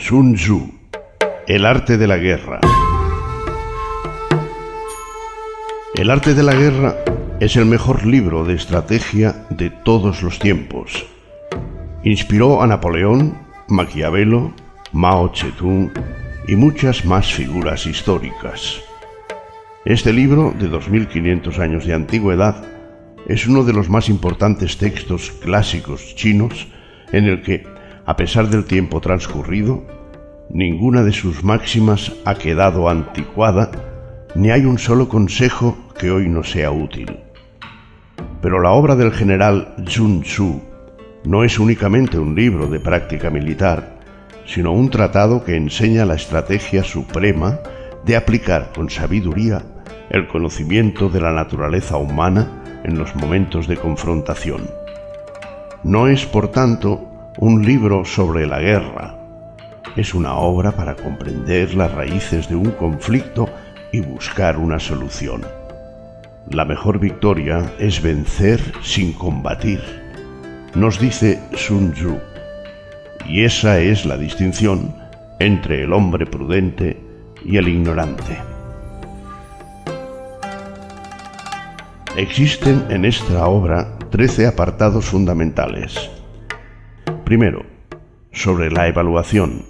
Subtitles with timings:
[0.00, 0.72] Sun Tzu,
[1.48, 2.60] El arte de la guerra.
[5.94, 6.94] El arte de la guerra
[7.40, 11.04] es el mejor libro de estrategia de todos los tiempos.
[12.04, 13.38] Inspiró a Napoleón,
[13.68, 14.52] Maquiavelo,
[14.92, 15.90] Mao Zedong
[16.46, 18.80] y muchas más figuras históricas.
[19.84, 22.64] Este libro, de 2500 años de antigüedad,
[23.26, 26.68] es uno de los más importantes textos clásicos chinos
[27.12, 27.77] en el que,
[28.08, 29.84] a pesar del tiempo transcurrido,
[30.48, 33.70] ninguna de sus máximas ha quedado anticuada,
[34.34, 37.18] ni hay un solo consejo que hoy no sea útil.
[38.40, 40.58] Pero la obra del general Sun Tzu
[41.24, 43.98] no es únicamente un libro de práctica militar,
[44.46, 47.58] sino un tratado que enseña la estrategia suprema
[48.06, 49.60] de aplicar con sabiduría
[50.08, 54.62] el conocimiento de la naturaleza humana en los momentos de confrontación.
[55.84, 57.04] No es, por tanto,
[57.40, 59.14] un libro sobre la guerra.
[59.94, 63.48] Es una obra para comprender las raíces de un conflicto
[63.92, 65.42] y buscar una solución.
[66.50, 69.80] La mejor victoria es vencer sin combatir,
[70.74, 72.18] nos dice Sun Tzu.
[73.28, 74.96] Y esa es la distinción
[75.38, 77.00] entre el hombre prudente
[77.44, 78.36] y el ignorante.
[82.16, 86.17] Existen en esta obra trece apartados fundamentales.
[87.28, 87.66] Primero,
[88.32, 89.66] sobre la evaluación.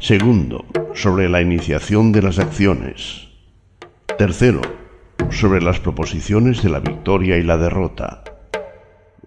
[0.00, 3.30] Segundo, sobre la iniciación de las acciones.
[4.18, 4.60] Tercero,
[5.30, 8.22] sobre las proposiciones de la victoria y la derrota.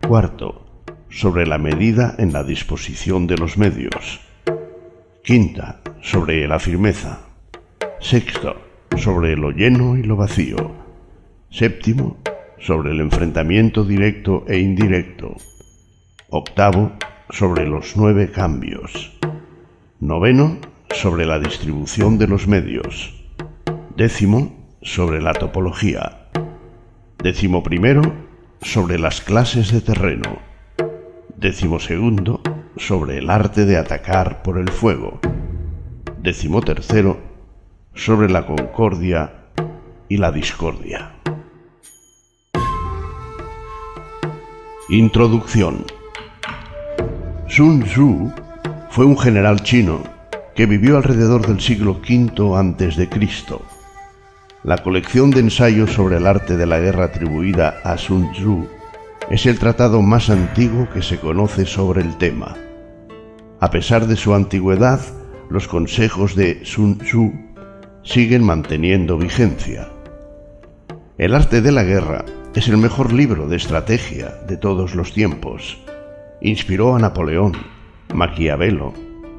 [0.07, 4.19] Cuarto, sobre la medida en la disposición de los medios.
[5.23, 7.21] Quinta, sobre la firmeza.
[7.99, 8.55] Sexto,
[8.97, 10.73] sobre lo lleno y lo vacío.
[11.49, 12.17] Séptimo,
[12.59, 15.35] sobre el enfrentamiento directo e indirecto.
[16.29, 16.91] Octavo,
[17.29, 19.11] sobre los nueve cambios.
[19.99, 20.57] Noveno,
[20.91, 23.13] sobre la distribución de los medios.
[23.95, 26.29] Décimo, sobre la topología.
[27.17, 28.01] Décimo primero,
[28.61, 30.39] sobre las clases de terreno.
[31.37, 32.41] Décimo segundo,
[32.77, 35.19] sobre el arte de atacar por el fuego.
[36.19, 37.19] Décimo tercero,
[37.93, 39.49] sobre la concordia
[40.09, 41.15] y la discordia.
[44.89, 45.94] Introducción.
[47.55, 48.33] Sun Tzu
[48.89, 50.03] fue un general chino
[50.57, 53.09] que vivió alrededor del siglo V a.C.
[54.65, 58.67] La colección de ensayos sobre el arte de la guerra atribuida a Sun Tzu
[59.31, 62.57] es el tratado más antiguo que se conoce sobre el tema.
[63.61, 64.99] A pesar de su antigüedad,
[65.49, 67.31] los consejos de Sun Tzu
[68.03, 69.87] siguen manteniendo vigencia.
[71.17, 75.84] El arte de la guerra es el mejor libro de estrategia de todos los tiempos.
[76.45, 77.53] Inspiró a Napoleón,
[78.13, 78.93] Maquiavelo,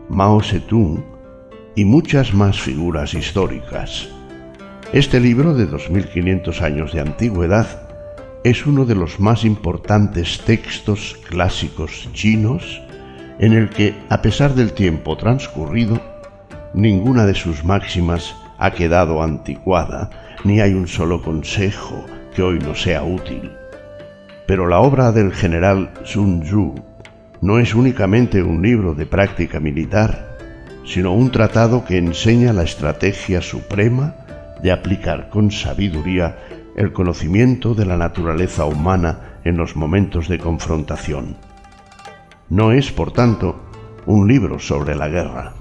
[0.09, 1.05] Mao Zedong
[1.77, 4.09] y muchas más figuras históricas.
[4.93, 7.89] Este libro de 2500 años de antigüedad
[8.43, 12.83] es uno de los más importantes textos clásicos chinos
[13.39, 16.01] en el que, a pesar del tiempo transcurrido,
[16.75, 20.11] ninguna de sus máximas ha quedado anticuada,
[20.43, 23.53] ni hay un solo consejo que hoy no sea útil.
[24.49, 26.96] Pero la obra del general Sun Tzu
[27.47, 30.37] no es únicamente un libro de práctica militar,
[30.85, 34.17] sino un tratado que enseña la estrategia suprema
[34.65, 36.39] de aplicar con sabiduría
[36.75, 41.37] el conocimiento de la naturaleza humana en los momentos de confrontación.
[42.49, 43.61] No es, por tanto,
[44.07, 45.53] un libro sobre la guerra.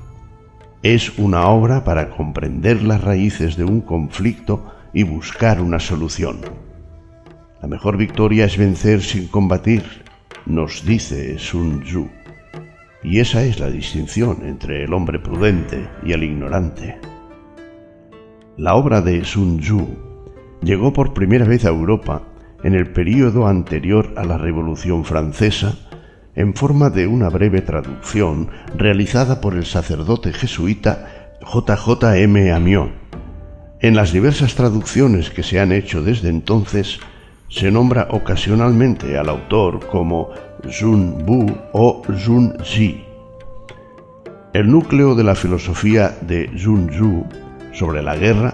[0.81, 6.39] Es una obra para comprender las raíces de un conflicto y buscar una solución.
[7.61, 10.04] La mejor victoria es vencer sin combatir,
[10.45, 12.09] nos dice Sun Tzu.
[13.03, 16.99] Y esa es la distinción entre el hombre prudente y el ignorante.
[18.57, 19.87] La obra de Sun Tzu
[20.61, 22.23] llegó por primera vez a Europa
[22.63, 25.77] en el período anterior a la Revolución Francesa
[26.35, 32.51] en forma de una breve traducción realizada por el sacerdote jesuita J.J.M.
[32.51, 32.89] Amiot.
[33.79, 36.99] En las diversas traducciones que se han hecho desde entonces,
[37.49, 40.29] se nombra ocasionalmente al autor como
[40.69, 43.03] Sun Bu o Sun Zi.
[44.53, 47.25] El núcleo de la filosofía de Sun Tzu
[47.73, 48.53] sobre la guerra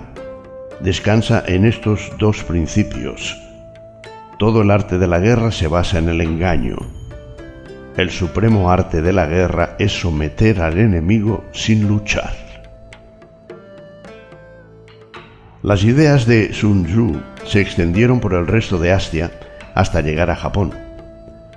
[0.79, 3.37] descansa en estos dos principios.
[4.39, 6.77] Todo el arte de la guerra se basa en el engaño.
[7.97, 12.50] El supremo arte de la guerra es someter al enemigo sin luchar.
[15.63, 19.31] Las ideas de Sun Tzu se extendieron por el resto de Asia
[19.75, 20.73] hasta llegar a Japón.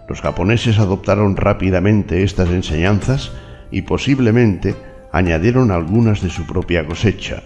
[0.06, 3.32] Los japoneses adoptaron rápidamente estas enseñanzas
[3.70, 4.74] y posiblemente
[5.10, 7.42] añadieron algunas de su propia cosecha.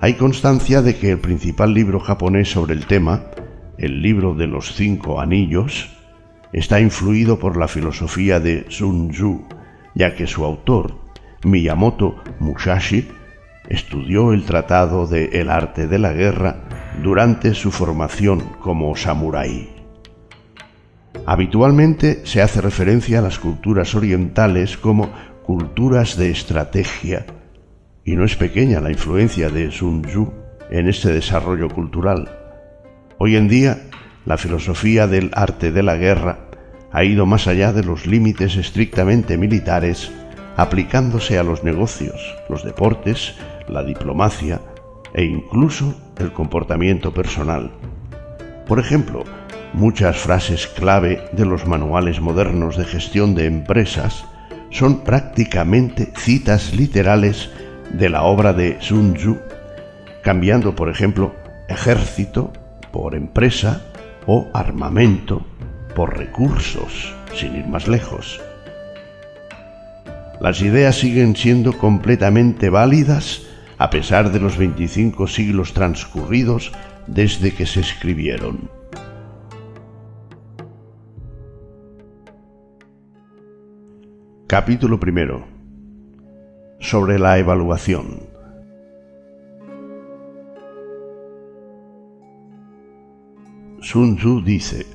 [0.00, 3.24] Hay constancia de que el principal libro japonés sobre el tema,
[3.76, 5.90] el libro de los cinco anillos,
[6.54, 9.44] está influido por la filosofía de Sun Tzu,
[9.94, 10.94] ya que su autor,
[11.44, 13.06] Miyamoto Musashi,
[13.68, 16.56] estudió el tratado de El arte de la guerra
[17.02, 19.70] durante su formación como samurái.
[21.26, 25.10] Habitualmente se hace referencia a las culturas orientales como
[25.44, 27.26] culturas de estrategia,
[28.04, 30.32] y no es pequeña la influencia de Sun Tzu
[30.70, 32.30] en este desarrollo cultural.
[33.18, 33.82] Hoy en día,
[34.24, 36.48] la filosofía del arte de la guerra
[36.92, 40.10] ha ido más allá de los límites estrictamente militares,
[40.56, 43.34] aplicándose a los negocios, los deportes,
[43.68, 44.60] la diplomacia
[45.14, 47.70] e incluso el comportamiento personal.
[48.66, 49.24] Por ejemplo,
[49.72, 54.24] muchas frases clave de los manuales modernos de gestión de empresas
[54.70, 57.50] son prácticamente citas literales
[57.92, 59.38] de la obra de Sun Tzu,
[60.22, 61.34] cambiando, por ejemplo,
[61.68, 62.52] ejército
[62.90, 63.82] por empresa
[64.26, 65.44] o armamento
[65.94, 68.40] por recursos, sin ir más lejos.
[70.40, 73.42] Las ideas siguen siendo completamente válidas
[73.82, 76.70] a pesar de los 25 siglos transcurridos
[77.08, 78.70] desde que se escribieron.
[84.46, 85.44] Capítulo primero.
[86.78, 88.20] Sobre la evaluación.
[93.80, 94.86] Sun Tzu dice,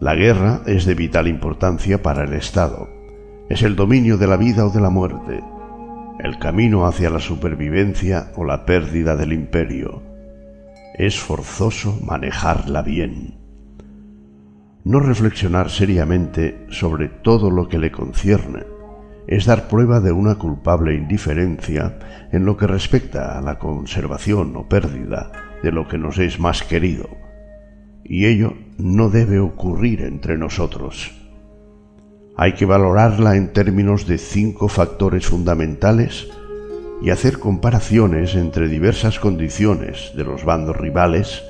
[0.00, 2.88] la guerra es de vital importancia para el Estado.
[3.48, 5.40] Es el dominio de la vida o de la muerte,
[6.18, 10.02] el camino hacia la supervivencia o la pérdida del imperio.
[10.94, 13.34] Es forzoso manejarla bien.
[14.84, 18.64] No reflexionar seriamente sobre todo lo que le concierne
[19.26, 21.98] es dar prueba de una culpable indiferencia
[22.32, 25.30] en lo que respecta a la conservación o pérdida
[25.62, 27.08] de lo que nos es más querido
[28.08, 31.14] y ello no debe ocurrir entre nosotros.
[32.40, 36.28] Hay que valorarla en términos de cinco factores fundamentales
[37.02, 41.42] y hacer comparaciones entre diversas condiciones de los bandos rivales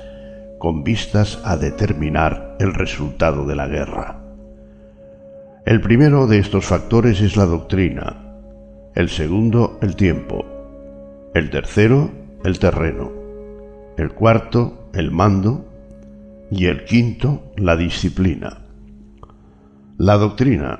[0.57, 4.19] con vistas a determinar el resultado de la guerra.
[5.63, 8.39] El primero de estos factores es la doctrina,
[8.95, 10.43] el segundo el tiempo,
[11.35, 12.09] el tercero
[12.43, 13.11] el terreno,
[13.95, 15.67] el cuarto el mando
[16.49, 18.68] y el quinto, la disciplina.
[20.01, 20.79] La doctrina.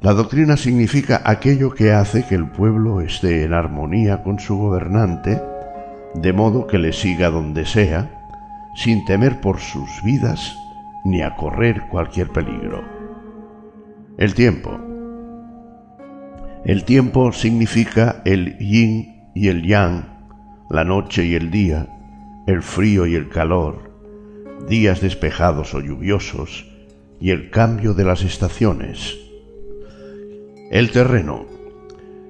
[0.00, 5.42] La doctrina significa aquello que hace que el pueblo esté en armonía con su gobernante,
[6.14, 8.08] de modo que le siga donde sea,
[8.76, 10.56] sin temer por sus vidas
[11.04, 12.84] ni a correr cualquier peligro.
[14.16, 14.78] El tiempo.
[16.64, 20.04] El tiempo significa el yin y el yang,
[20.70, 21.88] la noche y el día,
[22.46, 23.90] el frío y el calor,
[24.68, 26.69] días despejados o lluviosos
[27.20, 29.18] y el cambio de las estaciones.
[30.70, 31.46] El terreno.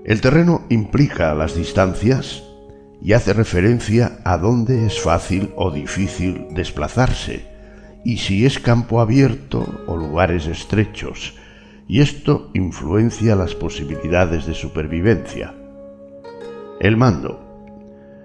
[0.04, 2.42] El terreno implica las distancias
[3.02, 7.50] y hace referencia a dónde es fácil o difícil desplazarse
[8.04, 11.34] y si es campo abierto o lugares estrechos,
[11.86, 15.54] y esto influencia las posibilidades de supervivencia.
[16.80, 17.46] El mando.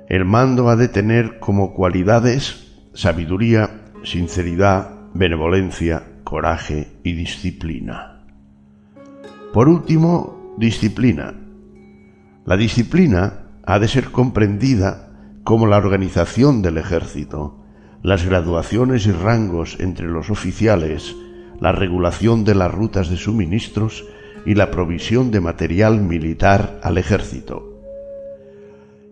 [0.07, 8.25] El mando ha de tener como cualidades sabiduría, sinceridad, benevolencia, coraje y disciplina.
[9.53, 11.34] Por último, disciplina.
[12.46, 15.13] La disciplina ha de ser comprendida
[15.46, 17.63] como la organización del ejército,
[18.03, 21.15] las graduaciones y rangos entre los oficiales,
[21.62, 24.03] la regulación de las rutas de suministros
[24.46, 27.82] y la provisión de material militar al ejército.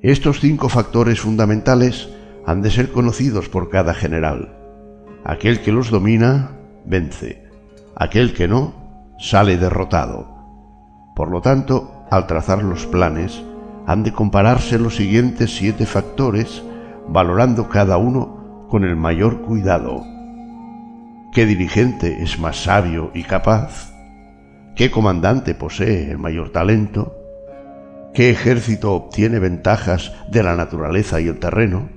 [0.01, 2.09] Estos cinco factores fundamentales
[2.45, 4.57] han de ser conocidos por cada general.
[5.23, 7.49] Aquel que los domina, vence.
[7.95, 8.73] Aquel que no,
[9.19, 10.27] sale derrotado.
[11.15, 13.43] Por lo tanto, al trazar los planes,
[13.85, 16.63] han de compararse los siguientes siete factores,
[17.07, 20.03] valorando cada uno con el mayor cuidado.
[21.33, 23.91] ¿Qué dirigente es más sabio y capaz?
[24.75, 27.15] ¿Qué comandante posee el mayor talento?
[28.13, 31.89] ¿Qué ejército obtiene ventajas de la naturaleza y el terreno?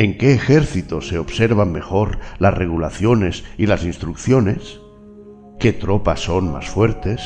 [0.00, 4.78] ¿En qué ejército se observan mejor las regulaciones y las instrucciones?
[5.58, 7.20] ¿Qué tropas son más fuertes?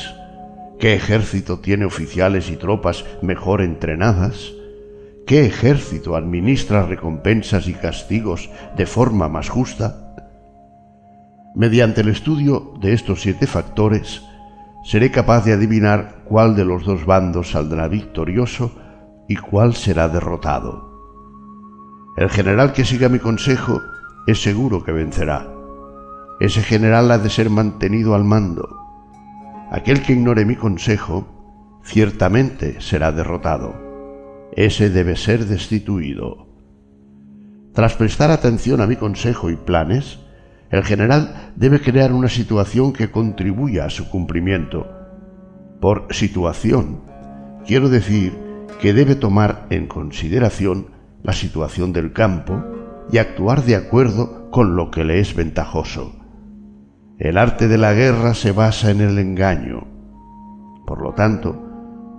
[0.79, 4.51] ¿Qué ejército tiene oficiales y tropas mejor entrenadas?
[5.27, 10.15] ¿Qué ejército administra recompensas y castigos de forma más justa?
[11.53, 14.23] Mediante el estudio de estos siete factores,
[14.83, 18.71] seré capaz de adivinar cuál de los dos bandos saldrá victorioso
[19.27, 20.92] y cuál será derrotado.
[22.15, 23.81] El general que siga mi consejo
[24.27, 25.47] es seguro que vencerá.
[26.39, 28.69] Ese general ha de ser mantenido al mando.
[29.71, 33.73] Aquel que ignore mi consejo ciertamente será derrotado.
[34.55, 36.47] Ese debe ser destituido.
[37.73, 40.19] Tras prestar atención a mi consejo y planes,
[40.69, 44.87] el general debe crear una situación que contribuya a su cumplimiento.
[45.81, 47.01] Por situación,
[47.65, 48.37] quiero decir
[48.79, 50.92] que debe tomar en consideración
[51.23, 52.63] la situación del campo
[53.11, 56.13] y actuar de acuerdo con lo que le es ventajoso.
[57.17, 59.87] El arte de la guerra se basa en el engaño.
[60.85, 61.59] Por lo tanto,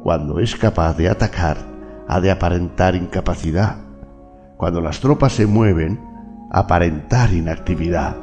[0.03, 1.59] cuando es capaz de atacar,
[2.09, 3.79] ha de aparentar incapacidad.
[4.57, 6.01] Cuando las tropas se mueven,
[6.51, 8.17] aparentar inactividad.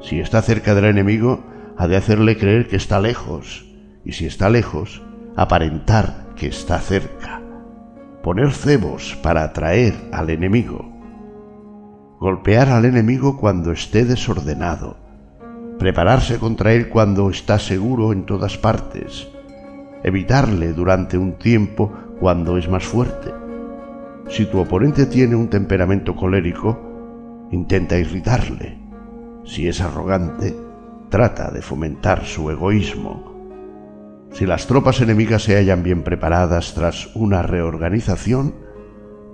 [0.00, 1.44] Si está cerca del enemigo,
[1.76, 3.66] ha de hacerle creer que está lejos,
[4.04, 5.02] y si está lejos,
[5.36, 7.41] aparentar que está cerca.
[8.22, 10.88] Poner cebos para atraer al enemigo.
[12.20, 14.96] Golpear al enemigo cuando esté desordenado.
[15.80, 19.26] Prepararse contra él cuando está seguro en todas partes.
[20.04, 23.34] Evitarle durante un tiempo cuando es más fuerte.
[24.28, 28.78] Si tu oponente tiene un temperamento colérico, intenta irritarle.
[29.44, 30.56] Si es arrogante,
[31.08, 33.31] trata de fomentar su egoísmo.
[34.32, 38.54] Si las tropas enemigas se hallan bien preparadas tras una reorganización,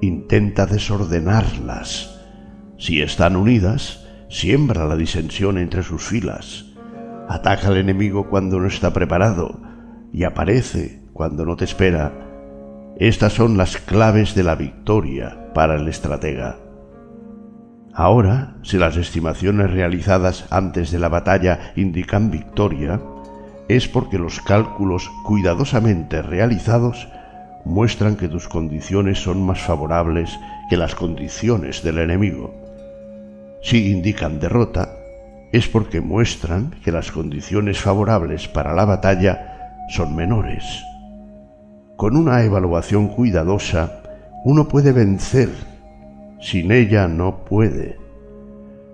[0.01, 2.21] intenta desordenarlas.
[2.79, 6.67] Si están unidas, siembra la disensión entre sus filas.
[7.29, 9.61] Ataca al enemigo cuando no está preparado
[10.13, 12.29] y aparece cuando no te espera
[13.01, 16.57] estas son las claves de la victoria para el estratega.
[17.95, 23.01] Ahora, si las estimaciones realizadas antes de la batalla indican victoria,
[23.69, 27.09] es porque los cálculos cuidadosamente realizados
[27.65, 30.39] muestran que tus condiciones son más favorables
[30.71, 32.55] que las condiciones del enemigo.
[33.63, 34.95] Si indican derrota,
[35.53, 40.65] es porque muestran que las condiciones favorables para la batalla son menores.
[41.97, 44.03] Con una evaluación cuidadosa,
[44.45, 45.51] uno puede vencer.
[46.41, 48.08] Sin ella no puede.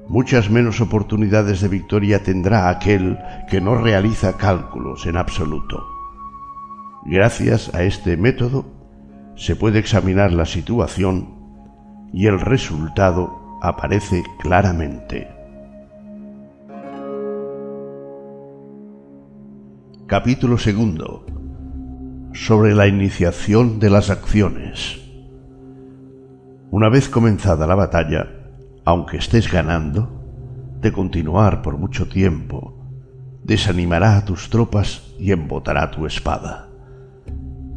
[0.08, 3.18] Muchas menos oportunidades de victoria tendrá aquel
[3.49, 5.87] que no realiza cálculos en absoluto.
[7.06, 8.66] Gracias a este método
[9.37, 11.34] se puede examinar la situación
[12.12, 15.28] y el resultado aparece claramente.
[20.06, 21.25] Capítulo segundo
[22.34, 25.00] sobre la iniciación de las acciones.
[26.70, 28.43] Una vez comenzada la batalla,
[28.84, 30.22] aunque estés ganando,
[30.80, 32.74] de continuar por mucho tiempo,
[33.42, 36.68] desanimará a tus tropas y embotará tu espada.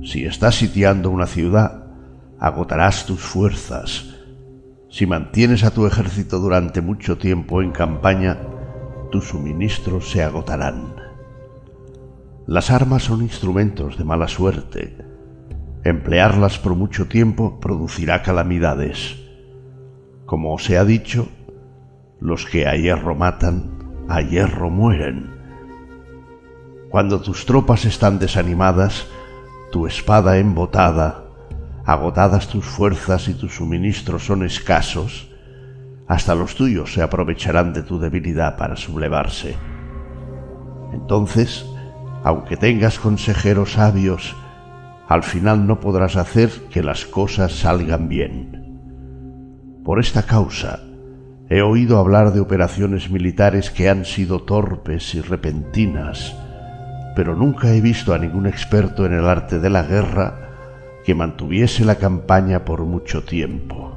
[0.04, 1.86] Si estás sitiando una ciudad,
[2.40, 4.14] agotarás tus fuerzas.
[4.90, 8.38] Si mantienes a tu ejército durante mucho tiempo en campaña,
[9.12, 10.96] tus suministros se agotarán.
[12.46, 14.98] Las armas son instrumentos de mala suerte.
[15.84, 19.27] Emplearlas por mucho tiempo producirá calamidades.
[20.28, 21.30] Como se ha dicho,
[22.20, 25.32] los que a hierro matan, a hierro mueren.
[26.90, 29.08] Cuando tus tropas están desanimadas,
[29.72, 31.24] tu espada embotada,
[31.86, 35.30] agotadas tus fuerzas y tus suministros son escasos,
[36.10, 39.56] hasta los tuyos se aprovecharán de tu debilidad para sublevarse.
[40.92, 41.66] Entonces,
[42.26, 44.36] aunque tengas consejeros sabios,
[45.08, 48.67] al final no podrás hacer que las cosas salgan bien.
[49.88, 50.82] Por esta causa,
[51.50, 56.36] he oído hablar de operaciones militares que han sido torpes y repentinas,
[57.16, 60.50] pero nunca he visto a ningún experto en el arte de la guerra
[61.06, 63.96] que mantuviese la campaña por mucho tiempo.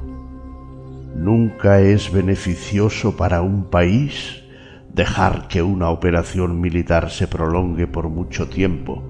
[1.13, 4.43] Nunca es beneficioso para un país
[4.93, 9.03] dejar que una operación militar se prolongue por mucho tiempo.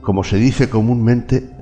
[0.00, 1.53] Como se dice comúnmente,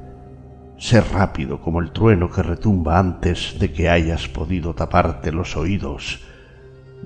[0.83, 6.19] ser rápido como el trueno que retumba antes de que hayas podido taparte los oídos,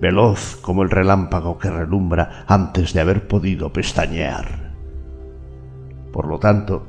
[0.00, 4.72] veloz como el relámpago que relumbra antes de haber podido pestañear.
[6.10, 6.86] Por lo tanto,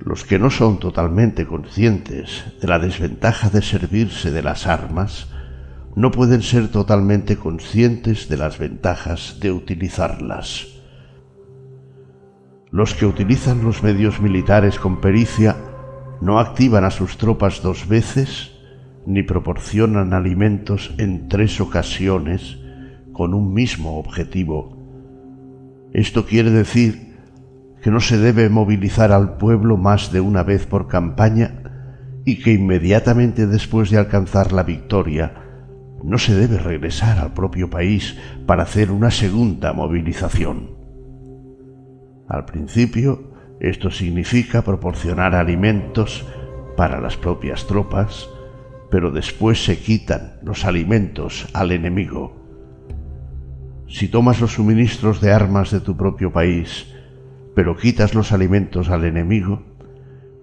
[0.00, 5.28] los que no son totalmente conscientes de la desventaja de servirse de las armas,
[5.96, 10.80] no pueden ser totalmente conscientes de las ventajas de utilizarlas.
[12.70, 15.56] Los que utilizan los medios militares con pericia
[16.20, 18.52] no activan a sus tropas dos veces
[19.06, 22.58] ni proporcionan alimentos en tres ocasiones
[23.12, 24.76] con un mismo objetivo.
[25.92, 27.14] Esto quiere decir
[27.82, 31.62] que no se debe movilizar al pueblo más de una vez por campaña
[32.24, 35.34] y que inmediatamente después de alcanzar la victoria
[36.02, 40.70] no se debe regresar al propio país para hacer una segunda movilización.
[42.28, 46.26] Al principio, esto significa proporcionar alimentos
[46.76, 48.28] para las propias tropas,
[48.90, 52.36] pero después se quitan los alimentos al enemigo.
[53.88, 56.92] Si tomas los suministros de armas de tu propio país,
[57.54, 59.62] pero quitas los alimentos al enemigo,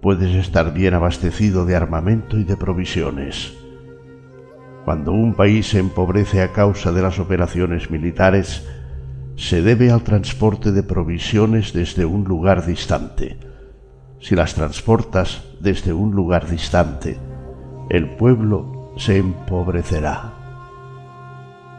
[0.02, 3.54] puedes estar bien abastecido de armamento y de provisiones.
[4.84, 8.68] Cuando un país se empobrece a causa de las operaciones militares,
[9.36, 13.38] se debe al transporte de provisiones desde un lugar distante.
[14.20, 17.18] Si las transportas desde un lugar distante,
[17.90, 20.32] el pueblo se empobrecerá.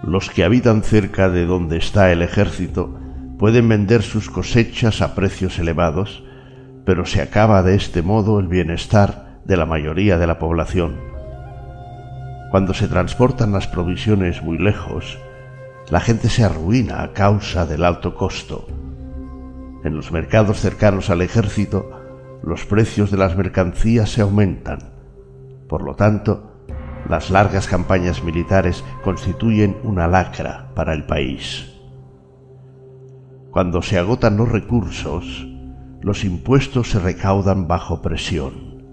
[0.03, 2.99] Los que habitan cerca de donde está el ejército
[3.39, 6.23] pueden vender sus cosechas a precios elevados,
[6.85, 10.97] pero se acaba de este modo el bienestar de la mayoría de la población.
[12.51, 15.17] Cuando se transportan las provisiones muy lejos,
[15.89, 18.65] la gente se arruina a causa del alto costo.
[19.83, 21.91] En los mercados cercanos al ejército,
[22.41, 24.79] los precios de las mercancías se aumentan.
[25.69, 26.51] Por lo tanto,
[27.07, 31.71] las largas campañas militares constituyen una lacra para el país.
[33.51, 35.47] Cuando se agotan los recursos,
[36.01, 38.83] los impuestos se recaudan bajo presión.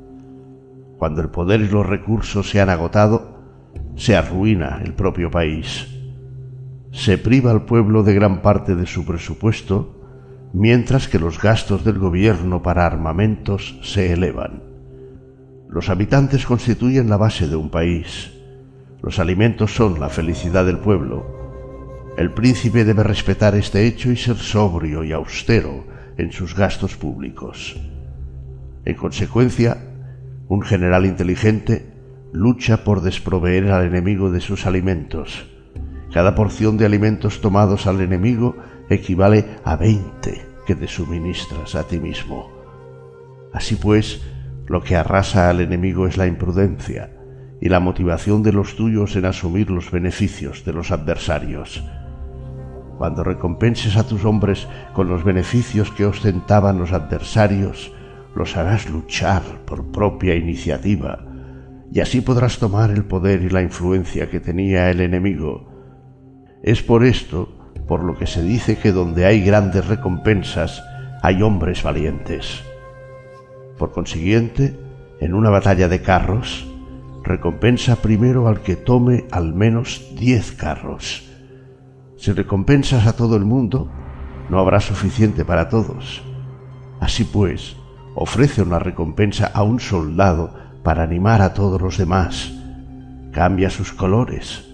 [0.99, 3.40] Cuando el poder y los recursos se han agotado,
[3.96, 5.91] se arruina el propio país
[6.92, 9.99] se priva al pueblo de gran parte de su presupuesto,
[10.52, 14.62] mientras que los gastos del gobierno para armamentos se elevan.
[15.70, 18.32] Los habitantes constituyen la base de un país.
[19.00, 22.12] Los alimentos son la felicidad del pueblo.
[22.18, 25.87] El príncipe debe respetar este hecho y ser sobrio y austero
[26.18, 27.80] en sus gastos públicos.
[28.84, 29.78] En consecuencia,
[30.46, 31.87] un general inteligente
[32.35, 35.51] lucha por desproveer al enemigo de sus alimentos
[36.12, 38.57] cada porción de alimentos tomados al enemigo
[38.90, 42.51] equivale a veinte que te suministras a ti mismo.
[43.53, 44.22] Así pues,
[44.66, 47.11] lo que arrasa al enemigo es la imprudencia
[47.61, 51.83] y la motivación de los tuyos en asumir los beneficios de los adversarios.
[52.98, 57.92] Cuando recompenses a tus hombres con los beneficios que ostentaban los adversarios,
[58.35, 61.25] los harás luchar por propia iniciativa,
[61.90, 65.71] y así podrás tomar el poder y la influencia que tenía el enemigo
[66.62, 67.48] es por esto
[67.87, 70.83] por lo que se dice que donde hay grandes recompensas
[71.22, 72.62] hay hombres valientes.
[73.79, 74.79] Por consiguiente,
[75.20, 76.66] en una batalla de carros,
[77.22, 81.29] recompensa primero al que tome al menos diez carros.
[82.16, 83.90] Si recompensas a todo el mundo,
[84.48, 86.22] no habrá suficiente para todos.
[87.01, 87.77] Así pues,
[88.14, 92.53] ofrece una recompensa a un soldado para animar a todos los demás.
[93.33, 94.71] Cambia sus colores,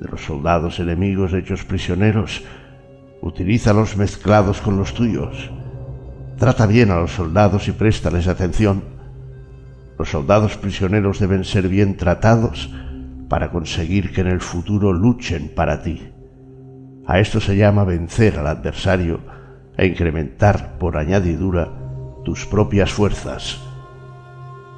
[0.00, 2.42] de los soldados enemigos hechos prisioneros,
[3.20, 5.50] utilízalos mezclados con los tuyos.
[6.38, 8.82] Trata bien a los soldados y préstales atención.
[9.98, 12.72] Los soldados prisioneros deben ser bien tratados
[13.28, 16.12] para conseguir que en el futuro luchen para ti.
[17.06, 19.20] A esto se llama vencer al adversario
[19.76, 21.68] e incrementar por añadidura
[22.24, 23.60] tus propias fuerzas.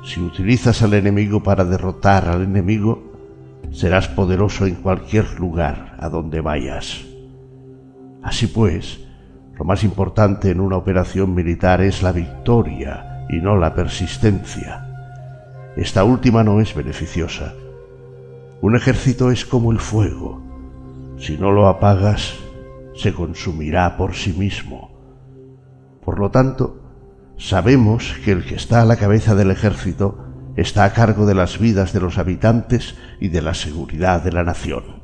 [0.05, 3.10] Si utilizas al enemigo para derrotar al enemigo,
[3.73, 7.05] serás poderoso en cualquier lugar a donde vayas.
[8.23, 9.01] Así pues,
[9.59, 14.87] lo más importante en una operación militar es la victoria y no la persistencia.
[15.77, 17.55] Esta última no es beneficiosa.
[18.61, 20.43] Un ejército es como el fuego.
[21.19, 22.35] Si no lo apagas,
[22.95, 24.91] se consumirá por sí mismo.
[26.05, 26.81] Por lo tanto,
[27.37, 31.59] sabemos que el que está a la cabeza del ejército está a cargo de las
[31.59, 35.01] vidas de los habitantes y de la seguridad de la nación.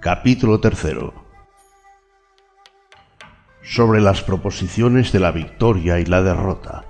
[0.00, 1.14] Capítulo tercero
[3.62, 6.84] sobre las proposiciones de la victoria y la derrota.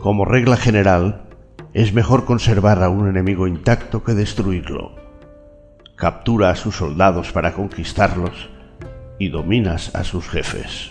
[0.00, 1.28] Como regla general,
[1.72, 4.96] es mejor conservar a un enemigo intacto que destruirlo.
[5.94, 8.50] Captura a sus soldados para conquistarlos
[9.20, 10.90] y dominas a sus jefes.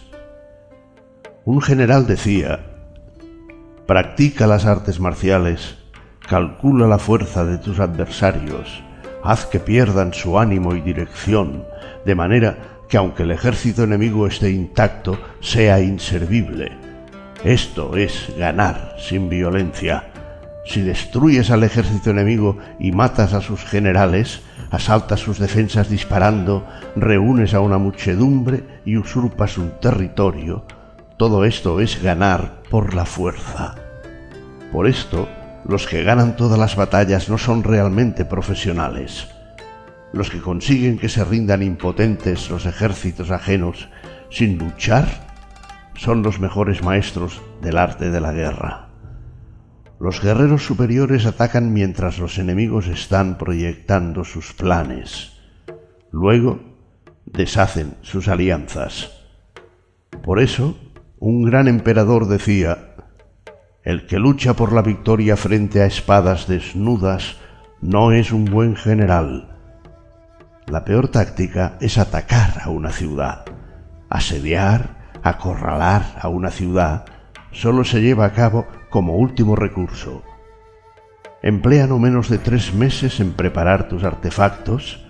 [1.44, 2.60] Un general decía,
[3.88, 5.78] practica las artes marciales,
[6.28, 8.84] calcula la fuerza de tus adversarios,
[9.24, 11.66] haz que pierdan su ánimo y dirección,
[12.06, 16.72] de manera que aunque el ejército enemigo esté intacto, sea inservible.
[17.44, 20.12] Esto es ganar sin violencia.
[20.66, 27.54] Si destruyes al ejército enemigo y matas a sus generales, asaltas sus defensas disparando, reúnes
[27.54, 30.66] a una muchedumbre y usurpas un territorio,
[31.18, 33.76] todo esto es ganar por la fuerza.
[34.72, 35.28] Por esto,
[35.66, 39.28] los que ganan todas las batallas no son realmente profesionales.
[40.14, 43.90] Los que consiguen que se rindan impotentes los ejércitos ajenos
[44.30, 45.08] sin luchar
[45.96, 48.89] son los mejores maestros del arte de la guerra.
[50.00, 55.34] Los guerreros superiores atacan mientras los enemigos están proyectando sus planes.
[56.12, 56.62] Luego
[57.26, 59.12] deshacen sus alianzas.
[60.24, 60.78] Por eso,
[61.20, 62.96] un gran emperador decía,
[63.84, 67.36] el que lucha por la victoria frente a espadas desnudas
[67.82, 69.58] no es un buen general.
[70.66, 73.44] La peor táctica es atacar a una ciudad.
[74.10, 77.06] Asediar, acorralar a una ciudad
[77.52, 80.24] solo se lleva a cabo como último recurso.
[81.42, 85.06] Emplea no menos de tres meses en preparar tus artefactos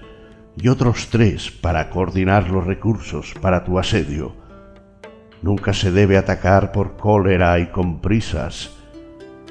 [0.58, 4.40] y otros tres para coordinar los recursos para tu asedio
[5.42, 8.72] Nunca se debe atacar por cólera y con prisas.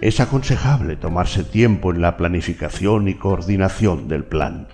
[0.01, 4.69] Es aconsejable tomarse tiempo en la planificación y coordinación del plan.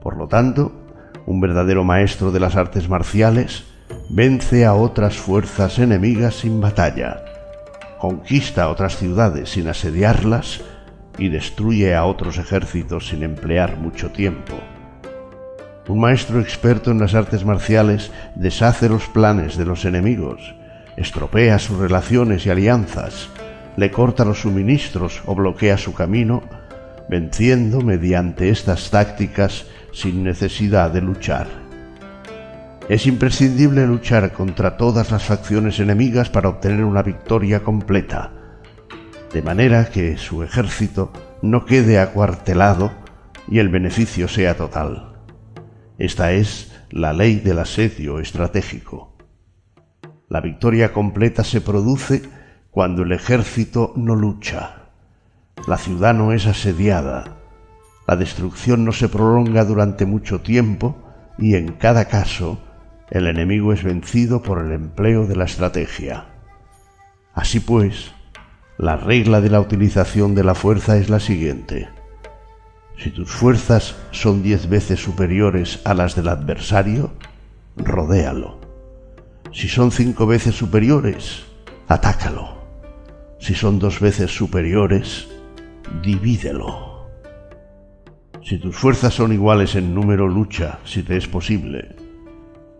[0.00, 0.72] Por lo tanto,
[1.26, 3.64] un verdadero maestro de las artes marciales
[4.08, 7.24] vence a otras fuerzas enemigas sin batalla,
[8.02, 10.60] conquista otras ciudades sin asediarlas
[11.18, 14.54] y destruye a otros ejércitos sin emplear mucho tiempo.
[15.86, 20.56] Un maestro experto en las artes marciales deshace los planes de los enemigos,
[20.96, 23.28] estropea sus relaciones y alianzas,
[23.76, 26.42] le corta los suministros o bloquea su camino,
[27.08, 31.61] venciendo mediante estas tácticas sin necesidad de luchar.
[32.88, 38.32] Es imprescindible luchar contra todas las facciones enemigas para obtener una victoria completa,
[39.32, 42.92] de manera que su ejército no quede acuartelado
[43.48, 45.14] y el beneficio sea total.
[45.96, 49.16] Esta es la ley del asedio estratégico.
[50.28, 52.22] La victoria completa se produce
[52.72, 54.88] cuando el ejército no lucha.
[55.68, 57.36] La ciudad no es asediada.
[58.08, 60.96] La destrucción no se prolonga durante mucho tiempo
[61.38, 62.58] y en cada caso
[63.12, 66.24] el enemigo es vencido por el empleo de la estrategia.
[67.34, 68.10] Así pues,
[68.78, 71.90] la regla de la utilización de la fuerza es la siguiente.
[72.96, 77.12] Si tus fuerzas son diez veces superiores a las del adversario,
[77.76, 78.58] rodéalo.
[79.52, 81.44] Si son cinco veces superiores,
[81.88, 82.62] atácalo.
[83.38, 85.28] Si son dos veces superiores,
[86.02, 87.10] divídelo.
[88.42, 92.01] Si tus fuerzas son iguales en número, lucha, si te es posible.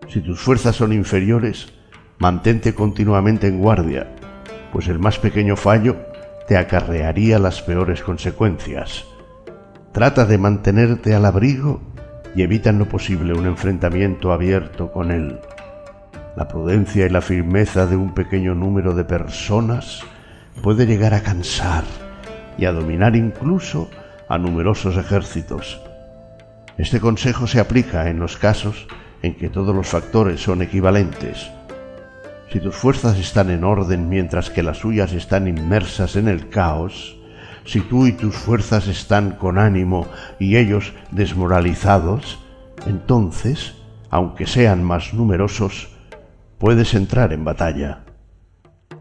[0.09, 1.73] Si tus fuerzas son inferiores,
[2.19, 4.07] mantente continuamente en guardia,
[4.71, 5.97] pues el más pequeño fallo
[6.47, 9.05] te acarrearía las peores consecuencias
[9.93, 11.79] Trata de mantenerte al abrigo
[12.35, 15.39] y evita en lo posible un enfrentamiento abierto con él.
[16.35, 20.01] La prudencia y la firmeza de un pequeño número de personas
[20.63, 21.83] puede llegar a cansar
[22.57, 23.87] y a dominar incluso
[24.27, 25.79] a numerosos ejércitos.
[26.79, 28.87] Este consejo se aplica en los casos
[29.23, 31.49] en que todos los factores son equivalentes.
[32.51, 37.17] Si tus fuerzas están en orden mientras que las suyas están inmersas en el caos,
[37.65, 40.07] si tú y tus fuerzas están con ánimo
[40.39, 42.39] y ellos desmoralizados,
[42.85, 43.73] entonces,
[44.09, 45.87] aunque sean más numerosos,
[46.59, 48.03] puedes entrar en batalla.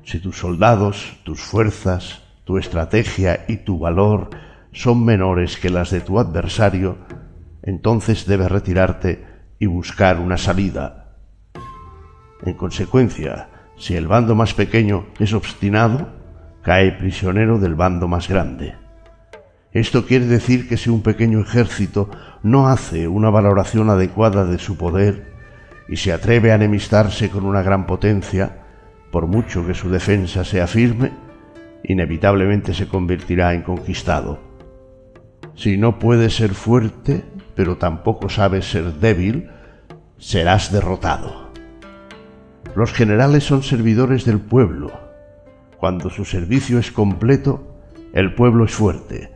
[0.04, 4.30] Si tus soldados, tus fuerzas, tu estrategia y tu valor
[4.72, 6.98] son menores que las de tu adversario,
[7.62, 9.31] entonces debes retirarte
[9.62, 11.14] y buscar una salida.
[12.44, 13.48] En consecuencia,
[13.78, 16.08] si el bando más pequeño es obstinado,
[16.62, 18.74] cae prisionero del bando más grande.
[19.70, 22.10] Esto quiere decir que si un pequeño ejército
[22.42, 25.32] no hace una valoración adecuada de su poder
[25.88, 28.64] y se atreve a enemistarse con una gran potencia,
[29.12, 31.12] por mucho que su defensa sea firme,
[31.84, 34.40] inevitablemente se convertirá en conquistado.
[35.54, 37.22] Si no puedes ser fuerte,
[37.54, 39.51] pero tampoco sabes ser débil,
[40.22, 41.50] serás derrotado.
[42.76, 44.92] Los generales son servidores del pueblo,
[45.78, 47.76] cuando su servicio es completo,
[48.12, 49.32] el pueblo es fuerte.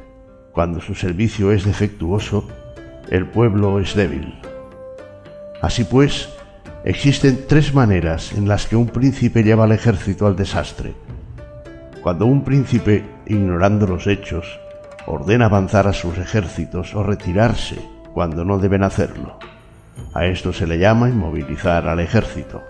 [0.52, 2.48] Cuando su servicio es defectuoso,
[3.10, 4.38] el pueblo es débil.
[5.60, 6.28] Así pues,
[6.84, 10.94] existen tres maneras en las que un príncipe lleva al ejército al desastre.
[12.00, 14.60] Cuando un príncipe, ignorando los hechos,
[15.06, 17.76] ordena avanzar a sus ejércitos o retirarse
[18.14, 19.36] cuando no deben hacerlo.
[20.16, 22.62] A esto se le llama inmovilizar al ejército.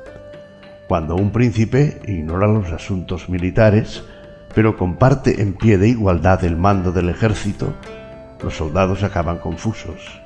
[0.88, 4.02] Cuando un príncipe ignora los asuntos militares,
[4.52, 7.72] pero comparte en pie de igualdad el mando del ejército,
[8.42, 10.20] los soldados acaban confusos.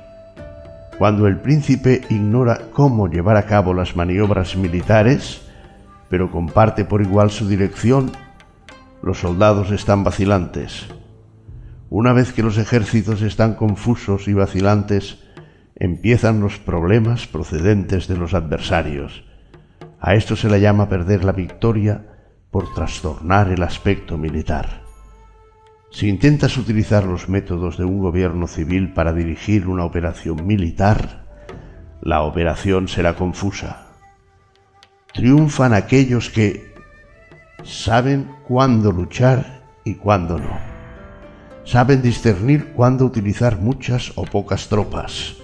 [0.97, 5.43] Cuando el príncipe ignora cómo llevar a cabo las maniobras militares,
[6.09, 8.13] pero comparte por igual su dirección,
[9.03, 10.87] los soldados están vacilantes.
[11.91, 15.19] Una vez que los ejércitos están confusos y vacilantes,
[15.81, 19.23] empiezan los problemas procedentes de los adversarios.
[19.99, 22.05] A esto se le llama perder la victoria
[22.51, 24.83] por trastornar el aspecto militar.
[25.89, 31.25] Si intentas utilizar los métodos de un gobierno civil para dirigir una operación militar,
[31.99, 33.87] la operación será confusa.
[35.15, 36.75] Triunfan aquellos que
[37.63, 40.59] saben cuándo luchar y cuándo no.
[41.63, 45.40] Saben discernir cuándo utilizar muchas o pocas tropas.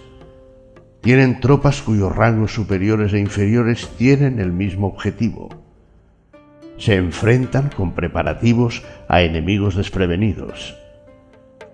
[1.08, 5.48] Tienen tropas cuyos rangos superiores e inferiores tienen el mismo objetivo.
[6.78, 10.76] Se enfrentan con preparativos a enemigos desprevenidos.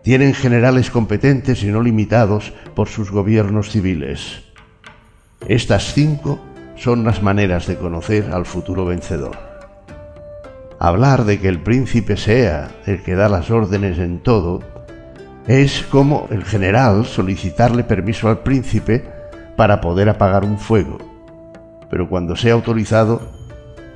[0.03, 4.43] Tienen generales competentes y no limitados por sus gobiernos civiles.
[5.47, 6.39] Estas cinco
[6.75, 9.35] son las maneras de conocer al futuro vencedor.
[10.77, 14.59] Hablar de que el príncipe sea el que da las órdenes en todo
[15.47, 19.12] es como el general solicitarle permiso al príncipe
[19.55, 20.97] para poder apagar un fuego,
[21.89, 23.21] pero cuando sea autorizado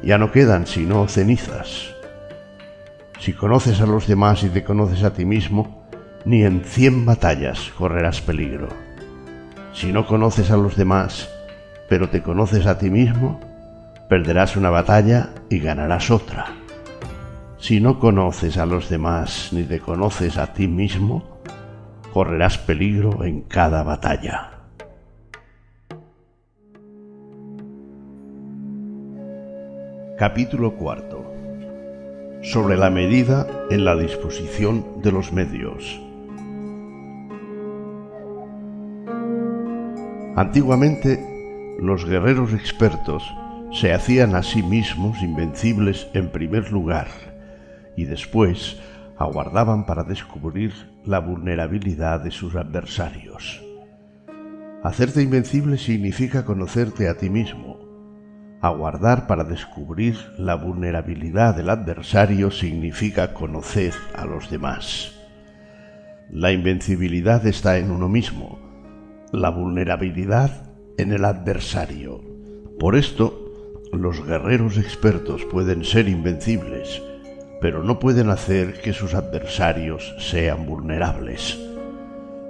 [0.03, 1.93] ya no quedan sino cenizas.
[3.19, 5.87] Si conoces a los demás y te conoces a ti mismo,
[6.25, 8.67] ni en cien batallas correrás peligro.
[9.73, 11.29] Si no conoces a los demás,
[11.89, 13.39] pero te conoces a ti mismo,
[14.09, 16.45] perderás una batalla y ganarás otra.
[17.59, 21.41] Si no conoces a los demás ni te conoces a ti mismo,
[22.13, 24.56] correrás peligro en cada batalla.
[30.17, 31.31] Capítulo cuarto.
[32.41, 36.01] Sobre la medida en la disposición de los medios.
[40.35, 41.23] Antiguamente,
[41.79, 43.31] los guerreros expertos
[43.71, 47.09] se hacían a sí mismos invencibles en primer lugar
[47.95, 48.79] y después
[49.19, 50.73] aguardaban para descubrir
[51.05, 53.61] la vulnerabilidad de sus adversarios.
[54.81, 57.86] Hacerte invencible significa conocerte a ti mismo.
[58.59, 65.13] Aguardar para descubrir la vulnerabilidad del adversario significa conocer a los demás.
[66.31, 68.57] La invencibilidad está en uno mismo,
[69.31, 72.21] la vulnerabilidad en el adversario.
[72.79, 77.03] Por esto, los guerreros expertos pueden ser invencibles,
[77.61, 81.59] pero no pueden hacer que sus adversarios sean vulnerables.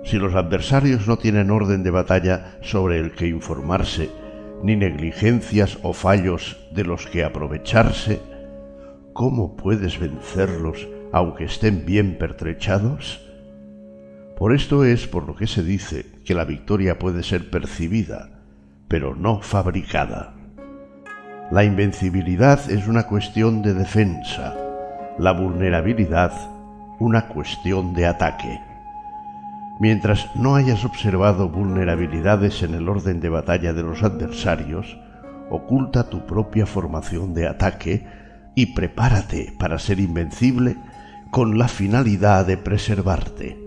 [0.06, 4.10] Si los adversarios no tienen orden de batalla sobre el que informarse,
[4.63, 8.22] ni negligencias o fallos de los que aprovecharse,
[9.13, 13.22] ¿cómo puedes vencerlos aunque estén bien pertrechados?
[14.38, 18.30] Por esto es por lo que se dice que la victoria puede ser percibida,
[18.88, 20.36] pero no fabricada.
[21.52, 24.56] La invencibilidad es una cuestión de defensa,
[25.17, 26.34] la vulnerabilidad
[27.00, 28.60] una cuestión de ataque.
[29.79, 34.97] Mientras no hayas observado vulnerabilidades en el orden de batalla de los adversarios,
[35.49, 38.07] oculta tu propia formación de ataque
[38.55, 40.77] y prepárate para ser invencible
[41.31, 43.57] con la finalidad de preservarte.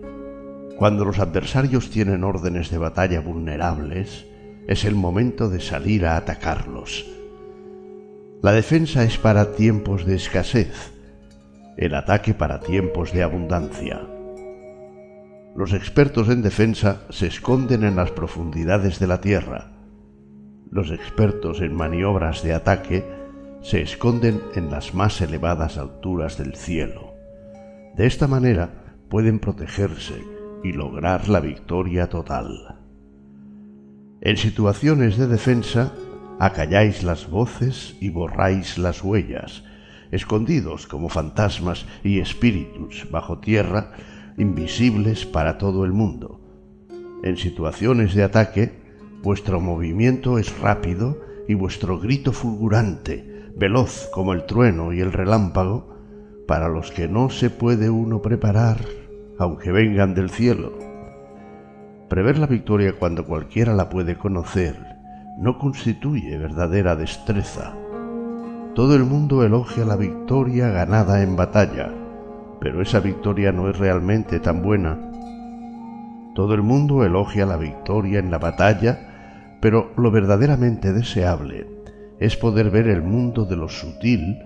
[0.76, 4.26] Cuando los adversarios tienen órdenes de batalla vulnerables,
[4.66, 7.06] es el momento de salir a atacarlos.
[8.42, 10.92] La defensa es para tiempos de escasez,
[11.76, 14.00] el ataque para tiempos de abundancia.
[15.56, 19.72] Los expertos en defensa se esconden en las profundidades de la tierra.
[20.70, 23.04] Los expertos en maniobras de ataque
[23.60, 27.14] se esconden en las más elevadas alturas del cielo.
[27.96, 30.22] De esta manera pueden protegerse
[30.62, 32.78] y lograr la victoria total.
[34.20, 35.92] En situaciones de defensa,
[36.38, 39.64] acalláis las voces y borráis las huellas,
[40.10, 43.92] escondidos como fantasmas y espíritus bajo tierra,
[44.36, 46.40] invisibles para todo el mundo.
[47.22, 48.72] En situaciones de ataque,
[49.22, 55.96] vuestro movimiento es rápido y vuestro grito fulgurante, veloz como el trueno y el relámpago,
[56.46, 58.78] para los que no se puede uno preparar,
[59.38, 60.72] aunque vengan del cielo.
[62.08, 64.76] Prever la victoria cuando cualquiera la puede conocer
[65.38, 67.74] no constituye verdadera destreza
[68.74, 71.92] todo el mundo elogia la victoria ganada en batalla,
[72.60, 74.98] pero esa victoria no es realmente tan buena.
[76.34, 81.66] Todo el mundo elogia la victoria en la batalla, pero lo verdaderamente deseable
[82.20, 84.38] es poder ver el mundo de lo sutil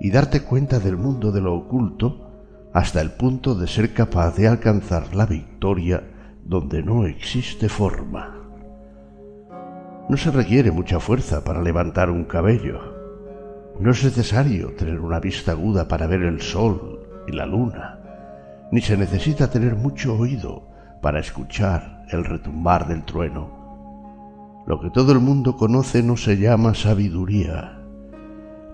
[0.00, 2.30] y darte cuenta del mundo de lo oculto
[2.72, 6.04] hasta el punto de ser capaz de alcanzar la victoria
[6.44, 8.34] donde no existe forma.
[10.08, 12.80] No se requiere mucha fuerza para levantar un cabello.
[13.80, 16.97] No es necesario tener una vista aguda para ver el sol
[17.28, 18.00] y la luna,
[18.72, 20.68] ni se necesita tener mucho oído
[21.02, 24.64] para escuchar el retumbar del trueno.
[24.66, 27.78] Lo que todo el mundo conoce no se llama sabiduría,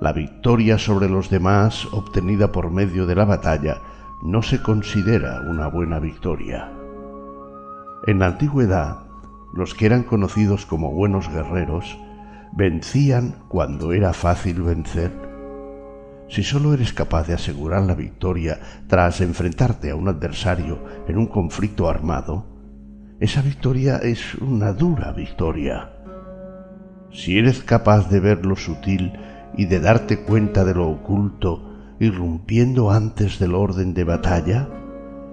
[0.01, 3.79] la victoria sobre los demás obtenida por medio de la batalla
[4.23, 6.71] no se considera una buena victoria.
[8.07, 8.99] En la antigüedad,
[9.55, 11.97] los que eran conocidos como buenos guerreros
[12.53, 15.24] vencían cuando era fácil vencer.
[16.29, 21.27] Si solo eres capaz de asegurar la victoria tras enfrentarte a un adversario en un
[21.27, 22.47] conflicto armado,
[23.21, 25.91] esa victoria es una dura victoria.
[27.13, 29.13] Si eres capaz de ver lo sutil
[29.57, 34.69] y de darte cuenta de lo oculto, irrumpiendo antes del orden de batalla,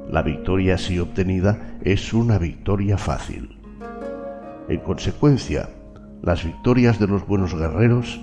[0.09, 3.57] la victoria así obtenida es una victoria fácil.
[4.69, 5.69] En consecuencia,
[6.21, 8.21] las victorias de los buenos guerreros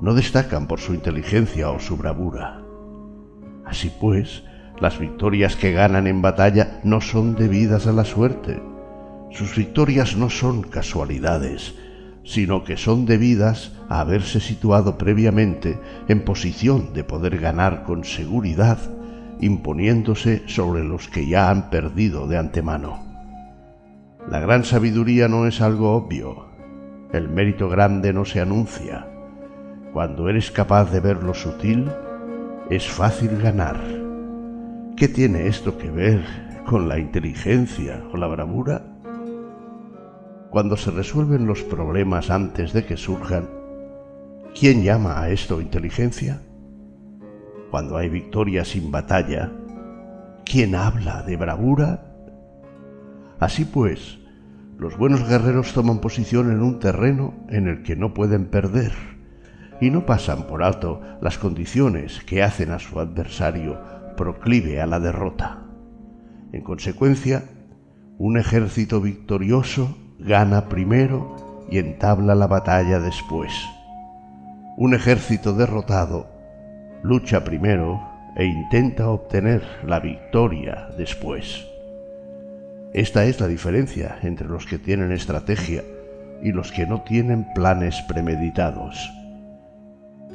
[0.00, 2.62] no destacan por su inteligencia o su bravura.
[3.64, 4.42] Así pues,
[4.80, 8.62] las victorias que ganan en batalla no son debidas a la suerte.
[9.30, 11.74] Sus victorias no son casualidades,
[12.24, 15.78] sino que son debidas a haberse situado previamente
[16.08, 18.78] en posición de poder ganar con seguridad,
[19.40, 23.02] imponiéndose sobre los que ya han perdido de antemano.
[24.28, 26.46] La gran sabiduría no es algo obvio,
[27.12, 29.06] el mérito grande no se anuncia.
[29.94, 31.90] Cuando eres capaz de ver lo sutil,
[32.68, 33.80] es fácil ganar.
[34.96, 36.22] ¿Qué tiene esto que ver
[36.66, 38.82] con la inteligencia o la bravura?
[40.50, 43.48] cuando se resuelven los problemas antes de que surjan,
[44.56, 46.42] ¿quién llama a esto inteligencia?
[47.72, 49.50] Cuando hay victoria sin batalla,
[50.44, 52.06] ¿quién habla de bravura?
[53.40, 54.20] Así pues,
[54.78, 59.13] los buenos guerreros toman posición en un terreno en el que no pueden perder
[59.84, 63.78] y no pasan por alto las condiciones que hacen a su adversario
[64.16, 65.58] proclive a la derrota.
[66.52, 67.44] En consecuencia,
[68.16, 73.52] un ejército victorioso gana primero y entabla la batalla después.
[74.78, 76.28] Un ejército derrotado
[77.02, 78.00] lucha primero
[78.36, 81.66] e intenta obtener la victoria después.
[82.94, 85.82] Esta es la diferencia entre los que tienen estrategia
[86.42, 89.12] y los que no tienen planes premeditados.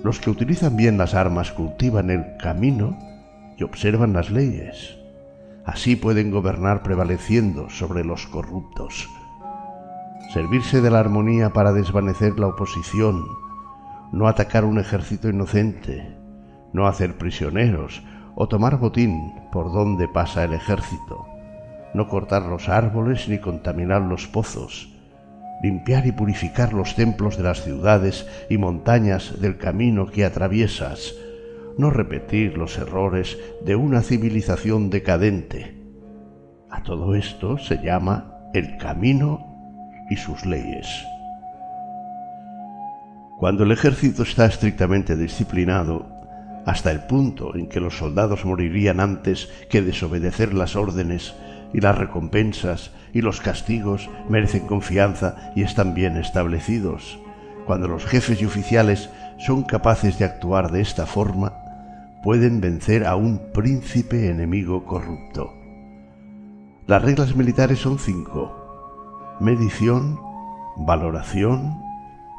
[0.04, 2.98] Los que utilizan bien las armas cultivan el camino
[3.58, 4.98] y observan las leyes.
[5.66, 9.08] Así pueden gobernar prevaleciendo sobre los corruptos
[10.30, 13.26] servirse de la armonía para desvanecer la oposición,
[14.12, 16.16] no atacar un ejército inocente,
[16.72, 18.04] no hacer prisioneros
[18.36, 21.26] o tomar botín por donde pasa el ejército,
[21.96, 24.96] no cortar los árboles ni contaminar los pozos,
[25.62, 31.14] limpiar y purificar los templos de las ciudades y montañas del camino que atraviesas,
[31.78, 35.76] no repetir los errores de una civilización decadente.
[36.70, 39.46] A todo esto se llama el camino
[40.10, 40.88] y sus leyes.
[43.38, 46.20] Cuando el ejército está estrictamente disciplinado,
[46.66, 51.34] hasta el punto en que los soldados morirían antes que desobedecer las órdenes
[51.74, 57.20] y las recompensas y los castigos merecen confianza y están bien establecidos.
[57.66, 61.54] Cuando los jefes y oficiales son capaces de actuar de esta forma,
[62.24, 65.54] pueden vencer a un príncipe enemigo corrupto.
[66.88, 68.60] Las reglas militares son cinco
[69.40, 70.20] medición,
[70.76, 71.82] valoración,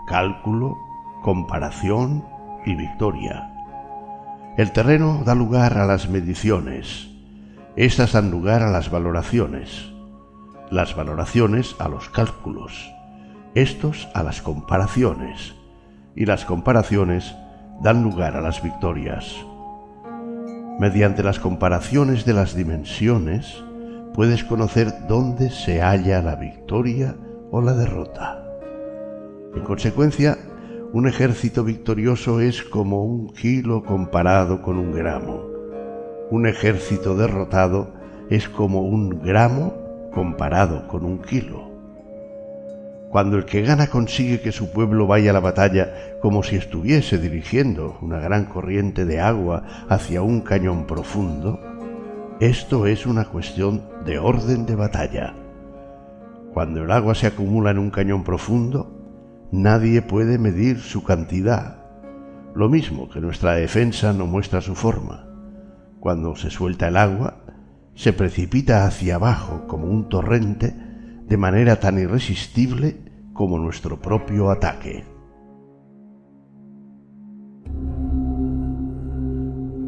[0.07, 0.77] cálculo,
[1.23, 2.25] comparación
[2.67, 3.51] y victoria.
[4.59, 7.09] El terreno da lugar a las mediciones,
[7.77, 9.90] estas dan lugar a las valoraciones,
[10.71, 12.91] las valoraciones a los cálculos,
[13.55, 15.55] estos a las comparaciones,
[16.15, 17.35] y las comparaciones
[17.83, 19.35] dan lugar a las victorias.
[20.79, 23.63] Mediante las comparaciones de las dimensiones,
[24.15, 27.17] puedes conocer dónde se halla la victoria
[27.51, 28.45] o la derrota.
[29.55, 30.39] En consecuencia,
[30.93, 35.45] un ejército victorioso es como un kilo comparado con un gramo.
[36.31, 37.93] Un ejército derrotado
[38.29, 39.80] es como un gramo
[40.11, 41.71] comparado con un kilo.
[43.11, 47.19] Cuando el que gana consigue que su pueblo vaya a la batalla como si estuviese
[47.19, 51.61] dirigiendo una gran corriente de agua hacia un cañón profundo,
[52.39, 55.35] esto es una cuestión de orden de batalla.
[56.55, 58.91] Cuando el agua se acumula en un cañón profundo,
[59.51, 61.85] nadie puede medir su cantidad.
[62.55, 65.27] Lo mismo que nuestra defensa no muestra su forma.
[65.99, 67.39] Cuando se suelta el agua,
[68.01, 70.75] se precipita hacia abajo como un torrente
[71.29, 72.97] de manera tan irresistible
[73.35, 75.05] como nuestro propio ataque.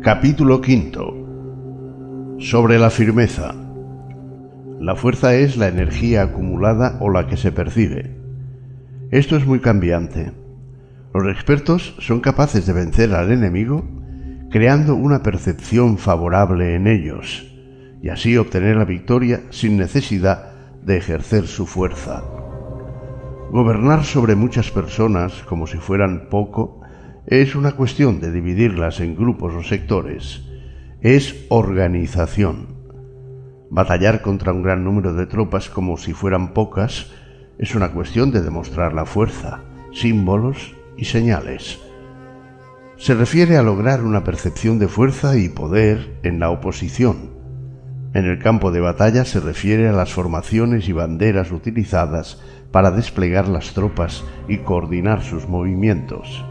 [0.02, 3.54] Capítulo V Sobre la firmeza.
[4.78, 8.14] La fuerza es la energía acumulada o la que se percibe.
[9.10, 10.32] Esto es muy cambiante.
[11.14, 13.82] Los expertos son capaces de vencer al enemigo
[14.50, 17.48] creando una percepción favorable en ellos
[18.02, 22.24] y así obtener la victoria sin necesidad de ejercer su fuerza.
[23.50, 26.80] Gobernar sobre muchas personas como si fueran poco
[27.26, 30.42] es una cuestión de dividirlas en grupos o sectores.
[31.00, 32.68] Es organización.
[33.70, 37.12] Batallar contra un gran número de tropas como si fueran pocas
[37.58, 39.60] es una cuestión de demostrar la fuerza,
[39.92, 41.78] símbolos y señales.
[42.96, 47.31] Se refiere a lograr una percepción de fuerza y poder en la oposición.
[48.14, 52.40] En el campo de batalla se refiere a las formaciones y banderas utilizadas
[52.70, 56.44] para desplegar las tropas y coordinar sus movimientos.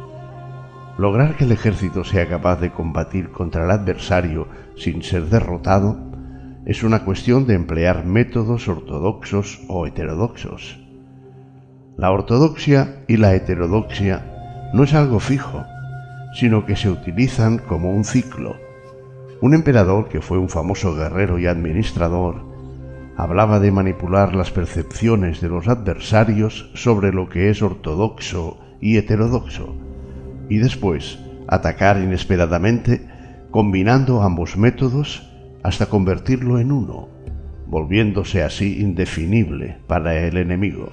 [0.97, 5.97] Lograr que el ejército sea capaz de combatir contra el adversario sin ser derrotado
[6.65, 10.79] es una cuestión de emplear métodos ortodoxos o heterodoxos.
[11.97, 15.63] La ortodoxia y la heterodoxia no es algo fijo,
[16.33, 18.55] sino que se utilizan como un ciclo.
[19.41, 22.45] Un emperador, que fue un famoso guerrero y administrador,
[23.17, 29.75] hablaba de manipular las percepciones de los adversarios sobre lo que es ortodoxo y heterodoxo,
[30.47, 31.17] y después
[31.47, 33.07] atacar inesperadamente
[33.49, 35.27] combinando ambos métodos
[35.63, 37.09] hasta convertirlo en uno,
[37.65, 40.91] volviéndose así indefinible para el enemigo.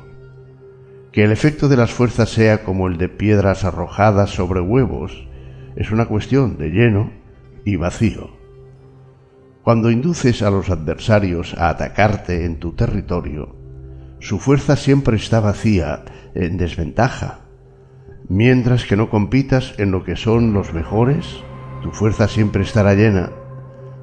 [1.12, 5.28] Que el efecto de las fuerzas sea como el de piedras arrojadas sobre huevos
[5.76, 7.11] es una cuestión de lleno
[7.64, 8.38] y vacío.
[9.62, 13.56] Cuando induces a los adversarios a atacarte en tu territorio,
[14.20, 16.04] su fuerza siempre está vacía,
[16.34, 17.40] en desventaja.
[18.28, 21.26] Mientras que no compitas en lo que son los mejores,
[21.82, 23.30] tu fuerza siempre estará llena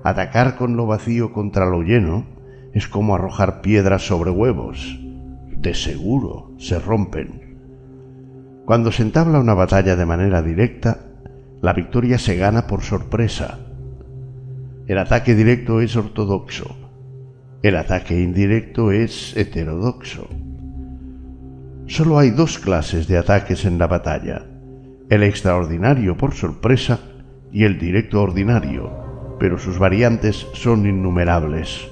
[0.05, 2.27] Atacar con lo vacío contra lo lleno
[2.75, 4.99] es como arrojar piedras sobre huevos.
[5.57, 7.57] De seguro se rompen.
[8.65, 11.07] Cuando se entabla una batalla de manera directa,
[11.59, 13.57] la victoria se gana por sorpresa.
[14.87, 16.75] El ataque directo es ortodoxo.
[17.63, 20.27] El ataque indirecto es heterodoxo.
[21.87, 24.45] Solo hay dos clases de ataques en la batalla,
[25.09, 26.99] el extraordinario por sorpresa
[27.51, 31.87] y el directo ordinario, pero sus variantes son innumerables.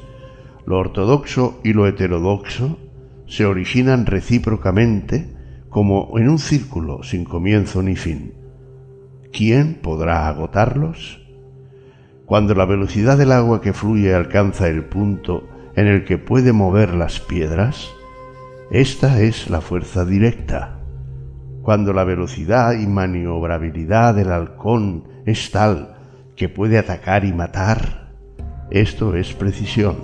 [0.68, 2.78] Lo ortodoxo y lo heterodoxo
[3.26, 5.34] se originan recíprocamente
[5.70, 8.36] como en un círculo sin comienzo ni fin.
[9.32, 11.23] ¿Quién podrá agotarlos?
[12.26, 16.94] Cuando la velocidad del agua que fluye alcanza el punto en el que puede mover
[16.94, 17.90] las piedras,
[18.72, 20.80] esta es la fuerza directa.
[21.62, 25.98] Cuando la velocidad y maniobrabilidad del halcón es tal
[26.38, 28.14] que puede atacar y matar.
[28.72, 29.98] Esto es precisión.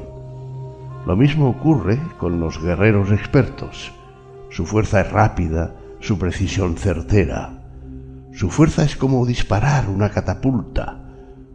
[1.05, 3.93] Lo mismo ocurre con los guerreros expertos.
[4.49, 7.63] Su fuerza es rápida, su precisión certera.
[8.33, 11.08] Su fuerza es como disparar una catapulta.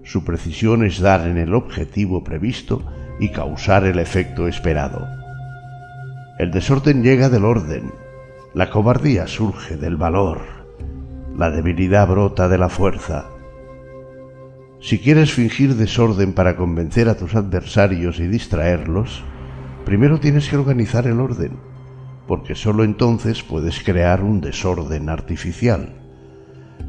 [0.05, 2.84] Su precisión es dar en el objetivo previsto
[3.18, 5.07] y causar el efecto esperado.
[6.38, 7.92] El desorden llega del orden,
[8.55, 10.42] la cobardía surge del valor,
[11.36, 13.30] la debilidad brota de la fuerza,
[14.84, 19.24] si quieres fingir desorden para convencer a tus adversarios y distraerlos,
[19.86, 21.52] primero tienes que organizar el orden,
[22.28, 25.94] porque sólo entonces puedes crear un desorden artificial.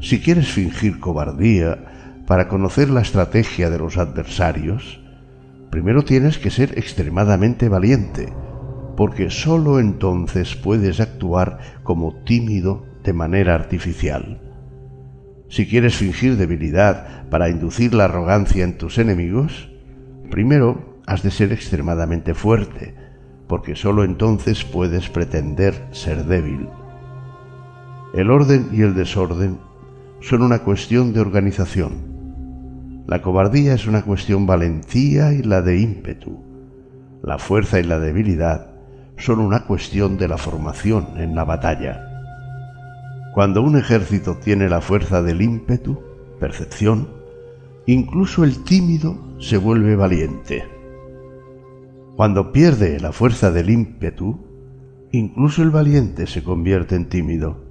[0.02, 1.95] Si quieres fingir cobardía
[2.26, 5.00] para conocer la estrategia de los adversarios,
[5.70, 8.32] primero tienes que ser extremadamente valiente,
[8.96, 14.40] porque sólo entonces puedes actuar como tímido de manera artificial.
[15.48, 19.70] Si quieres fingir debilidad para inducir la arrogancia en tus enemigos,
[20.28, 22.96] primero has de ser extremadamente fuerte,
[23.46, 26.68] porque sólo entonces puedes pretender ser débil.
[28.12, 29.58] El orden y el desorden
[30.20, 32.15] son una cuestión de organización.
[33.06, 36.42] La cobardía es una cuestión valentía y la de ímpetu.
[37.22, 38.72] La fuerza y la debilidad
[39.16, 42.02] son una cuestión de la formación en la batalla.
[43.32, 46.00] Cuando un ejército tiene la fuerza del ímpetu,
[46.40, 47.08] percepción,
[47.86, 50.64] incluso el tímido se vuelve valiente.
[52.16, 54.40] Cuando pierde la fuerza del ímpetu,
[55.12, 57.64] incluso el valiente se convierte en tímido.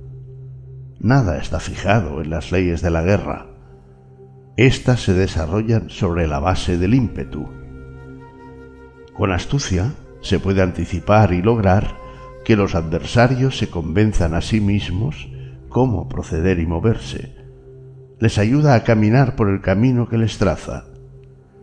[1.00, 3.55] nada está fijado en las leyes de la guerra.
[4.58, 7.50] Estas se desarrollan sobre la base del ímpetu.
[9.14, 9.92] Con astucia
[10.22, 11.98] se puede anticipar y lograr
[12.46, 15.30] que los adversarios se convenzan a sí mismos
[15.68, 17.36] cómo proceder y moverse.
[18.20, 20.86] Les ayuda a caminar por el camino que les traza.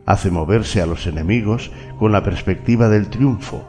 [0.05, 3.66] Hace moverse a los enemigos con la perspectiva del triunfo,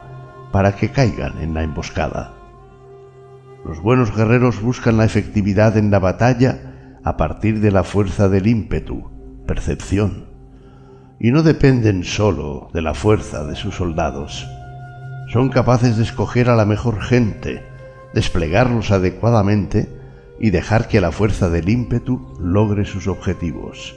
[0.52, 2.34] para que caigan en la emboscada.
[3.64, 8.46] Los buenos guerreros buscan la efectividad en la batalla a partir de la fuerza del
[8.46, 9.13] ímpetu,
[9.46, 10.26] percepción,
[11.18, 14.46] y no dependen sólo de la fuerza de sus soldados.
[15.32, 17.62] Son capaces de escoger a la mejor gente,
[18.12, 19.88] desplegarlos adecuadamente
[20.38, 23.94] y dejar que la fuerza del ímpetu logre sus objetivos.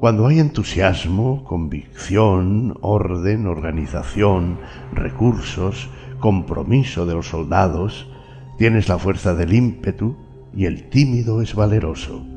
[0.00, 4.58] Cuando hay entusiasmo, convicción, orden, organización,
[4.92, 5.88] recursos,
[6.18, 8.08] compromiso de los soldados,
[8.58, 10.16] tienes la fuerza del ímpetu
[10.54, 12.31] y el tímido es valeroso.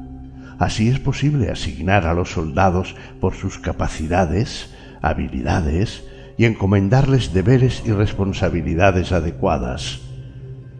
[0.59, 6.03] Así es posible asignar a los soldados por sus capacidades, habilidades
[6.37, 10.01] y encomendarles deberes y responsabilidades adecuadas.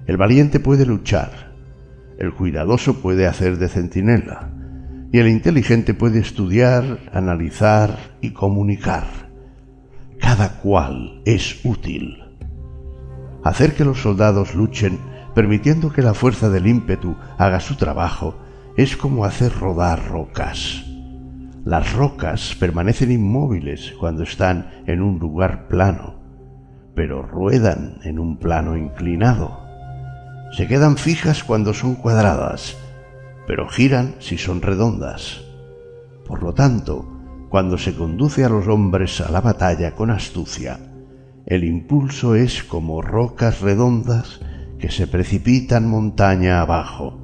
[0.07, 1.51] El valiente puede luchar,
[2.17, 4.49] el cuidadoso puede hacer de centinela
[5.11, 9.05] y el inteligente puede estudiar, analizar y comunicar.
[10.19, 12.23] Cada cual es útil.
[13.43, 14.97] Hacer que los soldados luchen
[15.35, 18.35] permitiendo que la fuerza del ímpetu haga su trabajo
[18.77, 20.83] es como hacer rodar rocas.
[21.63, 26.15] Las rocas permanecen inmóviles cuando están en un lugar plano,
[26.93, 29.65] pero ruedan en un plano inclinado
[30.55, 32.77] se quedan fijas cuando son cuadradas,
[33.45, 35.41] pero giran si son redondas.
[36.25, 37.05] Por lo tanto,
[37.49, 40.79] cuando se conduce a los hombres a la batalla con astucia,
[41.45, 44.39] el impulso es como rocas redondas
[44.79, 47.19] que se precipitan montaña abajo.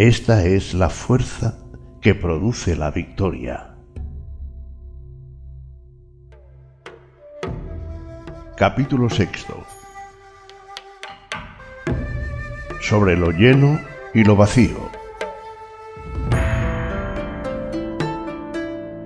[0.00, 1.58] Esta es la fuerza
[2.00, 3.74] que produce la victoria.
[8.56, 9.62] Capítulo sexto
[12.80, 13.78] sobre lo lleno
[14.14, 14.88] y lo vacío.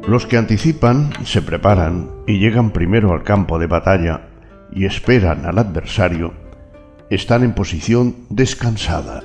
[0.06, 4.28] Los que anticipan, se preparan y llegan primero al campo de batalla
[4.70, 6.34] y esperan al adversario,
[7.10, 9.24] están en posición descansada.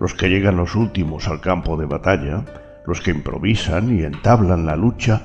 [0.00, 2.44] Los que llegan los últimos al campo de batalla,
[2.86, 5.20] los que improvisan y entablan la lucha,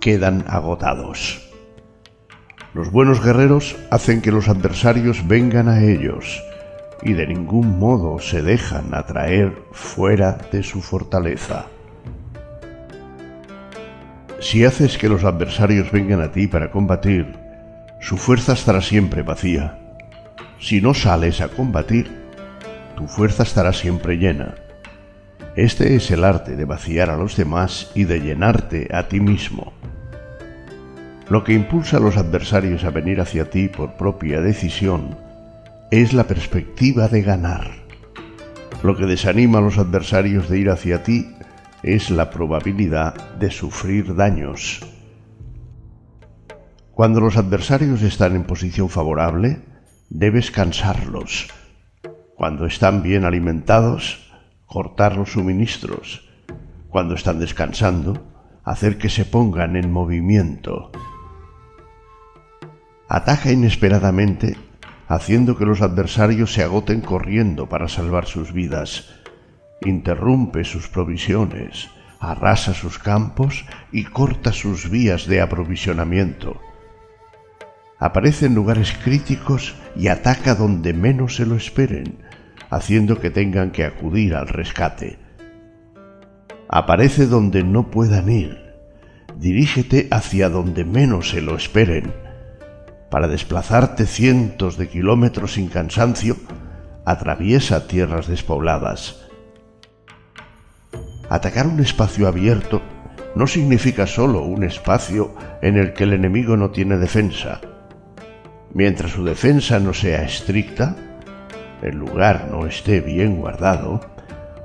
[0.00, 1.48] quedan agotados.
[2.74, 6.42] Los buenos guerreros hacen que los adversarios vengan a ellos,
[7.02, 11.66] y de ningún modo se dejan atraer fuera de su fortaleza.
[14.40, 17.38] Si haces que los adversarios vengan a ti para combatir,
[18.00, 19.78] su fuerza estará siempre vacía.
[20.58, 22.21] Si no sales a combatir,
[22.96, 24.54] tu fuerza estará siempre llena.
[25.56, 29.72] Este es el arte de vaciar a los demás y de llenarte a ti mismo.
[31.28, 35.16] Lo que impulsa a los adversarios a venir hacia ti por propia decisión
[35.90, 37.70] es la perspectiva de ganar.
[38.82, 41.34] Lo que desanima a los adversarios de ir hacia ti
[41.82, 44.80] es la probabilidad de sufrir daños.
[46.94, 49.60] Cuando los adversarios están en posición favorable,
[50.08, 51.48] debes cansarlos.
[52.36, 54.32] Cuando están bien alimentados,
[54.66, 56.28] cortar los suministros.
[56.88, 58.22] Cuando están descansando,
[58.64, 60.90] hacer que se pongan en movimiento.
[63.08, 64.56] Ataca inesperadamente
[65.12, 69.10] haciendo que los adversarios se agoten corriendo para salvar sus vidas.
[69.82, 76.58] Interrumpe sus provisiones, arrasa sus campos y corta sus vías de aprovisionamiento.
[78.02, 82.18] Aparece en lugares críticos y ataca donde menos se lo esperen,
[82.68, 85.20] haciendo que tengan que acudir al rescate.
[86.68, 88.58] Aparece donde no puedan ir.
[89.36, 92.12] Dirígete hacia donde menos se lo esperen
[93.08, 96.36] para desplazarte cientos de kilómetros sin cansancio,
[97.04, 99.28] atraviesa tierras despobladas.
[101.28, 102.82] Atacar un espacio abierto
[103.36, 107.60] no significa solo un espacio en el que el enemigo no tiene defensa.
[108.74, 110.96] Mientras su defensa no sea estricta,
[111.82, 114.00] el lugar no esté bien guardado,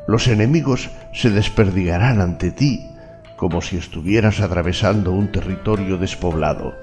[0.08, 2.89] los enemigos se desperdigarán ante ti
[3.36, 6.74] como si estuvieras atravesando un territorio despoblado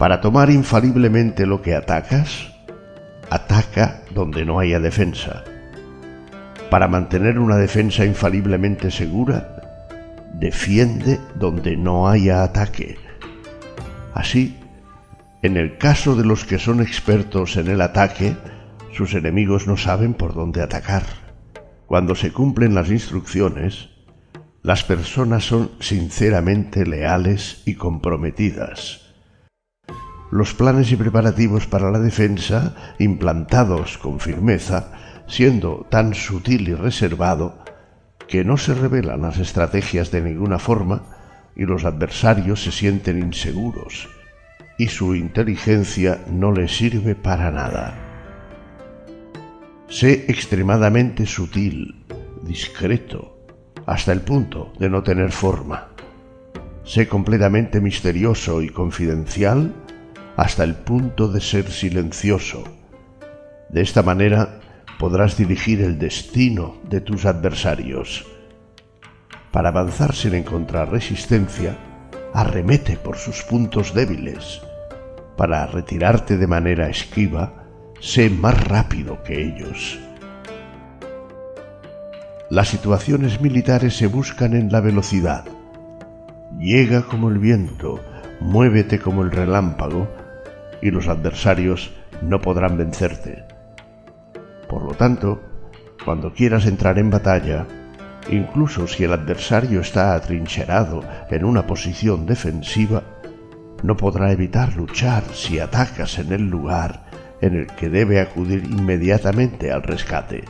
[0.00, 2.50] para tomar infaliblemente lo que atacas,
[3.28, 5.44] ataca donde no haya defensa.
[6.70, 9.60] Para mantener una defensa infaliblemente segura,
[10.32, 12.96] defiende donde no haya ataque.
[14.14, 14.58] Así,
[15.42, 18.36] en el caso de los que son expertos en el ataque,
[18.92, 21.04] sus enemigos no saben por dónde atacar.
[21.86, 23.88] Cuando se cumplen las instrucciones,
[24.62, 29.14] las personas son sinceramente leales y comprometidas.
[30.30, 34.92] Los planes y preparativos para la defensa, implantados con firmeza,
[35.26, 37.64] siendo tan sutil y reservado,
[38.28, 41.02] que no se revelan las estrategias de ninguna forma
[41.56, 44.19] y los adversarios se sienten inseguros
[44.80, 47.98] y su inteligencia no les sirve para nada.
[49.88, 52.06] Sé extremadamente sutil,
[52.40, 53.44] discreto,
[53.84, 55.88] hasta el punto de no tener forma.
[56.82, 59.74] Sé completamente misterioso y confidencial
[60.38, 62.64] hasta el punto de ser silencioso.
[63.68, 64.60] De esta manera
[64.98, 68.24] podrás dirigir el destino de tus adversarios.
[69.52, 71.76] Para avanzar sin encontrar resistencia,
[72.32, 74.62] arremete por sus puntos débiles.
[75.40, 77.64] Para retirarte de manera esquiva,
[77.98, 79.98] sé más rápido que ellos.
[82.50, 85.46] Las situaciones militares se buscan en la velocidad.
[86.58, 88.00] Llega como el viento,
[88.40, 90.08] muévete como el relámpago,
[90.82, 93.46] y los adversarios no podrán vencerte.
[94.68, 95.40] Por lo tanto,
[96.04, 97.66] cuando quieras entrar en batalla,
[98.28, 103.02] incluso si el adversario está atrincherado en una posición defensiva,
[103.82, 107.06] no podrá evitar luchar si atacas en el lugar
[107.40, 110.44] en el que debe acudir inmediatamente al rescate.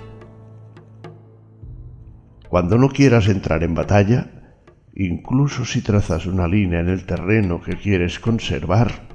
[2.48, 4.56] Cuando no quieras entrar en batalla,
[4.94, 9.08] incluso si trazas una línea en el terreno que quieres conservar,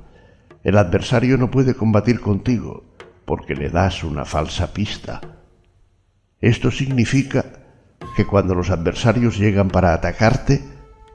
[0.64, 2.96] el adversario no puede combatir contigo
[3.26, 5.20] porque le das una falsa pista.
[6.40, 7.44] Esto significa
[8.16, 10.62] que cuando los adversarios llegan para atacarte,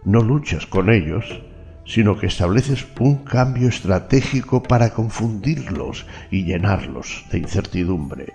[0.04, 1.42] no luchas con ellos,
[1.90, 8.34] sino que estableces un cambio estratégico para confundirlos y llenarlos de incertidumbre.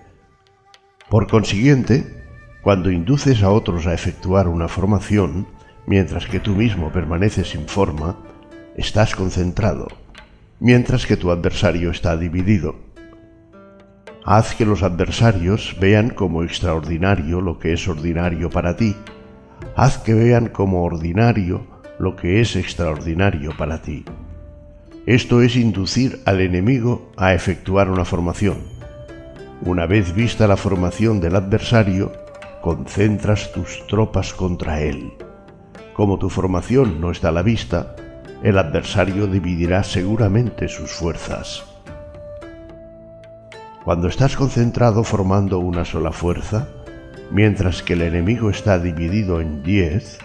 [1.09, 2.21] Por consiguiente,
[2.61, 5.47] cuando induces a otros a efectuar una formación,
[5.85, 8.17] mientras que tú mismo permaneces sin forma,
[8.75, 9.87] estás concentrado,
[10.59, 12.75] mientras que tu adversario está dividido.
[14.25, 18.97] Haz que los adversarios vean como extraordinario lo que es ordinario para ti.
[19.77, 24.05] Haz que vean como ordinario lo que es extraordinario para ti.
[25.05, 28.57] Esto es inducir al enemigo a efectuar una formación.
[29.61, 32.11] Una vez vista la formación del adversario,
[32.61, 35.13] concentras tus tropas contra él.
[35.93, 37.95] Como tu formación no está a la vista,
[38.43, 41.63] el adversario dividirá seguramente sus fuerzas.
[43.83, 46.67] Cuando estás concentrado formando una sola fuerza,
[47.29, 50.17] mientras que el enemigo está dividido en diez,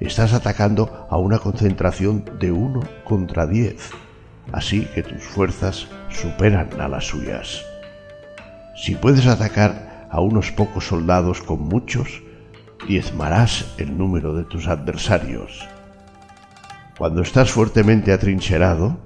[0.00, 3.90] estás atacando a una concentración de uno contra diez,
[4.52, 7.64] así que tus fuerzas superan a las suyas.
[8.76, 12.22] Si puedes atacar a unos pocos soldados con muchos,
[12.86, 15.66] diezmarás el número de tus adversarios.
[16.98, 18.98] Cuando estás fuertemente atrincherado,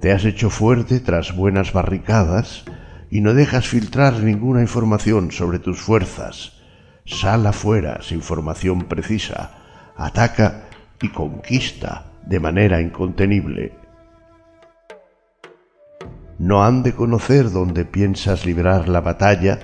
[0.00, 2.64] te has hecho fuerte tras buenas barricadas
[3.10, 6.52] y no dejas filtrar ninguna información sobre tus fuerzas.
[7.04, 9.55] Sal afuera sin información precisa,
[9.96, 10.68] ataca
[11.00, 13.72] y conquista de manera incontenible.
[16.38, 19.58] No han de conocer dónde piensas librar la batalla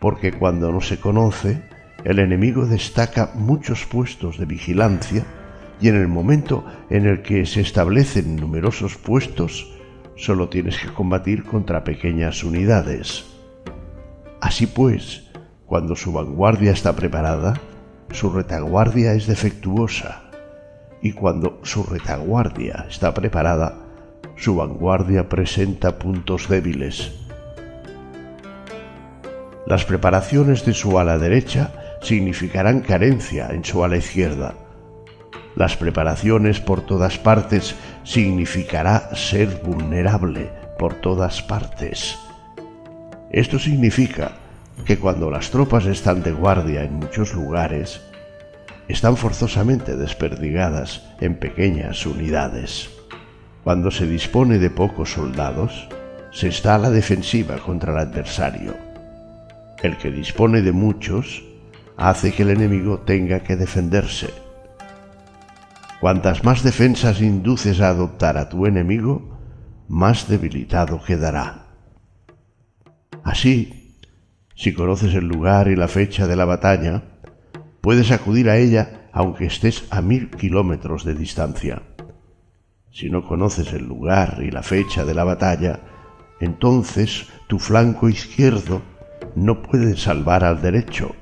[0.00, 1.62] porque cuando no se conoce,
[2.04, 5.24] el enemigo destaca muchos puestos de vigilancia
[5.80, 9.74] y en el momento en el que se establecen numerosos puestos,
[10.16, 13.24] solo tienes que combatir contra pequeñas unidades.
[14.40, 15.30] Así pues,
[15.66, 17.60] cuando su vanguardia está preparada,
[18.14, 20.22] su retaguardia es defectuosa,
[21.02, 23.74] y cuando su retaguardia está preparada,
[24.36, 27.12] su vanguardia presenta puntos débiles.
[29.66, 34.54] Las preparaciones de su ala derecha significarán carencia en su ala izquierda.
[35.56, 42.16] Las preparaciones por todas partes significará ser vulnerable por todas partes.
[43.30, 44.32] Esto significa
[44.84, 48.00] que cuando las tropas están de guardia en muchos lugares,
[48.88, 52.90] están forzosamente desperdigadas en pequeñas unidades.
[53.62, 55.88] Cuando se dispone de pocos soldados,
[56.32, 58.94] se está a la defensiva contra el adversario
[59.86, 61.44] el que dispone de muchos
[61.96, 64.30] hace que el enemigo tenga que defenderse.
[66.00, 69.38] Cuantas más defensas induces a adoptar a tu enemigo,
[69.88, 71.66] más debilitado quedará.
[73.22, 73.83] Así,
[74.54, 77.02] si conoces el lugar y la fecha de la batalla,
[77.80, 81.82] puedes acudir a ella aunque estés a mil kilómetros de distancia.
[82.90, 85.80] Si no conoces el lugar y la fecha de la batalla,
[86.40, 88.82] entonces tu flanco izquierdo
[89.34, 91.14] no puede salvar al derecho,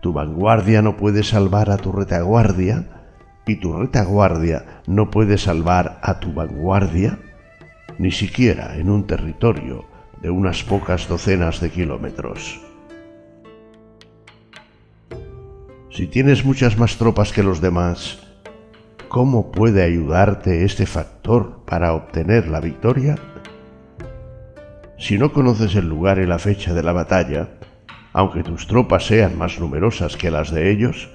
[0.00, 2.86] tu vanguardia no puede salvar a tu retaguardia,
[3.46, 7.20] y tu retaguardia no puede salvar a tu vanguardia,
[7.98, 9.84] ni siquiera en un territorio
[10.26, 12.60] de unas pocas docenas de kilómetros.
[15.88, 18.18] Si tienes muchas más tropas que los demás,
[19.08, 23.14] ¿cómo puede ayudarte este factor para obtener la victoria?
[24.98, 27.50] Si no conoces el lugar y la fecha de la batalla,
[28.12, 31.08] aunque tus tropas sean más numerosas que las de ellos,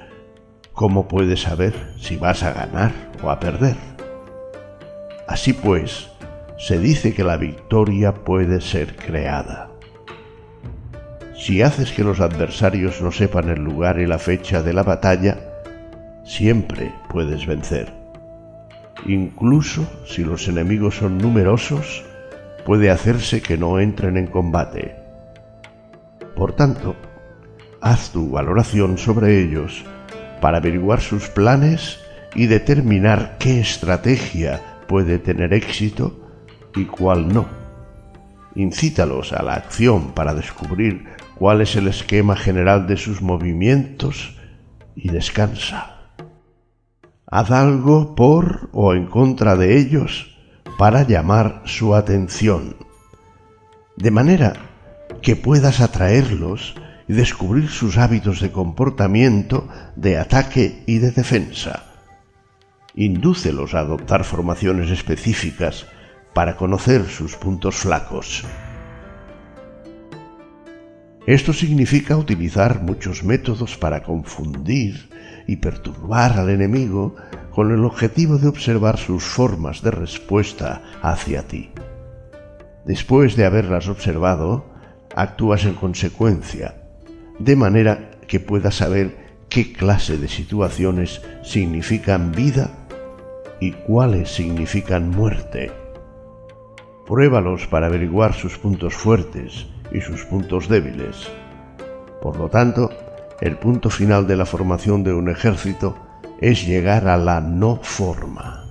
[0.72, 3.76] ¿cómo puedes saber si vas a ganar o a perder?
[5.28, 6.11] Así pues,
[6.62, 9.72] se dice que la victoria puede ser creada.
[11.36, 15.40] Si haces que los adversarios no sepan el lugar y la fecha de la batalla,
[16.24, 17.92] siempre puedes vencer.
[19.08, 22.06] Incluso si los enemigos son numerosos,
[22.64, 24.96] puede hacerse que no entren en combate.
[26.36, 26.96] Por tanto,
[27.82, 29.84] haz tu valoración sobre ellos
[30.42, 32.00] para averiguar sus planes
[32.36, 36.21] y determinar qué estrategia puede tener éxito
[36.76, 37.46] y cuál no.
[38.56, 41.06] Incítalos a la acción para descubrir
[41.36, 44.36] cuál es el esquema general de sus movimientos
[44.96, 45.98] y descansa.
[47.26, 50.38] Haz algo por o en contra de ellos
[50.78, 52.76] para llamar su atención,
[53.96, 54.54] de manera
[55.22, 56.76] que puedas atraerlos
[57.08, 61.86] y descubrir sus hábitos de comportamiento, de ataque y de defensa.
[62.96, 65.88] Indúcelos a adoptar formaciones específicas
[66.34, 68.46] para conocer sus puntos flacos.
[71.28, 75.10] Esto significa utilizar muchos métodos para confundir
[75.48, 77.16] y perturbar al enemigo
[77.52, 81.70] con el objetivo de observar sus formas de respuesta hacia ti.
[82.86, 84.66] Después de haberlas observado,
[85.16, 86.76] actúas en consecuencia,
[87.38, 89.18] de manera que puedas saber
[89.50, 92.72] qué clase de situaciones significan vida
[93.60, 95.81] y cuáles significan muerte.
[97.06, 101.30] Pruébalos para averiguar sus puntos fuertes y sus puntos débiles.
[102.22, 102.90] Por lo tanto,
[103.42, 105.98] el punto final de la formación de un ejército
[106.40, 108.66] es llegar a la no forma.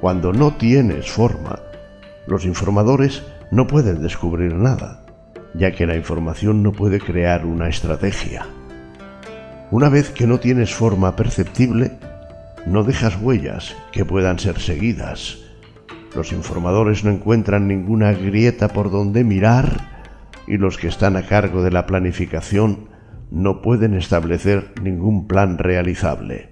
[0.00, 1.58] Cuando no tienes forma,
[2.26, 5.04] los informadores no pueden descubrir nada,
[5.54, 8.46] ya que la información no puede crear una estrategia.
[9.70, 11.92] Una vez que no tienes forma perceptible,
[12.66, 15.43] no dejas huellas que puedan ser seguidas
[16.14, 19.92] los informadores no encuentran ninguna grieta por donde mirar
[20.46, 22.88] y los que están a cargo de la planificación
[23.30, 26.50] no pueden establecer ningún plan realizable.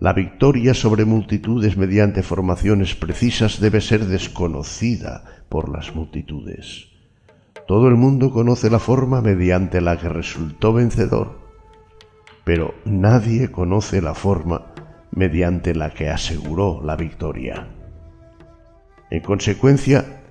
[0.00, 6.88] La victoria sobre multitudes mediante formaciones precisas debe ser desconocida por las multitudes.
[7.66, 11.38] Todo el mundo conoce la forma mediante la que resultó vencedor,
[12.44, 14.73] pero nadie conoce la forma
[15.14, 17.68] mediante la que aseguró la victoria.
[19.10, 20.22] En consecuencia,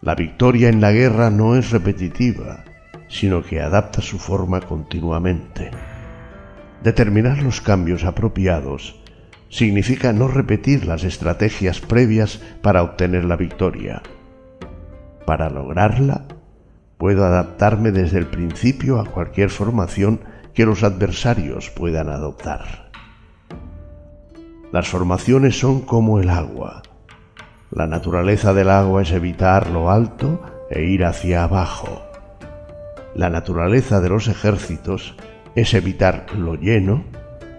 [0.00, 2.64] la victoria en la guerra no es repetitiva,
[3.08, 5.70] sino que adapta su forma continuamente.
[6.82, 9.00] Determinar los cambios apropiados
[9.48, 14.02] significa no repetir las estrategias previas para obtener la victoria.
[15.24, 16.26] Para lograrla,
[16.98, 20.20] puedo adaptarme desde el principio a cualquier formación
[20.54, 22.81] que los adversarios puedan adoptar.
[24.72, 26.82] Las formaciones son como el agua.
[27.70, 32.02] La naturaleza del agua es evitar lo alto e ir hacia abajo.
[33.14, 35.14] La naturaleza de los ejércitos
[35.54, 37.04] es evitar lo lleno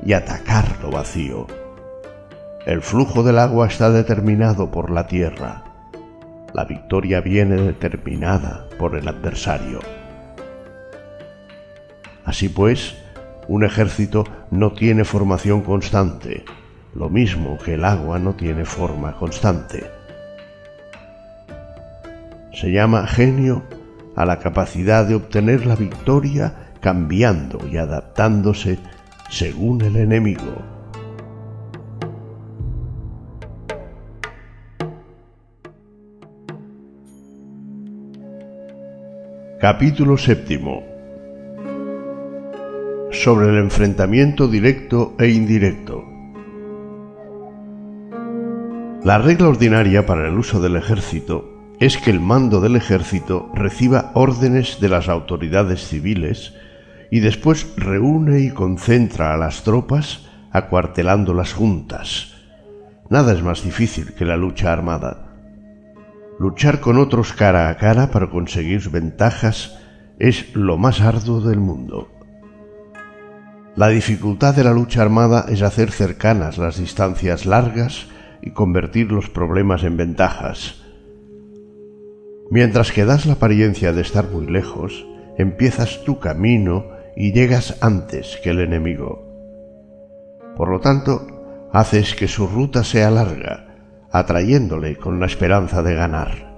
[0.03, 1.45] y atacar lo vacío.
[2.65, 5.65] El flujo del agua está determinado por la tierra.
[6.51, 9.81] La victoria viene determinada por el adversario.
[12.25, 12.97] Así pues,
[13.47, 16.43] un ejército no tiene formación constante,
[16.95, 19.83] lo mismo que el agua no tiene forma constante.
[22.53, 23.63] Se llama genio
[24.15, 28.77] a la capacidad de obtener la victoria cambiando y adaptándose
[29.29, 30.73] según el enemigo.
[39.59, 40.83] Capítulo séptimo
[43.11, 46.12] sobre el enfrentamiento directo e indirecto.
[49.03, 54.11] La regla ordinaria para el uso del ejército es que el mando del ejército reciba
[54.13, 56.53] órdenes de las autoridades civiles
[57.11, 62.33] y después reúne y concentra a las tropas acuartelándolas juntas.
[63.09, 65.33] Nada es más difícil que la lucha armada.
[66.39, 69.77] Luchar con otros cara a cara para conseguir ventajas
[70.17, 72.07] es lo más arduo del mundo.
[73.75, 78.12] La dificultad de la lucha armada es hacer cercanas las distancias largas
[78.43, 80.83] y convertir los problemas en ventajas.
[82.51, 88.37] Mientras que das la apariencia de estar muy lejos, empiezas tu camino y llegas antes
[88.43, 89.23] que el enemigo.
[90.57, 93.77] Por lo tanto, haces que su ruta sea larga,
[94.11, 96.53] atrayéndole con la esperanza de ganar.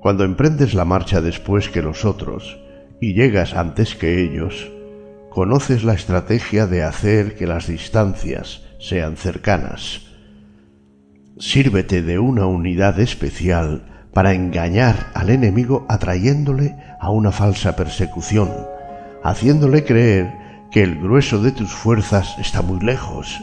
[0.00, 2.60] Cuando emprendes la marcha después que los otros
[3.00, 4.70] y llegas antes que ellos,
[5.28, 10.07] conoces la estrategia de hacer que las distancias sean cercanas.
[11.40, 18.50] Sírvete de una unidad especial para engañar al enemigo atrayéndole a una falsa persecución,
[19.22, 20.34] haciéndole creer
[20.72, 23.38] que el grueso de tus fuerzas está muy lejos.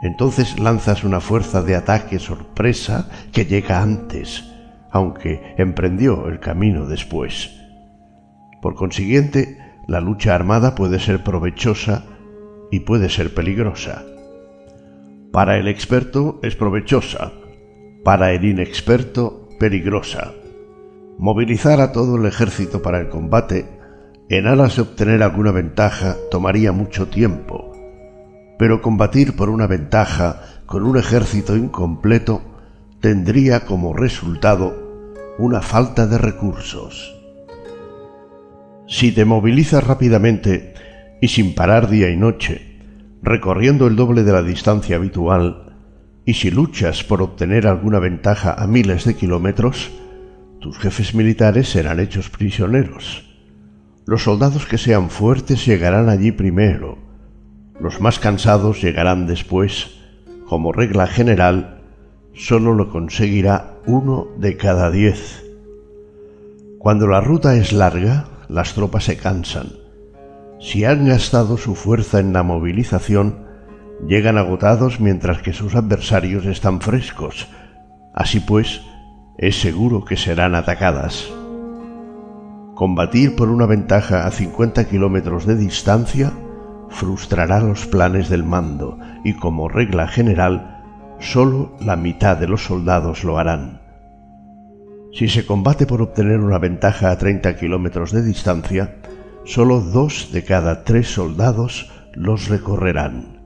[0.00, 4.44] Entonces lanzas una fuerza de ataque sorpresa que llega antes,
[4.92, 7.50] aunque emprendió el camino después.
[8.62, 9.58] Por consiguiente,
[9.88, 12.04] la lucha armada puede ser provechosa
[12.70, 14.04] y puede ser peligrosa.
[15.32, 17.32] Para el experto es provechosa,
[18.02, 20.32] para el inexperto peligrosa.
[21.18, 23.68] Movilizar a todo el ejército para el combate
[24.30, 27.72] en aras de obtener alguna ventaja tomaría mucho tiempo,
[28.58, 32.40] pero combatir por una ventaja con un ejército incompleto
[33.00, 34.74] tendría como resultado
[35.38, 37.14] una falta de recursos.
[38.86, 40.72] Si te movilizas rápidamente
[41.20, 42.67] y sin parar día y noche,
[43.22, 45.76] recorriendo el doble de la distancia habitual,
[46.24, 49.90] y si luchas por obtener alguna ventaja a miles de kilómetros,
[50.60, 53.24] tus jefes militares serán hechos prisioneros.
[54.06, 57.08] Los soldados que sean fuertes llegarán allí primero,
[57.80, 59.98] los más cansados llegarán después.
[60.48, 61.82] Como regla general,
[62.34, 65.44] solo lo conseguirá uno de cada diez.
[66.78, 69.68] Cuando la ruta es larga, las tropas se cansan.
[70.60, 73.46] Si han gastado su fuerza en la movilización,
[74.06, 77.48] llegan agotados mientras que sus adversarios están frescos.
[78.12, 78.82] Así pues,
[79.38, 81.30] es seguro que serán atacadas.
[82.74, 86.32] Combatir por una ventaja a 50 kilómetros de distancia
[86.88, 90.82] frustrará los planes del mando y como regla general,
[91.20, 93.80] solo la mitad de los soldados lo harán.
[95.12, 98.96] Si se combate por obtener una ventaja a 30 kilómetros de distancia,
[99.48, 103.40] solo dos de cada tres soldados los recorrerán.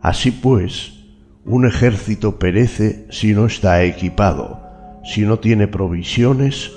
[0.00, 1.04] Así pues,
[1.44, 4.60] un ejército perece si no está equipado,
[5.04, 6.72] si no tiene provisiones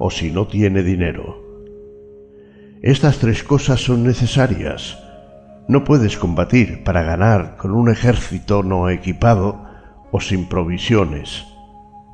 [0.00, 1.40] o si no tiene dinero.
[2.82, 4.98] Estas tres cosas son necesarias.
[5.68, 9.66] No puedes combatir para ganar con un ejército no equipado
[10.10, 11.44] o sin provisiones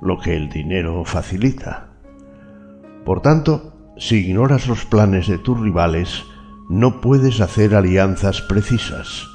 [0.03, 1.89] lo que el dinero facilita.
[3.07, 3.70] Por tanto,
[4.01, 6.25] si ignoras los planes de tus rivales,
[6.71, 9.29] no puedes hacer alianzas precisas.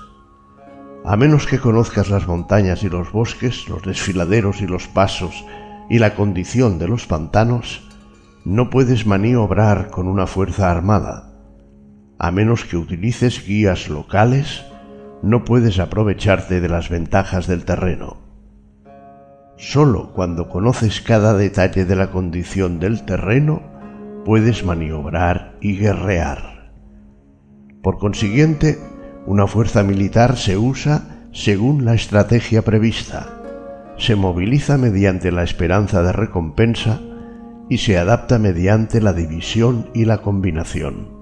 [1.06, 5.46] A menos que conozcas las montañas y los bosques, los desfiladeros y los pasos
[5.88, 7.88] y la condición de los pantanos,
[8.44, 11.32] no puedes maniobrar con una fuerza armada.
[12.18, 14.66] A menos que utilices guías locales,
[15.22, 18.18] no puedes aprovecharte de las ventajas del terreno.
[19.58, 23.75] Solo cuando conoces cada detalle de la condición del terreno
[24.26, 26.72] puedes maniobrar y guerrear.
[27.84, 28.80] Por consiguiente,
[29.28, 33.28] una fuerza militar se usa según la estrategia prevista,
[33.98, 37.00] se moviliza mediante la esperanza de recompensa
[37.70, 41.14] y se adapta mediante la división y la combinación.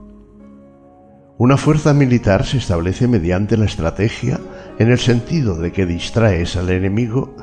[1.37, 4.39] Una fuerza militar se establece mediante la estrategia
[4.79, 7.35] en el sentido de que distraes al enemigo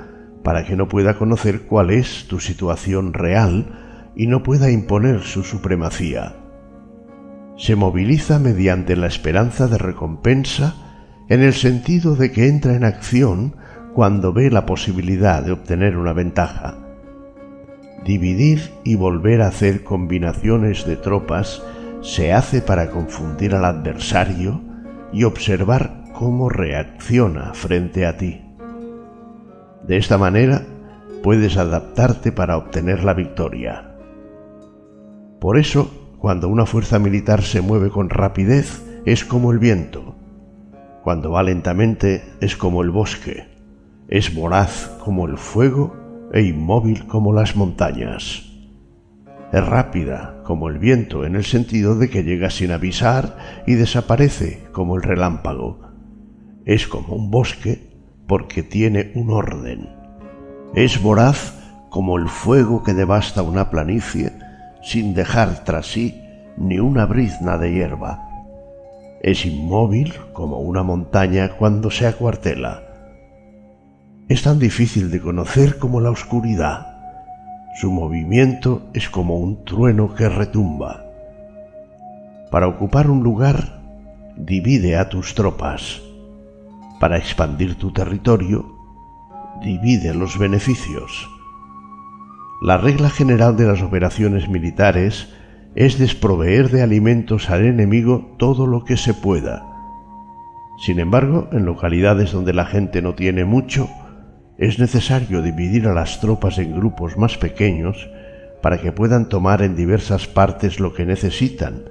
[0.43, 5.43] para que no pueda conocer cuál es tu situación real y no pueda imponer su
[5.43, 6.37] supremacía.
[7.57, 10.75] Se moviliza mediante la esperanza de recompensa
[11.29, 13.55] en el sentido de que entra en acción
[13.95, 16.79] cuando ve la posibilidad de obtener una ventaja.
[18.05, 21.63] Dividir y volver a hacer combinaciones de tropas
[22.01, 24.61] se hace para confundir al adversario
[25.13, 28.43] y observar cómo reacciona frente a ti.
[29.87, 30.63] De esta manera
[31.23, 33.90] puedes adaptarte para obtener la victoria.
[35.41, 40.15] Por eso, cuando una fuerza militar se mueve con rapidez, es como el viento.
[41.03, 43.49] Cuando va lentamente, es como el bosque.
[44.07, 45.97] Es voraz como el fuego
[46.31, 48.53] e inmóvil como las montañas.
[49.51, 54.63] Es rápida como el viento en el sentido de que llega sin avisar y desaparece
[54.73, 55.81] como el relámpago.
[56.67, 57.89] Es como un bosque
[58.27, 59.89] porque tiene un orden.
[60.75, 61.55] Es voraz
[61.89, 64.33] como el fuego que devasta una planicie
[64.83, 66.23] sin dejar tras sí
[66.57, 68.27] ni una brizna de hierba.
[69.23, 72.83] Es inmóvil como una montaña cuando se acuartela.
[74.29, 76.87] Es tan difícil de conocer como la oscuridad.
[77.81, 81.05] Su movimiento es como un trueno que retumba.
[82.51, 83.81] Para ocupar un lugar,
[84.37, 86.01] divide a tus tropas.
[86.99, 88.67] Para expandir tu territorio,
[89.63, 91.29] divide los beneficios.
[92.61, 95.29] La regla general de las operaciones militares
[95.75, 99.65] es desproveer de alimentos al enemigo todo lo que se pueda.
[100.85, 103.89] Sin embargo, en localidades donde la gente no tiene mucho,
[104.59, 108.11] es necesario dividir a las tropas en grupos más pequeños
[108.61, 111.85] para que puedan tomar en diversas partes lo que necesitan,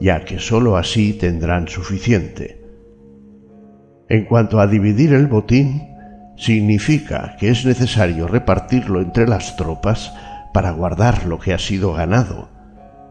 [0.00, 2.60] ya que sólo así tendrán suficiente.
[4.08, 5.87] En cuanto a dividir el botín,
[6.38, 10.14] significa que es necesario repartirlo entre las tropas
[10.54, 12.48] para guardar lo que ha sido ganado,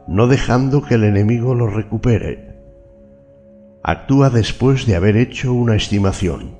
[0.07, 2.55] no dejando que el enemigo lo recupere.
[3.84, 6.57] Actúa después de haber hecho una estimación.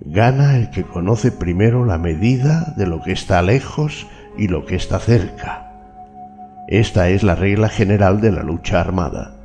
[0.00, 4.06] Gana el que conoce primero la medida de lo que está lejos
[4.38, 5.72] y lo que está cerca.
[6.68, 9.36] Esta es la regla general de la lucha armada.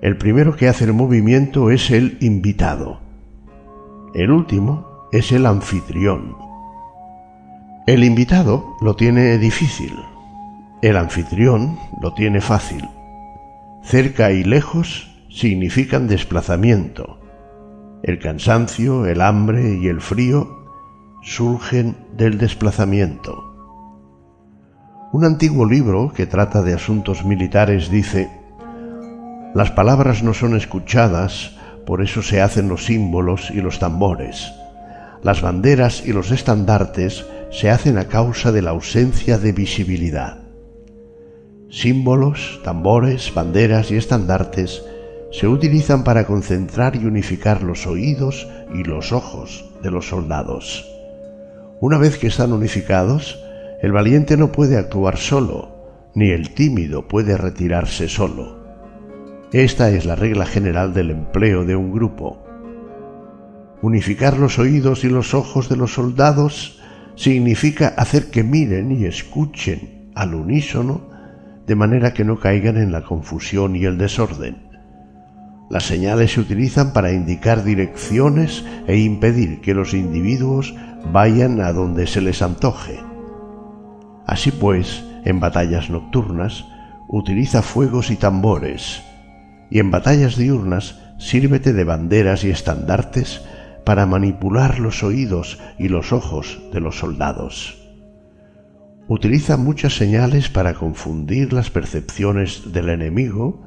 [0.00, 3.00] El primero que hace el movimiento es el invitado.
[4.14, 6.36] El último es el anfitrión.
[7.86, 9.92] El invitado lo tiene difícil,
[10.82, 12.88] el anfitrión lo tiene fácil.
[13.82, 17.20] Cerca y lejos significan desplazamiento.
[18.02, 20.66] El cansancio, el hambre y el frío
[21.22, 23.54] surgen del desplazamiento.
[25.12, 28.28] Un antiguo libro que trata de asuntos militares dice,
[29.54, 34.52] las palabras no son escuchadas, por eso se hacen los símbolos y los tambores.
[35.26, 40.44] Las banderas y los estandartes se hacen a causa de la ausencia de visibilidad.
[41.68, 44.84] Símbolos, tambores, banderas y estandartes
[45.32, 50.88] se utilizan para concentrar y unificar los oídos y los ojos de los soldados.
[51.80, 53.42] Una vez que están unificados,
[53.82, 58.64] el valiente no puede actuar solo, ni el tímido puede retirarse solo.
[59.50, 62.45] Esta es la regla general del empleo de un grupo.
[63.82, 66.80] Unificar los oídos y los ojos de los soldados
[67.14, 71.10] significa hacer que miren y escuchen al unísono
[71.66, 74.66] de manera que no caigan en la confusión y el desorden.
[75.68, 80.74] Las señales se utilizan para indicar direcciones e impedir que los individuos
[81.12, 83.00] vayan a donde se les antoje.
[84.26, 86.64] Así pues, en batallas nocturnas,
[87.08, 89.02] utiliza fuegos y tambores,
[89.68, 93.42] y en batallas diurnas sírvete de banderas y estandartes
[93.86, 97.86] para manipular los oídos y los ojos de los soldados
[99.08, 103.62] utiliza muchas señales para confundir las percepciones del enemigo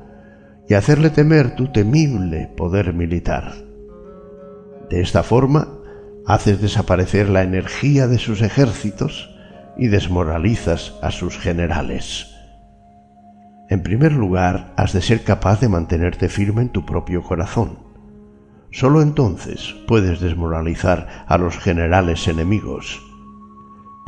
[0.67, 3.53] y hacerle temer tu temible poder militar.
[4.89, 5.67] De esta forma,
[6.26, 9.34] haces desaparecer la energía de sus ejércitos
[9.78, 12.36] y desmoralizas a sus generales.
[13.70, 17.89] En primer lugar, has de ser capaz de mantenerte firme en tu propio corazón.
[18.72, 23.01] Solo entonces puedes desmoralizar a los generales enemigos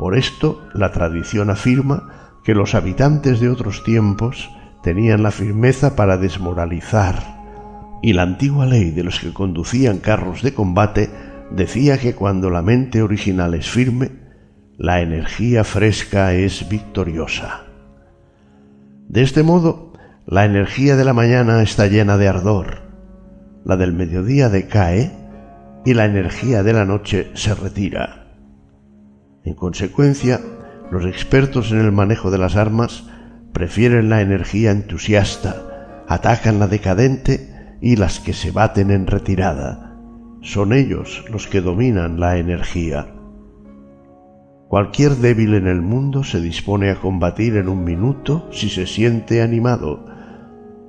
[0.02, 2.08] por esto, la tradición afirma
[2.42, 4.50] que los habitantes de otros tiempos
[4.82, 10.54] tenían la firmeza para desmoralizar, y la antigua ley de los que conducían carros de
[10.54, 11.08] combate
[11.52, 14.10] decía que cuando la mente original es firme,
[14.76, 17.66] la energía fresca es victoriosa.
[19.06, 19.92] De este modo,
[20.26, 22.81] la energía de la mañana está llena de ardor,
[23.64, 25.12] la del mediodía decae
[25.84, 28.26] y la energía de la noche se retira.
[29.44, 30.40] En consecuencia,
[30.90, 33.04] los expertos en el manejo de las armas
[33.52, 39.98] prefieren la energía entusiasta, atacan la decadente y las que se baten en retirada.
[40.42, 43.14] Son ellos los que dominan la energía.
[44.68, 49.42] Cualquier débil en el mundo se dispone a combatir en un minuto si se siente
[49.42, 50.06] animado,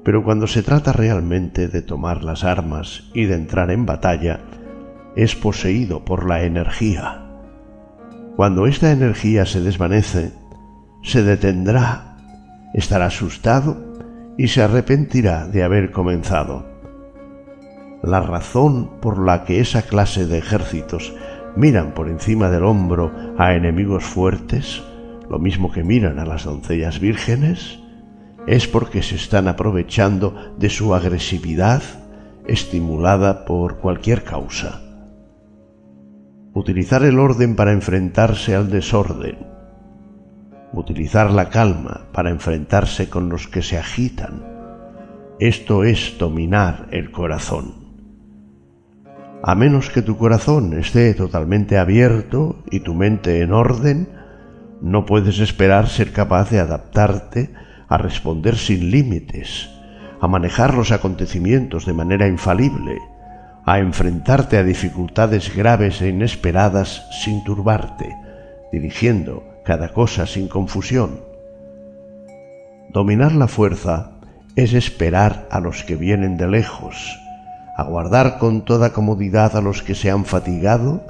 [0.03, 4.41] pero cuando se trata realmente de tomar las armas y de entrar en batalla,
[5.15, 7.21] es poseído por la energía.
[8.35, 10.33] Cuando esta energía se desvanece,
[11.03, 12.17] se detendrá,
[12.73, 13.93] estará asustado
[14.37, 16.65] y se arrepentirá de haber comenzado.
[18.01, 21.13] La razón por la que esa clase de ejércitos
[21.55, 24.83] miran por encima del hombro a enemigos fuertes,
[25.29, 27.82] lo mismo que miran a las doncellas vírgenes,
[28.47, 31.81] es porque se están aprovechando de su agresividad
[32.47, 34.81] estimulada por cualquier causa.
[36.55, 39.37] utilizar el orden para enfrentarse al desorden,
[40.71, 44.43] utilizar la calma para enfrentarse con los que se agitan.
[45.39, 47.73] Esto es dominar el corazón.
[49.41, 54.09] A menos que tu corazón esté totalmente abierto y tu mente en orden,
[54.79, 57.49] no puedes esperar ser capaz de adaptarte
[57.87, 59.69] a responder sin límites,
[60.21, 62.97] a manejar los acontecimientos de manera infalible,
[63.65, 68.15] a enfrentarte a dificultades graves e inesperadas sin turbarte,
[68.71, 71.21] dirigiendo cada cosa sin confusión.
[72.89, 74.11] Dominar la fuerza
[74.55, 77.19] es esperar a los que vienen de lejos,
[77.75, 81.03] aguardar con toda comodidad a los que se han fatigado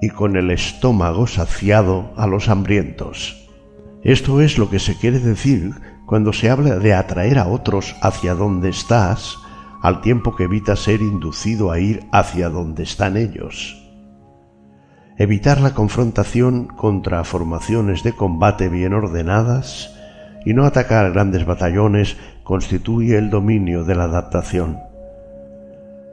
[0.00, 3.45] y con el estómago saciado a los hambrientos.
[4.06, 5.74] Esto es lo que se quiere decir
[6.06, 9.36] cuando se habla de atraer a otros hacia donde estás,
[9.82, 13.84] al tiempo que evitas ser inducido a ir hacia donde están ellos.
[15.18, 19.92] Evitar la confrontación contra formaciones de combate bien ordenadas
[20.44, 24.78] y no atacar grandes batallones constituye el dominio de la adaptación.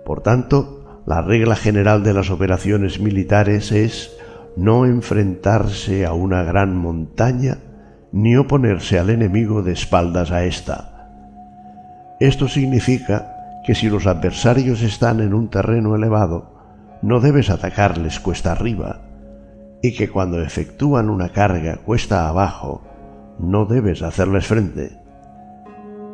[0.03, 4.17] Por tanto, la regla general de las operaciones militares es
[4.57, 7.59] no enfrentarse a una gran montaña
[8.13, 11.09] ni oponerse al enemigo de espaldas a ésta.
[12.19, 16.53] Esto significa que si los adversarios están en un terreno elevado,
[17.01, 19.01] no debes atacarles cuesta arriba,
[19.81, 22.83] y que cuando efectúan una carga cuesta abajo,
[23.39, 24.99] no debes hacerles frente.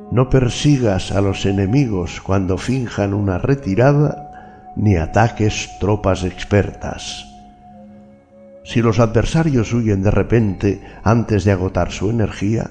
[0.10, 7.29] No persigas a los enemigos cuando finjan una retirada ni ataques tropas expertas.
[8.70, 12.70] Si los adversarios huyen de repente antes de agotar su energía,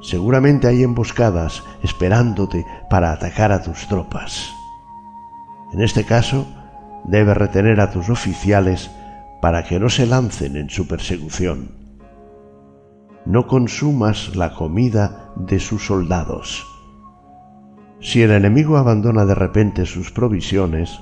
[0.00, 4.50] seguramente hay emboscadas esperándote para atacar a tus tropas.
[5.74, 6.46] En este caso,
[7.04, 8.90] debes retener a tus oficiales
[9.42, 11.72] para que no se lancen en su persecución.
[13.26, 16.66] No consumas la comida de sus soldados.
[18.00, 21.00] Si el enemigo abandona de repente sus provisiones,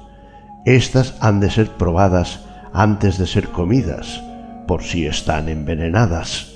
[0.65, 4.23] estas han de ser probadas antes de ser comidas,
[4.67, 6.55] por si están envenenadas.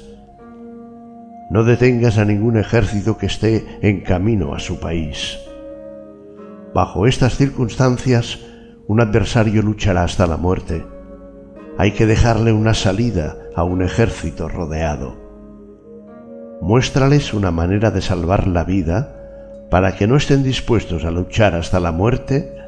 [1.51, 5.39] No detengas a ningún ejército que esté en camino a su país.
[6.73, 8.39] Bajo estas circunstancias,
[8.87, 10.87] un adversario luchará hasta la muerte.
[11.79, 15.17] Hay que dejarle una salida a un ejército rodeado.
[16.61, 19.17] Muéstrales una manera de salvar la vida
[19.71, 22.60] para que no estén dispuestos a luchar hasta la muerte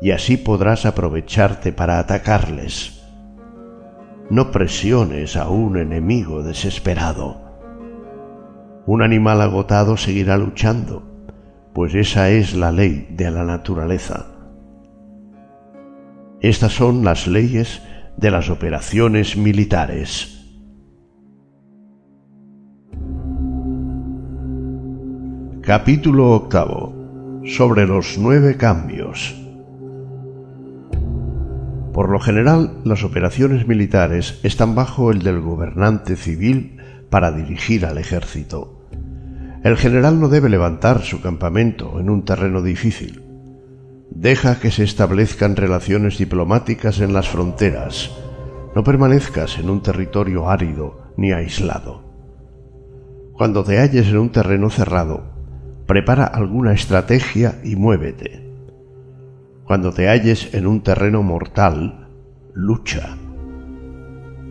[0.00, 3.02] y así podrás aprovecharte para atacarles.
[4.28, 7.40] No presiones a un enemigo desesperado.
[8.86, 11.02] Un animal agotado seguirá luchando,
[11.72, 14.26] pues esa es la ley de la naturaleza.
[16.40, 17.82] Estas son las leyes
[18.16, 20.32] de las operaciones militares.
[25.62, 26.94] Capítulo octavo.
[27.44, 29.45] Sobre los nueve cambios.
[31.96, 36.76] Por lo general, las operaciones militares están bajo el del gobernante civil
[37.08, 38.86] para dirigir al ejército.
[39.64, 43.22] El general no debe levantar su campamento en un terreno difícil.
[44.10, 48.14] Deja que se establezcan relaciones diplomáticas en las fronteras.
[48.74, 52.04] No permanezcas en un territorio árido ni aislado.
[53.32, 55.32] Cuando te halles en un terreno cerrado,
[55.86, 58.45] prepara alguna estrategia y muévete.
[59.66, 62.06] Cuando te halles en un terreno mortal,
[62.54, 63.16] lucha.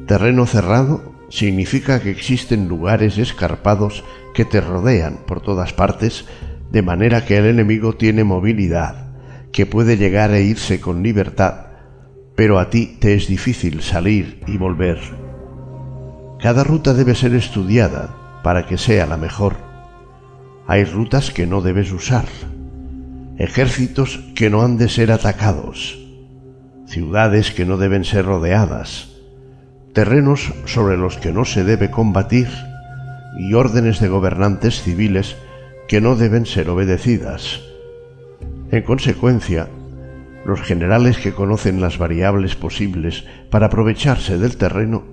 [0.07, 6.25] Terreno cerrado significa que existen lugares escarpados que te rodean por todas partes,
[6.69, 9.15] de manera que el enemigo tiene movilidad,
[9.53, 11.67] que puede llegar e irse con libertad,
[12.35, 14.99] pero a ti te es difícil salir y volver.
[16.41, 19.55] Cada ruta debe ser estudiada para que sea la mejor.
[20.67, 22.25] Hay rutas que no debes usar
[23.37, 25.99] ejércitos que no han de ser atacados,
[26.85, 29.09] ciudades que no deben ser rodeadas,
[29.93, 32.47] terrenos sobre los que no se debe combatir
[33.37, 35.35] y órdenes de gobernantes civiles
[35.87, 37.61] que no deben ser obedecidas.
[38.71, 39.67] En consecuencia,
[40.45, 45.03] los generales que conocen las variables posibles para aprovecharse del terreno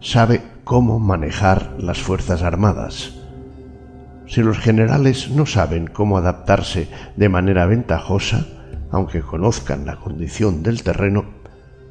[0.00, 3.14] sabe cómo manejar las fuerzas armadas.
[4.26, 8.46] Si los generales no saben cómo adaptarse de manera ventajosa,
[8.90, 11.24] aunque conozcan la condición del terreno,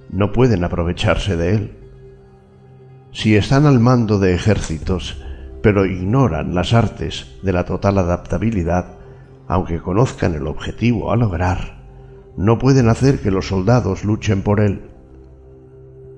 [0.09, 1.77] no pueden aprovecharse de él.
[3.11, 5.21] Si están al mando de ejércitos,
[5.61, 8.97] pero ignoran las artes de la total adaptabilidad,
[9.47, 11.83] aunque conozcan el objetivo a lograr,
[12.37, 14.89] no pueden hacer que los soldados luchen por él.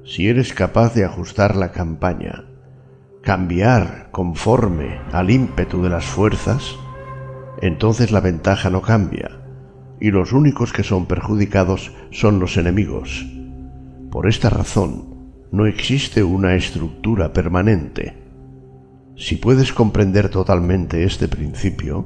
[0.04, 2.46] Si eres capaz de ajustar la campaña,
[3.28, 6.78] cambiar conforme al ímpetu de las fuerzas,
[7.62, 9.42] entonces la ventaja no cambia,
[10.00, 13.26] y los únicos que son perjudicados son los enemigos.
[14.12, 18.18] Por esta razón, no existe una estructura permanente.
[19.18, 22.06] Si puedes comprender totalmente este principio,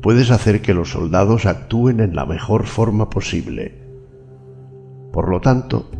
[0.00, 3.74] puedes hacer que los soldados actúen en la mejor forma posible.
[5.12, 5.90] Por lo tanto,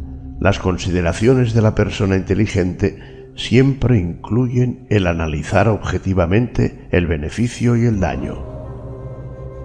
[0.40, 8.00] las consideraciones de la persona inteligente siempre incluyen el analizar objetivamente el beneficio y el
[8.00, 8.42] daño.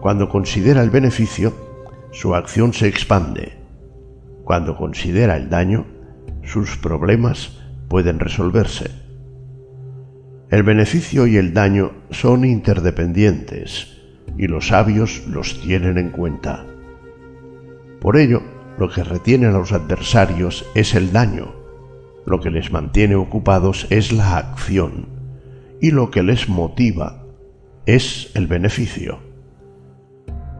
[0.02, 1.54] Cuando considera el beneficio,
[2.12, 3.54] su acción se expande.
[4.44, 5.86] Cuando considera el daño,
[6.44, 7.58] sus problemas
[7.88, 8.92] pueden resolverse.
[10.50, 14.02] El beneficio y el daño son interdependientes
[14.38, 16.66] y los sabios los tienen en cuenta.
[18.02, 18.42] Por ello,
[18.78, 21.61] lo que retiene a los adversarios es el daño,
[22.26, 25.08] lo que les mantiene ocupados es la acción
[25.82, 27.24] y lo que les motiva
[27.86, 29.20] es el beneficio.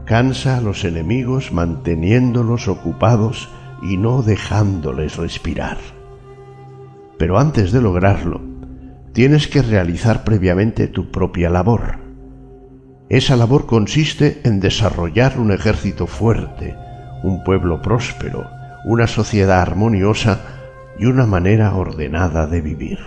[0.04, 3.48] Cansa a los enemigos manteniéndolos ocupados
[3.82, 5.78] y no dejándoles respirar.
[7.18, 8.40] Pero antes de lograrlo,
[9.12, 11.98] tienes que realizar previamente tu propia labor.
[13.08, 16.74] Esa labor consiste en desarrollar un ejército fuerte,
[17.22, 18.48] un pueblo próspero,
[18.84, 20.61] una sociedad armoniosa
[20.98, 22.98] y una manera ordenada de vivir.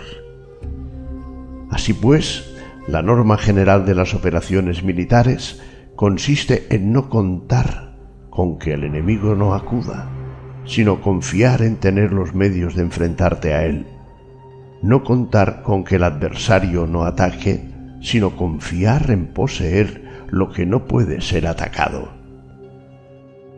[1.70, 2.54] Así pues,
[2.86, 5.60] la norma general de las operaciones militares
[5.96, 7.96] consiste en no contar
[8.30, 10.08] con que el enemigo no acuda,
[10.64, 13.86] sino confiar en tener los medios de enfrentarte a él.
[14.82, 17.68] No contar con que el adversario no ataque,
[18.00, 22.10] sino confiar en poseer lo que no puede ser atacado.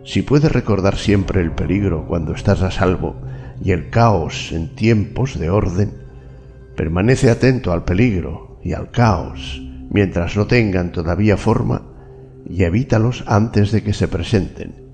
[0.04, 3.16] Si puedes recordar siempre el peligro cuando estás a salvo
[3.62, 5.92] y el caos en tiempos de orden,
[6.76, 11.82] permanece atento al peligro y al caos mientras no tengan todavía forma
[12.48, 14.88] y evítalos antes de que se presenten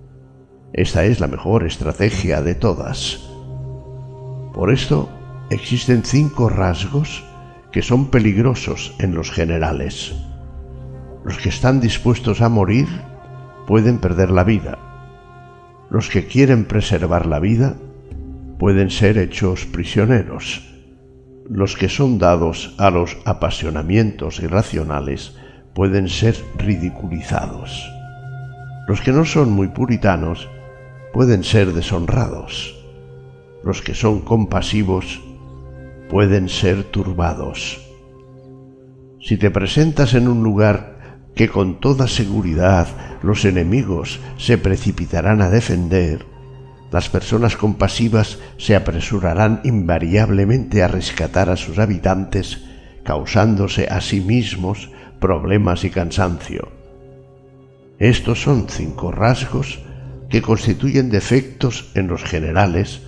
[0.74, 3.20] esta es la mejor estrategia de todas.
[4.52, 5.08] Por esto
[5.48, 7.22] existen cinco rasgos
[7.70, 10.16] que son peligrosos en los generales.
[11.24, 12.88] Los que están dispuestos a morir
[13.68, 14.78] pueden perder la vida.
[15.90, 17.76] Los que quieren preservar la vida
[18.58, 20.62] pueden ser hechos prisioneros.
[21.48, 25.36] Los que son dados a los apasionamientos irracionales
[25.74, 27.90] pueden ser ridiculizados.
[28.86, 30.48] Los que no son muy puritanos
[31.12, 32.74] pueden ser deshonrados.
[33.62, 35.20] Los que son compasivos
[36.10, 37.80] pueden ser turbados.
[39.20, 40.94] Si te presentas en un lugar
[41.34, 42.86] que con toda seguridad
[43.22, 46.26] los enemigos se precipitarán a defender,
[46.94, 52.66] las personas compasivas se apresurarán invariablemente a rescatar a sus habitantes,
[53.02, 56.68] causándose a sí mismos problemas y cansancio.
[57.98, 59.80] Estos son cinco rasgos
[60.28, 63.02] que constituyen defectos en los generales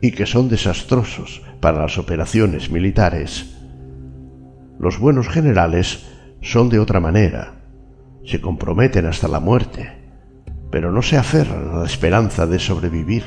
[0.00, 3.54] y que son desastrosos para las operaciones militares.
[4.80, 6.04] Los buenos generales
[6.40, 7.60] son de otra manera,
[8.26, 9.99] se comprometen hasta la muerte,
[10.70, 13.24] pero no se aferran a la esperanza de sobrevivir.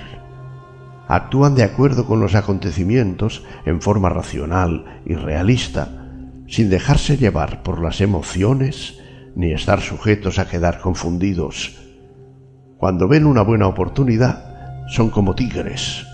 [1.08, 5.90] Actúan de acuerdo con los acontecimientos en forma racional y realista,
[6.48, 9.00] sin dejarse llevar por las emociones
[9.36, 11.84] ni estar sujetos a quedar confundidos
[12.84, 16.06] cuando ven una buena oportunidad, son como tigres.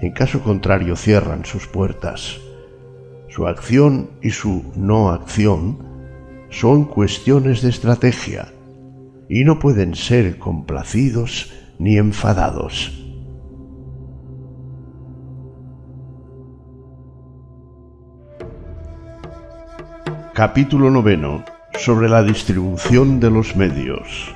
[0.00, 2.38] En caso contrario, cierran sus puertas.
[3.28, 5.80] Su acción y su no acción
[6.48, 8.48] son cuestiones de estrategia
[9.28, 12.92] y no pueden ser complacidos ni enfadados.
[20.34, 21.44] Capítulo noveno
[21.78, 24.34] sobre la distribución de los medios.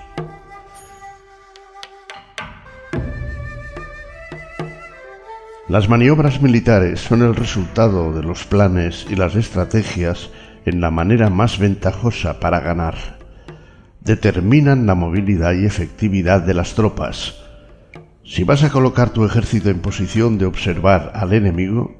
[5.69, 10.31] Las maniobras militares son el resultado de los planes y las estrategias
[10.67, 13.22] en la manera más ventajosa para ganar.
[14.05, 17.37] Determinan la movilidad y efectividad de las tropas.
[18.25, 21.95] Si vas a colocar tu ejército en posición de observar al enemigo,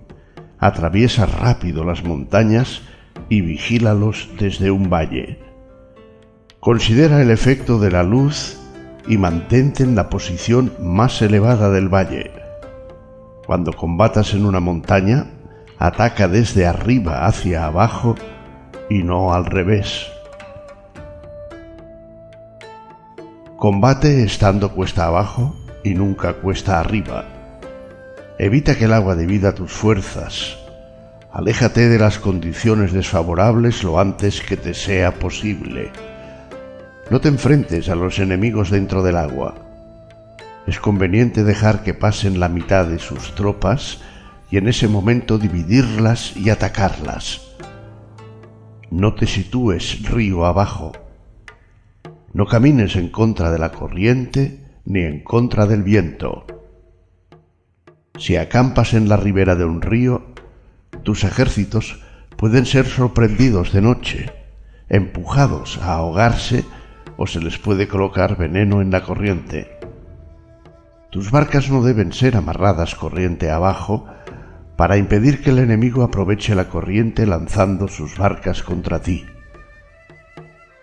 [0.59, 2.83] atraviesa rápido las montañas
[3.29, 5.39] y vigílalos desde un valle.
[6.59, 8.59] Considera el efecto de la luz
[9.07, 12.33] y mantente en la posición más elevada del valle.
[13.47, 15.27] Cuando combatas en una montaña,
[15.79, 18.17] ataca desde arriba hacia abajo
[18.91, 20.12] y no al revés.
[23.63, 27.25] Combate estando cuesta abajo y nunca cuesta arriba.
[28.37, 30.59] Evita que el agua divida tus fuerzas.
[31.31, 35.93] Aléjate de las condiciones desfavorables lo antes que te sea posible.
[37.09, 39.55] No te enfrentes a los enemigos dentro del agua.
[40.67, 44.01] Es conveniente dejar que pasen la mitad de sus tropas
[44.51, 47.43] y en ese momento dividirlas y atacarlas.
[48.91, 50.95] No te sitúes río abajo.
[52.35, 56.47] No camines en contra de la corriente ni en contra del viento.
[58.19, 60.33] Si acampas en la ribera de un río,
[61.03, 62.01] tus ejércitos
[62.37, 64.33] pueden ser sorprendidos de noche,
[64.89, 66.65] empujados a ahogarse
[67.17, 69.79] o se les puede colocar veneno en la corriente.
[71.11, 74.07] Tus barcas no deben ser amarradas corriente abajo
[74.77, 79.27] para impedir que el enemigo aproveche la corriente lanzando sus barcas contra ti.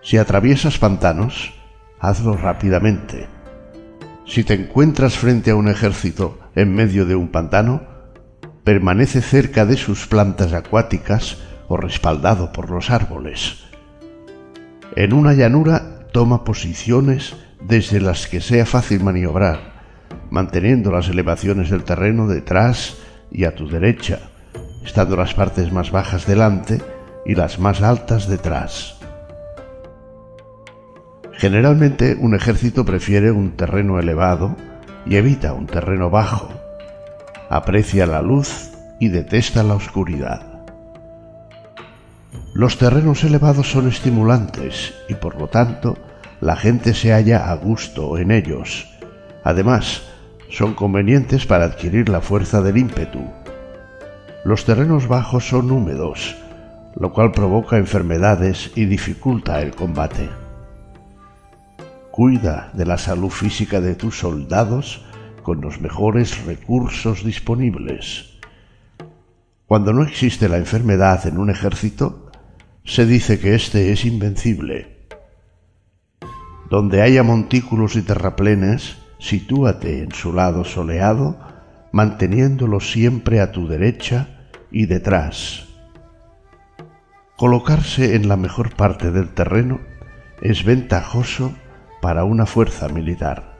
[0.09, 1.53] Si atraviesas pantanos,
[1.99, 3.27] hazlo rápidamente.
[4.25, 7.83] Si te encuentras frente a un ejército en medio de un pantano,
[8.63, 11.37] permanece cerca de sus plantas acuáticas
[11.67, 13.65] o respaldado por los árboles.
[14.95, 19.59] En una llanura toma posiciones desde las que sea fácil maniobrar,
[20.31, 22.97] manteniendo las elevaciones del terreno detrás
[23.29, 24.31] y a tu derecha,
[24.83, 26.81] estando las partes más bajas delante
[27.27, 28.98] y las más altas detrás.
[31.39, 34.57] Generalmente un ejército prefiere un terreno elevado
[35.05, 36.49] y evita un terreno bajo.
[37.49, 40.41] Aprecia la luz y detesta la oscuridad.
[42.53, 45.97] Los terrenos elevados son estimulantes y por lo tanto
[46.41, 48.89] la gente se halla a gusto en ellos.
[49.45, 50.01] Además,
[50.49, 53.23] son convenientes para adquirir la fuerza del ímpetu.
[54.43, 56.35] Los terrenos bajos son húmedos,
[56.99, 60.27] lo cual provoca enfermedades y dificulta el combate.
[62.19, 65.05] Cuida de la salud física de tus soldados
[65.41, 68.37] con los mejores recursos disponibles.
[69.65, 72.29] Cuando no existe la enfermedad en un ejército,
[72.83, 75.07] se dice que éste es invencible.
[76.69, 81.39] Donde haya montículos y terraplenes, sitúate en su lado soleado,
[81.93, 85.69] manteniéndolo siempre a tu derecha y detrás.
[87.37, 89.79] Colocarse en la mejor parte del terreno
[90.41, 91.53] es ventajoso
[92.01, 93.57] para una fuerza militar.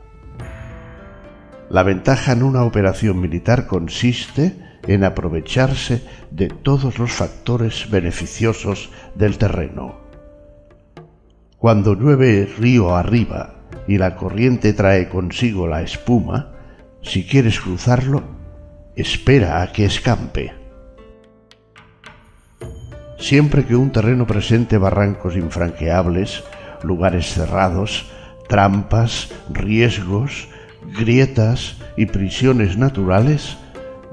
[1.70, 4.56] La ventaja en una operación militar consiste
[4.88, 6.02] en aprovecharse
[6.32, 9.98] de todos los factores beneficiosos del terreno.
[11.58, 13.56] Cuando llueve río arriba
[13.88, 16.54] y la corriente trae consigo la espuma,
[17.02, 18.24] si quieres cruzarlo,
[18.96, 20.54] espera a que escampe.
[23.18, 26.44] Siempre que un terreno presente barrancos infranqueables,
[26.84, 28.10] lugares cerrados,
[28.50, 30.50] trampas, riesgos,
[30.98, 33.58] grietas y prisiones naturales,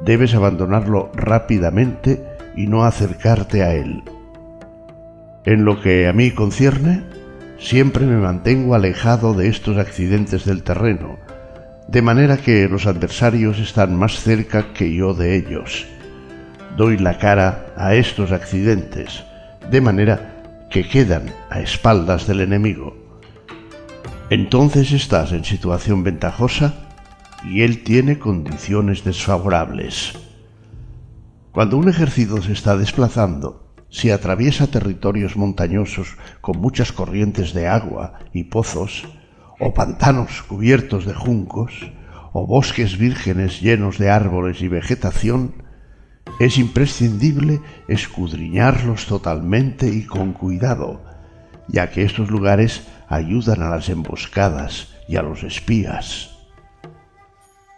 [0.04, 2.22] debes abandonarlo rápidamente
[2.54, 4.04] y no acercarte a él.
[5.44, 7.02] En lo que a mí concierne,
[7.58, 11.18] siempre me mantengo alejado de estos accidentes del terreno,
[11.88, 15.86] de manera que los adversarios están más cerca que yo de ellos.
[16.76, 19.24] Doy la cara a estos accidentes,
[19.70, 20.32] de manera
[20.68, 23.05] que quedan a espaldas del enemigo.
[24.28, 26.74] Entonces estás en situación ventajosa
[27.44, 30.18] y él tiene condiciones desfavorables.
[31.52, 38.18] Cuando un ejército se está desplazando, si atraviesa territorios montañosos con muchas corrientes de agua
[38.32, 39.06] y pozos,
[39.60, 41.92] o pantanos cubiertos de juncos,
[42.32, 45.62] o bosques vírgenes llenos de árboles y vegetación,
[46.40, 51.04] es imprescindible escudriñarlos totalmente y con cuidado,
[51.68, 56.30] ya que estos lugares ayudan a las emboscadas y a los espías.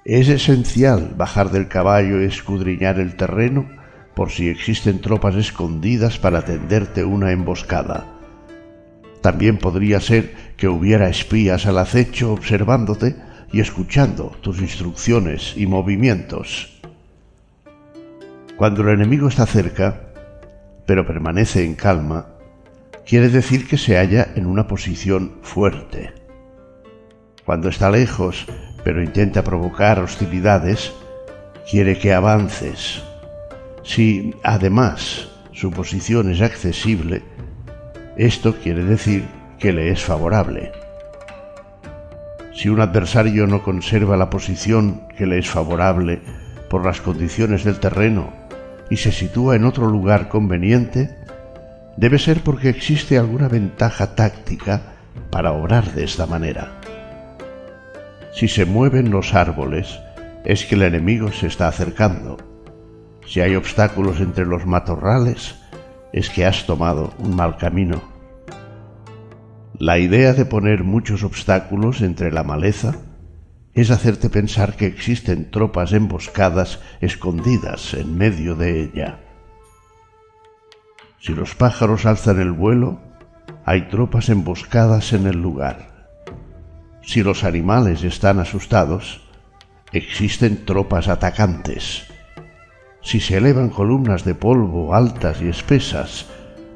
[0.05, 3.69] Es esencial bajar del caballo y escudriñar el terreno
[4.15, 8.07] por si existen tropas escondidas para tenderte una emboscada.
[9.21, 13.17] También podría ser que hubiera espías al acecho observándote
[13.53, 16.81] y escuchando tus instrucciones y movimientos.
[18.57, 20.01] Cuando el enemigo está cerca,
[20.87, 22.27] pero permanece en calma,
[23.09, 26.13] quiere decir que se halla en una posición fuerte.
[27.47, 28.45] Cuando está lejos,
[28.85, 30.93] pero intenta provocar hostilidades,
[31.71, 33.03] quiere que avances.
[33.83, 37.23] Si, además, su posición es accesible,
[38.19, 39.25] esto quiere decir
[39.59, 40.73] que le es favorable.
[42.53, 46.21] Si un adversario no conserva la posición que le es favorable
[46.69, 48.35] por las condiciones del terreno
[48.91, 51.17] y se sitúa en otro lugar conveniente,
[51.99, 54.95] debe ser porque existe alguna ventaja táctica
[55.31, 56.81] para obrar de esta manera.
[58.33, 59.99] Si se mueven los árboles,
[60.45, 62.37] es que el enemigo se está acercando.
[63.27, 65.57] Si hay obstáculos entre los matorrales,
[66.13, 68.01] es que has tomado un mal camino.
[69.77, 72.95] La idea de poner muchos obstáculos entre la maleza
[73.75, 79.28] es hacerte pensar que existen tropas emboscadas escondidas en medio de ella.
[81.21, 83.01] Si los pájaros alzan el vuelo,
[83.65, 86.11] hay tropas emboscadas en el lugar.
[87.03, 89.23] Si los animales están asustados,
[89.93, 92.07] existen tropas atacantes.
[93.03, 96.27] Si se elevan columnas de polvo altas y espesas,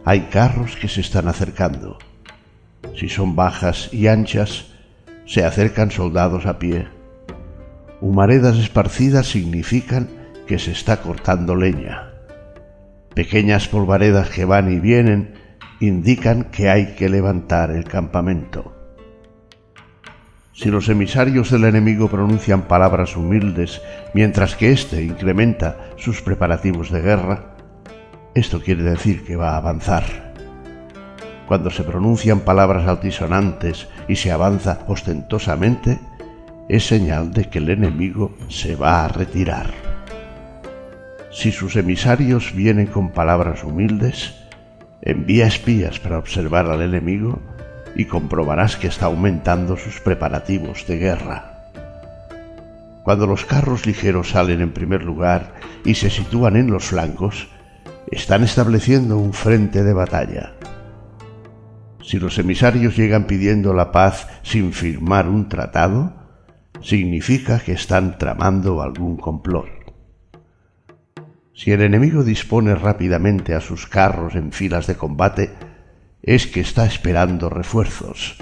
[0.04, 1.98] hay carros que se están acercando.
[2.98, 4.66] Si son bajas y anchas,
[5.26, 6.88] se acercan soldados a pie.
[8.00, 10.08] Humaredas esparcidas significan
[10.46, 12.11] que se está cortando leña.
[13.14, 15.34] Pequeñas polvaredas que van y vienen
[15.80, 18.74] indican que hay que levantar el campamento.
[20.54, 23.82] Si los emisarios del enemigo pronuncian palabras humildes
[24.14, 27.56] mientras que éste incrementa sus preparativos de guerra,
[28.34, 30.32] esto quiere decir que va a avanzar.
[31.48, 35.98] Cuando se pronuncian palabras altisonantes y se avanza ostentosamente,
[36.68, 39.91] es señal de que el enemigo se va a retirar.
[41.32, 44.34] Si sus emisarios vienen con palabras humildes,
[45.00, 47.40] envía espías para observar al enemigo
[47.96, 51.70] y comprobarás que está aumentando sus preparativos de guerra.
[53.02, 55.54] Cuando los carros ligeros salen en primer lugar
[55.86, 57.48] y se sitúan en los flancos,
[58.10, 60.52] están estableciendo un frente de batalla.
[62.02, 66.12] Si los emisarios llegan pidiendo la paz sin firmar un tratado,
[66.82, 69.81] significa que están tramando algún complot.
[71.54, 75.50] Si el enemigo dispone rápidamente a sus carros en filas de combate,
[76.22, 78.36] es que está esperando refuerzos.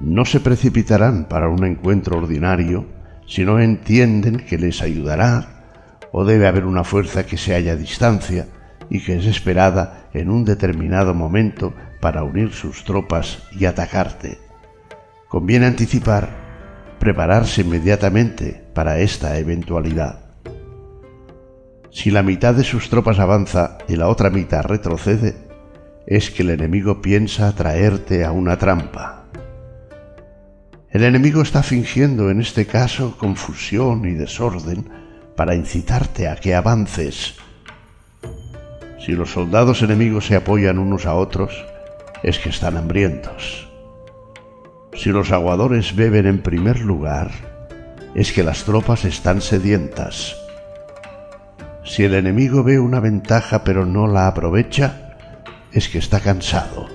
[0.00, 2.86] No se precipitarán para un encuentro ordinario
[3.26, 7.76] si no entienden que les ayudará o debe haber una fuerza que se halla a
[7.76, 8.46] distancia
[8.88, 14.38] y que es esperada en un determinado momento para unir sus tropas y atacarte.
[15.28, 16.30] Conviene anticipar,
[16.98, 20.25] prepararse inmediatamente para esta eventualidad.
[21.96, 25.34] Si la mitad de sus tropas avanza y la otra mitad retrocede,
[26.06, 29.24] es que el enemigo piensa atraerte a una trampa.
[30.90, 34.90] El enemigo está fingiendo en este caso confusión y desorden
[35.36, 37.36] para incitarte a que avances.
[39.00, 41.64] Si los soldados enemigos se apoyan unos a otros,
[42.22, 43.70] es que están hambrientos.
[44.92, 47.30] Si los aguadores beben en primer lugar,
[48.14, 50.36] es que las tropas están sedientas.
[51.86, 55.16] Si el enemigo ve una ventaja pero no la aprovecha,
[55.72, 56.88] es que está cansado.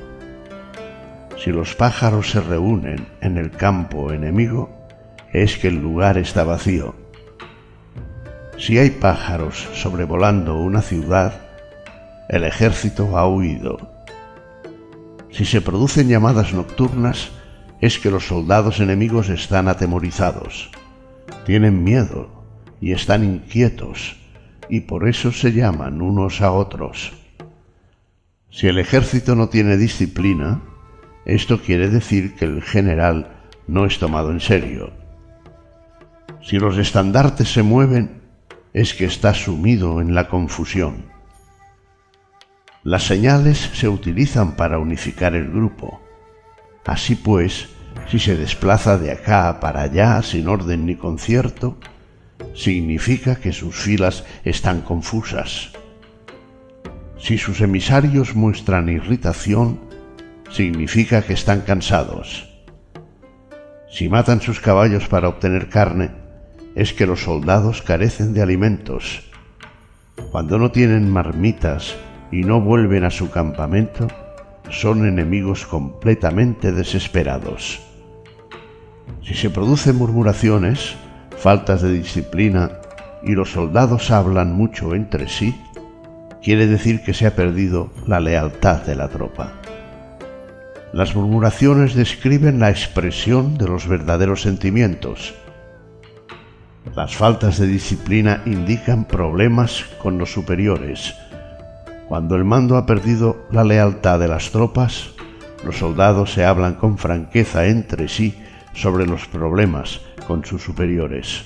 [1.38, 4.70] Si los pájaros se reúnen en el campo enemigo,
[5.32, 6.94] es que el lugar está vacío.
[8.58, 11.34] Si hay pájaros sobrevolando una ciudad,
[12.28, 14.06] el ejército ha huido.
[15.32, 17.32] Si se producen llamadas nocturnas,
[17.80, 20.70] es que los soldados enemigos están atemorizados,
[21.46, 22.30] tienen miedo
[22.80, 24.21] y están inquietos,
[24.72, 27.12] y por eso se llaman unos a otros.
[28.50, 30.62] Si el ejército no tiene disciplina,
[31.26, 33.36] esto quiere decir que el general
[33.68, 34.94] no es tomado en serio.
[36.42, 38.22] Si los estandartes se mueven,
[38.74, 41.04] es que está sumido en la confusión.
[42.84, 46.02] Las señales se utilizan para unificar el grupo.
[46.86, 47.68] Así pues,
[48.08, 51.78] si se desplaza de acá para allá sin orden ni concierto,
[52.54, 55.72] significa que sus filas están confusas.
[57.18, 59.80] Si sus emisarios muestran irritación,
[60.50, 62.50] significa que están cansados.
[63.90, 66.12] Si matan sus caballos para obtener carne,
[66.76, 69.24] es que los soldados carecen de alimentos.
[70.32, 71.96] Cuando no tienen marmitas
[72.32, 74.08] y no vuelven a su campamento,
[74.70, 77.82] son enemigos completamente desesperados.
[79.24, 80.96] Si se producen murmuraciones,
[81.42, 82.74] faltas de disciplina
[83.24, 85.60] y los soldados hablan mucho entre sí,
[86.44, 89.54] quiere decir que se ha perdido la lealtad de la tropa.
[90.94, 95.34] Las murmuraciones describen la expresión de los verdaderos sentimientos.
[96.96, 101.16] Las faltas de disciplina indican problemas con los superiores.
[102.08, 105.10] Cuando el mando ha perdido la lealtad de las tropas,
[105.66, 108.38] los soldados se hablan con franqueza entre sí
[108.74, 111.44] sobre los problemas con sus superiores.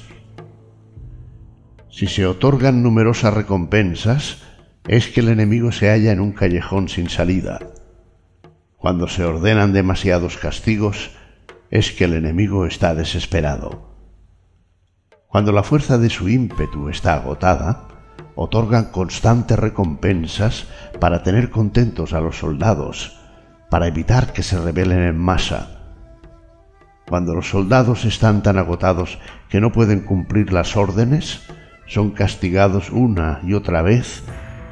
[1.89, 4.43] Si se otorgan numerosas recompensas,
[4.87, 7.59] es que el enemigo se halla en un callejón sin salida.
[8.77, 11.11] Cuando se ordenan demasiados castigos,
[11.71, 13.95] es que el enemigo está desesperado.
[15.27, 17.87] Cuando la fuerza de su ímpetu está agotada,
[18.35, 20.67] otorgan constantes recompensas
[20.99, 23.19] para tener contentos a los soldados,
[23.69, 25.84] para evitar que se rebelen en masa.
[27.07, 29.19] Cuando los soldados están tan agotados
[29.49, 31.41] que no pueden cumplir las órdenes,
[31.85, 34.23] son castigados una y otra vez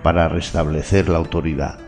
[0.02, 1.80] para restablecer la autoridad.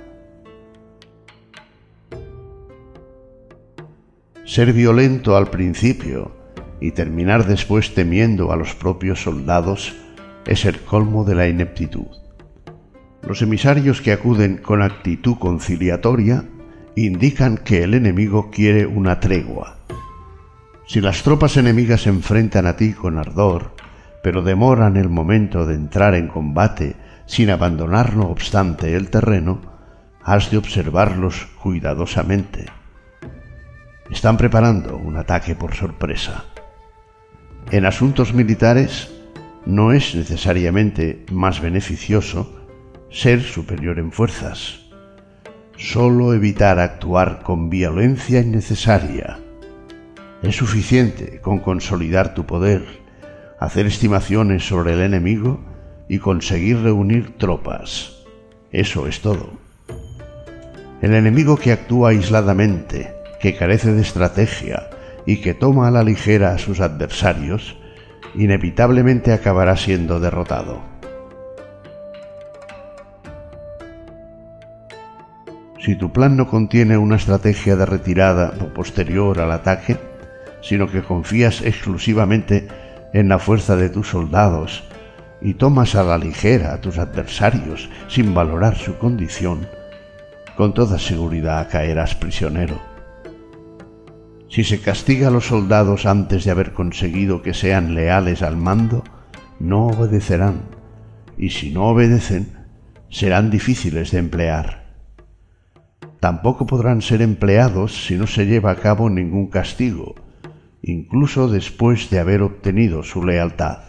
[4.45, 6.31] Ser violento al principio
[6.79, 9.95] y terminar después temiendo a los propios soldados
[10.45, 12.05] es el colmo de la ineptitud.
[13.27, 16.45] Los emisarios que acuden con actitud conciliatoria
[16.95, 19.74] indican que el enemigo quiere una tregua.
[20.87, 23.75] Si las tropas enemigas enfrentan a ti con ardor,
[24.23, 26.95] pero demoran el momento de entrar en combate
[27.25, 29.61] sin abandonar no obstante el terreno,
[30.23, 32.65] has de observarlos cuidadosamente.
[34.09, 36.45] Están preparando un ataque por sorpresa.
[37.71, 39.11] En asuntos militares
[39.65, 42.67] no es necesariamente más beneficioso
[43.09, 44.81] ser superior en fuerzas.
[45.77, 49.44] Solo evitar actuar con violencia innecesaria.
[50.41, 52.83] Es suficiente con consolidar tu poder,
[53.59, 55.59] hacer estimaciones sobre el enemigo
[56.07, 58.23] y conseguir reunir tropas.
[58.71, 59.49] Eso es todo.
[61.01, 64.89] El enemigo que actúa aisladamente, que carece de estrategia
[65.25, 67.77] y que toma a la ligera a sus adversarios,
[68.35, 70.81] inevitablemente acabará siendo derrotado.
[75.79, 79.97] Si tu plan no contiene una estrategia de retirada posterior al ataque,
[80.65, 82.67] sino que confías exclusivamente
[83.13, 84.83] en la fuerza de tus soldados
[85.39, 89.67] y tomas a la ligera a tus adversarios sin valorar su condición,
[90.57, 92.81] con toda seguridad caerás prisionero.
[94.49, 99.03] Si se castiga a los soldados antes de haber conseguido que sean leales al mando,
[99.59, 100.63] no obedecerán,
[101.37, 102.65] y si no obedecen,
[103.09, 104.85] serán difíciles de emplear.
[106.19, 110.15] Tampoco podrán ser empleados si no se lleva a cabo ningún castigo,
[110.87, 113.79] incluso después de haber obtenido su lealtad.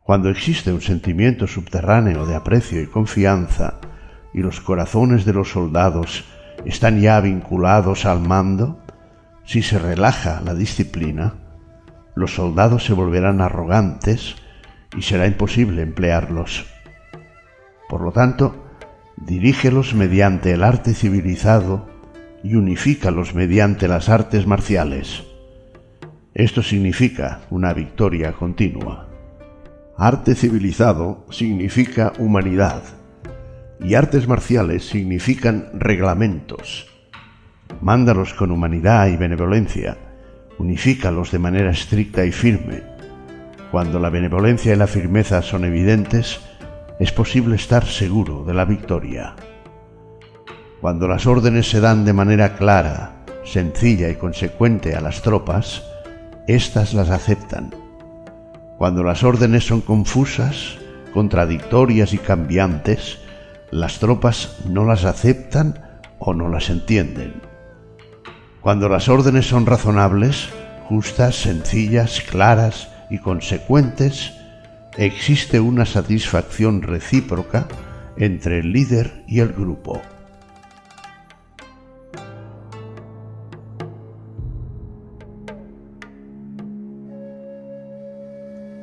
[0.00, 3.80] Cuando existe un sentimiento subterráneo de aprecio y confianza,
[4.34, 6.24] y los corazones de los soldados
[6.66, 8.78] están ya vinculados al mando,
[9.44, 11.34] si se relaja la disciplina,
[12.14, 14.36] los soldados se volverán arrogantes
[14.94, 16.66] y será imposible emplearlos.
[17.88, 18.66] Por lo tanto,
[19.16, 21.88] dirígelos mediante el arte civilizado
[22.42, 25.24] y unifícalos mediante las artes marciales.
[26.34, 29.08] Esto significa una victoria continua.
[29.96, 32.82] Arte civilizado significa humanidad
[33.80, 36.92] y artes marciales significan reglamentos
[37.80, 39.96] mándalos con humanidad y benevolencia,
[40.58, 42.82] unifícalos de manera estricta y firme.
[43.70, 46.40] Cuando la benevolencia y la firmeza son evidentes,
[47.00, 49.34] es posible estar seguro de la victoria.
[50.82, 53.12] Cuando las órdenes se dan de manera clara,
[53.44, 55.84] sencilla y consecuente a las tropas,
[56.48, 57.72] éstas las aceptan.
[58.78, 60.78] Cuando las órdenes son confusas,
[61.14, 63.18] contradictorias y cambiantes,
[63.70, 67.34] las tropas no las aceptan o no las entienden.
[68.60, 70.48] Cuando las órdenes son razonables,
[70.88, 74.32] justas, sencillas, claras y consecuentes,
[74.96, 77.68] existe una satisfacción recíproca
[78.16, 80.02] entre el líder y el grupo.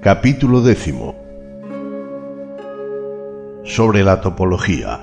[0.02, 1.14] Capítulo décimo
[3.66, 4.98] sobre la topología.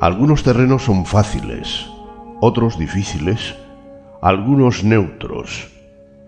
[0.00, 1.90] Algunos terrenos son fáciles,
[2.40, 3.54] otros difíciles,
[4.22, 5.68] algunos neutros,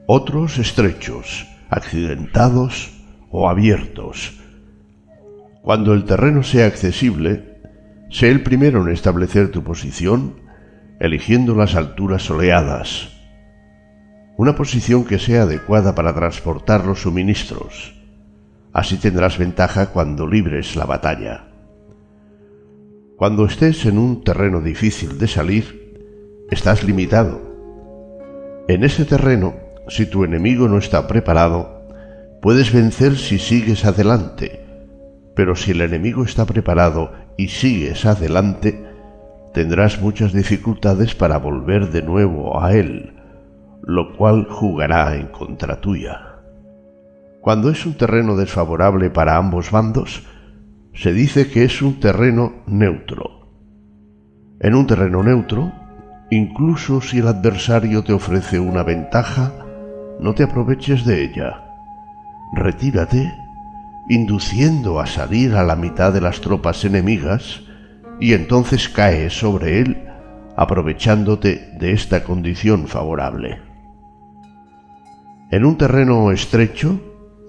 [0.07, 2.93] otros estrechos, accidentados
[3.31, 4.39] o abiertos.
[5.63, 7.63] Cuando el terreno sea accesible,
[8.11, 10.43] sé el primero en establecer tu posición,
[11.01, 13.09] eligiendo las alturas soleadas.
[14.37, 17.95] Una posición que sea adecuada para transportar los suministros.
[18.73, 21.49] Así tendrás ventaja cuando libres la batalla.
[23.17, 25.93] Cuando estés en un terreno difícil de salir,
[26.51, 27.41] estás limitado.
[28.69, 29.55] En ese terreno,
[29.89, 31.87] si tu enemigo no está preparado,
[32.41, 34.65] puedes vencer si sigues adelante,
[35.35, 38.92] pero si el enemigo está preparado y sigues adelante,
[39.53, 43.15] tendrás muchas dificultades para volver de nuevo a él,
[43.83, 46.41] lo cual jugará en contra tuya.
[47.41, 50.27] Cuando es un terreno desfavorable para ambos bandos,
[50.95, 53.49] se dice que es un terreno neutro.
[54.61, 55.73] En un terreno neutro,
[56.33, 59.53] Incluso si el adversario te ofrece una ventaja,
[60.19, 61.63] no te aproveches de ella.
[62.55, 63.31] Retírate,
[64.09, 67.65] induciendo a salir a la mitad de las tropas enemigas,
[68.23, 69.97] y entonces cae sobre él,
[70.57, 73.59] aprovechándote de esta condición favorable.
[75.51, 77.01] En un terreno estrecho,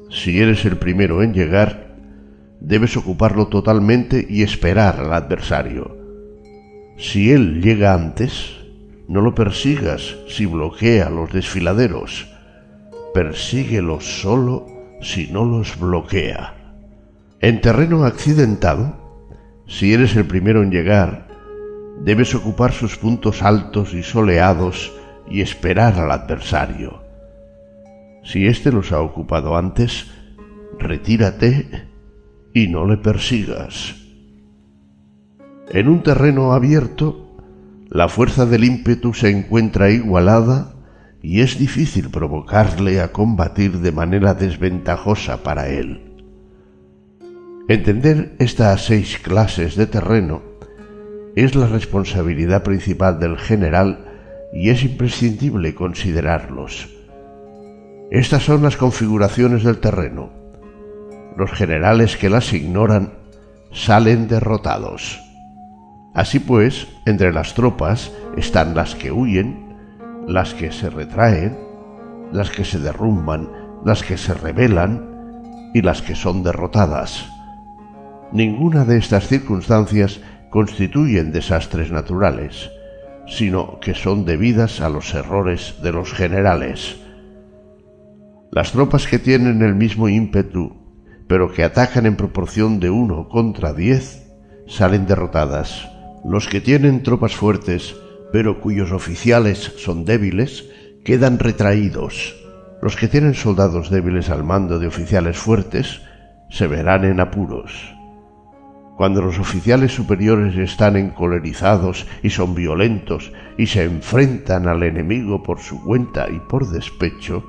[0.10, 1.95] si eres el primero en llegar,
[2.60, 5.95] debes ocuparlo totalmente y esperar al adversario.
[6.98, 8.56] Si él llega antes,
[9.08, 12.34] no lo persigas si bloquea los desfiladeros.
[13.14, 14.66] Persíguelo solo
[15.02, 16.56] si no los bloquea.
[17.41, 19.03] En terreno accidentado,
[19.68, 21.27] si eres el primero en llegar,
[22.02, 24.91] debes ocupar sus puntos altos y soleados
[25.30, 27.02] y esperar al adversario.
[28.23, 30.11] Si éste los ha ocupado antes,
[30.80, 31.88] retírate
[32.53, 33.95] y no le persigas.
[35.69, 37.38] En un terreno abierto,
[37.90, 40.73] la fuerza del ímpetu se encuentra igualada
[41.22, 46.12] y es difícil provocarle a combatir de manera desventajosa para él.
[47.69, 50.41] Entender estas seis clases de terreno
[51.38, 54.03] es la responsabilidad principal del general
[54.52, 56.90] y es imprescindible considerarlos.
[58.11, 60.30] Estas son las configuraciones del terreno.
[61.38, 63.14] Los generales que las ignoran
[63.72, 65.22] salen derrotados.
[66.14, 69.77] Así pues, entre las tropas están las que huyen,
[70.27, 71.57] las que se retraen,
[72.34, 73.49] las que se derrumban,
[73.85, 77.33] las que se rebelan y las que son derrotadas.
[78.34, 80.20] Ninguna de estas circunstancias
[80.50, 82.72] constituyen desastres naturales,
[83.28, 86.98] sino que son debidas a los errores de los generales.
[88.52, 90.74] Las tropas que tienen el mismo ímpetu,
[91.28, 94.28] pero que atacan en proporción de uno contra diez,
[94.66, 95.88] salen derrotadas.
[96.26, 97.96] Los que tienen tropas fuertes,
[98.32, 100.68] pero cuyos oficiales son débiles,
[101.06, 102.36] quedan retraídos.
[102.82, 106.02] Los que tienen soldados débiles al mando de oficiales fuertes,
[106.50, 107.94] se verán en apuros.
[108.95, 115.60] Cuando los oficiales superiores están encolerizados y son violentos y se enfrentan al enemigo por
[115.60, 117.44] su cuenta y por despecho,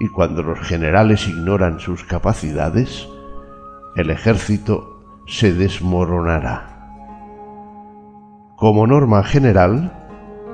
[0.00, 3.08] y cuando los generales ignoran sus capacidades,
[3.94, 6.72] el ejército se desmoronará.
[8.56, 9.92] Como norma general,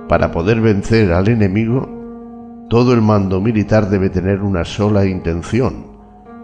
[0.08, 1.88] para poder vencer al enemigo,
[2.68, 5.86] todo el mando militar debe tener una sola intención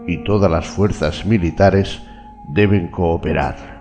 [0.07, 2.01] y todas las fuerzas militares
[2.49, 3.74] deben cooperar.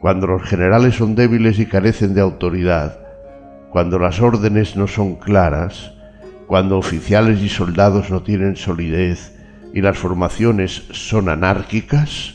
[0.00, 2.98] Cuando los generales son débiles y carecen de autoridad,
[3.70, 5.92] cuando las órdenes no son claras,
[6.46, 9.38] cuando oficiales y soldados no tienen solidez
[9.74, 12.34] y las formaciones son anárquicas,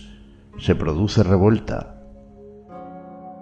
[0.59, 1.95] se produce revuelta.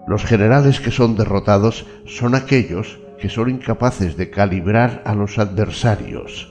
[0.08, 6.50] Los generales que son derrotados son aquellos que son incapaces de calibrar a los adversarios.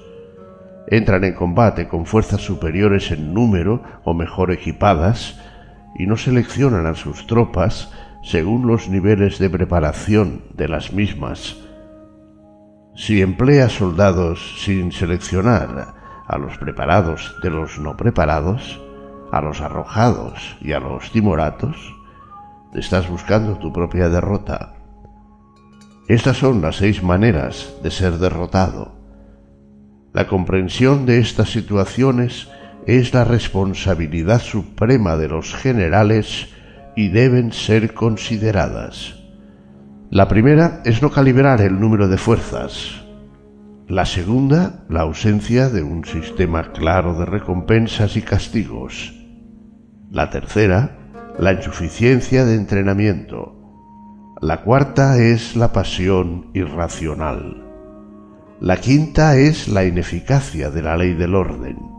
[0.88, 5.40] Entran en combate con fuerzas superiores en número o mejor equipadas,
[5.94, 7.92] y no seleccionan a sus tropas
[8.22, 11.56] según los niveles de preparación de las mismas.
[12.94, 15.94] Si emplea soldados sin seleccionar
[16.26, 18.80] a los preparados de los no preparados,
[19.32, 21.76] a los arrojados y a los timoratos,
[22.74, 24.74] estás buscando tu propia derrota.
[26.08, 28.92] Estas son las seis maneras de ser derrotado.
[30.12, 32.48] La comprensión de estas situaciones
[32.86, 36.48] es la responsabilidad suprema de los generales
[36.96, 39.14] y deben ser consideradas.
[40.10, 43.04] La primera es no calibrar el número de fuerzas.
[43.88, 49.14] La segunda, la ausencia de un sistema claro de recompensas y castigos.
[50.10, 50.98] La tercera,
[51.38, 53.56] la insuficiencia de entrenamiento.
[54.40, 57.64] La cuarta es la pasión irracional.
[58.60, 61.91] La quinta es la ineficacia de la ley del orden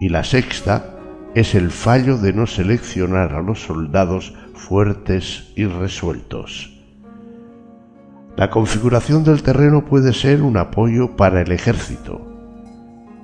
[0.00, 0.94] y la sexta
[1.34, 6.74] es el fallo de no seleccionar a los soldados fuertes y resueltos.
[8.36, 12.24] La configuración del terreno puede ser un apoyo para el ejército.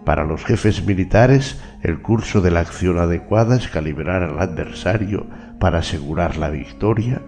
[0.05, 5.27] Para los jefes militares, el curso de la acción adecuada es calibrar al adversario
[5.59, 7.23] para asegurar la victoria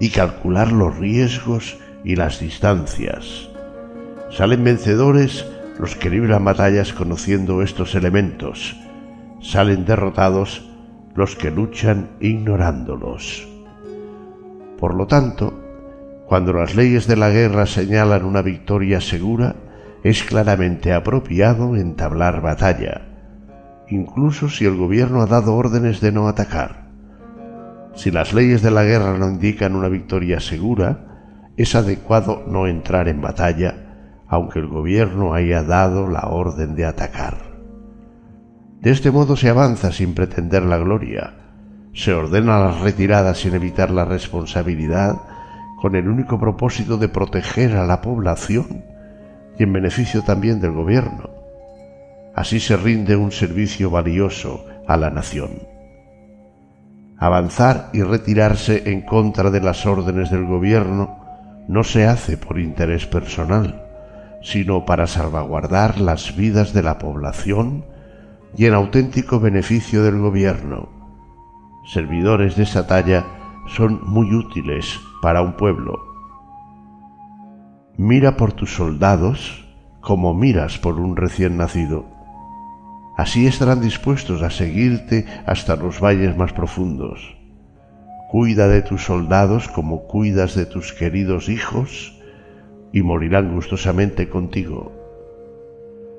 [0.00, 3.48] y calcular los riesgos y las distancias.
[4.30, 5.44] Salen vencedores
[5.78, 8.76] los que libran batallas conociendo estos elementos,
[9.42, 10.70] salen derrotados
[11.14, 13.46] los que luchan ignorándolos.
[14.78, 15.52] Por lo tanto,
[16.26, 19.54] cuando las leyes de la guerra señalan una victoria segura,
[20.02, 23.02] es claramente apropiado entablar batalla,
[23.88, 26.88] incluso si el gobierno ha dado órdenes de no atacar.
[27.94, 33.08] Si las leyes de la guerra no indican una victoria segura, es adecuado no entrar
[33.08, 37.51] en batalla, aunque el gobierno haya dado la orden de atacar.
[38.82, 41.34] De este modo se avanza sin pretender la gloria,
[41.94, 45.20] se ordena las retiradas sin evitar la responsabilidad,
[45.80, 48.84] con el único propósito de proteger a la población
[49.56, 51.30] y en beneficio también del gobierno.
[52.34, 55.62] Así se rinde un servicio valioso a la nación.
[57.18, 61.20] Avanzar y retirarse en contra de las órdenes del gobierno
[61.68, 63.86] no se hace por interés personal,
[64.42, 67.91] sino para salvaguardar las vidas de la población
[68.56, 70.88] y en auténtico beneficio del gobierno.
[71.84, 73.24] Servidores de esa talla
[73.66, 76.04] son muy útiles para un pueblo.
[77.96, 79.64] Mira por tus soldados
[80.00, 82.06] como miras por un recién nacido.
[83.16, 87.36] Así estarán dispuestos a seguirte hasta los valles más profundos.
[88.30, 92.18] Cuida de tus soldados como cuidas de tus queridos hijos
[92.92, 94.92] y morirán gustosamente contigo.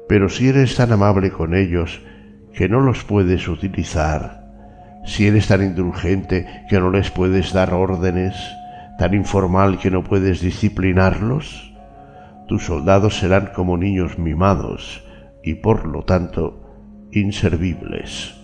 [0.07, 2.01] Pero si eres tan amable con ellos
[2.53, 4.43] que no los puedes utilizar,
[5.05, 8.35] si eres tan indulgente que no les puedes dar órdenes,
[8.97, 11.73] tan informal que no puedes disciplinarlos,
[12.47, 15.03] tus soldados serán como niños mimados
[15.43, 18.35] y por lo tanto inservibles.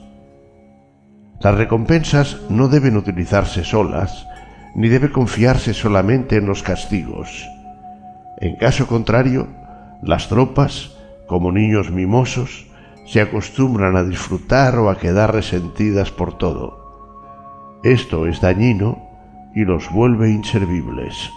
[1.41, 4.27] Las recompensas no deben utilizarse solas,
[4.75, 7.47] ni debe confiarse solamente en los castigos.
[8.39, 9.47] En caso contrario,
[10.01, 12.68] las tropas, como niños mimosos,
[13.09, 17.79] se acostumbran a disfrutar o a quedar resentidas por todo.
[17.81, 19.01] Esto es dañino
[19.55, 21.31] y los vuelve inservibles.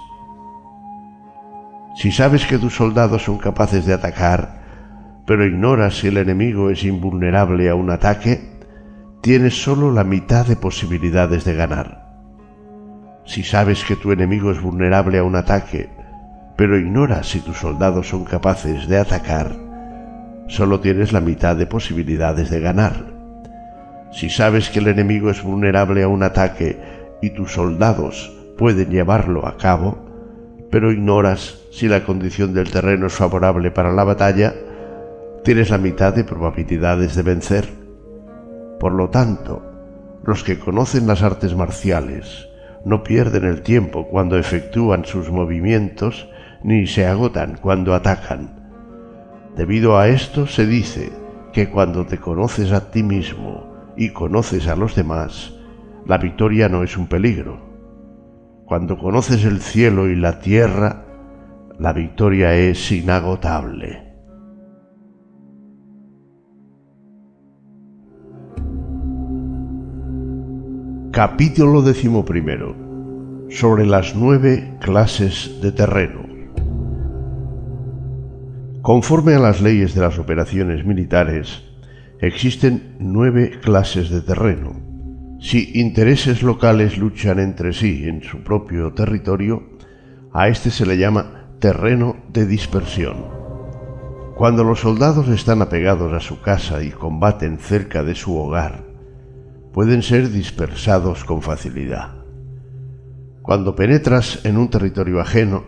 [1.97, 4.61] Si sabes que tus soldados son capaces de atacar,
[5.25, 8.61] pero ignoras si el enemigo es invulnerable a un ataque,
[9.23, 12.19] tienes solo la mitad de posibilidades de ganar.
[13.25, 15.89] Si sabes que tu enemigo es vulnerable a un ataque,
[16.55, 19.72] pero ignoras si tus soldados son capaces de atacar,
[20.53, 23.07] solo tienes la mitad de posibilidades de ganar.
[24.13, 26.79] Si sabes que el enemigo es vulnerable a un ataque
[27.23, 30.05] y tus soldados pueden llevarlo a cabo,
[30.71, 34.53] pero ignoras si la condición del terreno es favorable para la batalla,
[35.43, 37.69] tienes la mitad de probabilidades de vencer.
[38.79, 39.63] Por lo tanto,
[40.23, 42.47] los que conocen las artes marciales
[42.85, 46.29] no pierden el tiempo cuando efectúan sus movimientos
[46.63, 48.62] ni se agotan cuando atacan.
[49.57, 51.13] Debido a esto se dice
[51.53, 55.55] que cuando te conoces a ti mismo y conoces a los demás,
[56.07, 57.61] la victoria no es un peligro.
[58.65, 61.05] Cuando conoces el cielo y la tierra,
[61.79, 64.13] la victoria es inagotable.
[71.13, 72.75] Capítulo decimoprimero
[73.51, 76.22] sobre las nueve clases de terreno.
[78.83, 81.63] Conforme a las leyes de las operaciones militares,
[82.19, 84.73] existen nueve clases de terreno.
[85.39, 89.63] Si intereses locales luchan entre sí en su propio territorio,
[90.33, 93.25] a este se le llama terreno de dispersión.
[94.35, 98.83] Cuando los soldados están apegados a su casa y combaten cerca de su hogar,
[99.73, 102.17] pueden ser dispersados con facilidad.
[103.43, 105.63] Cuando penetras en un territorio ajeno,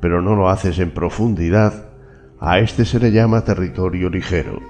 [0.00, 1.87] pero no lo haces en profundidad,
[2.40, 4.60] a este se le llama territorio ligero.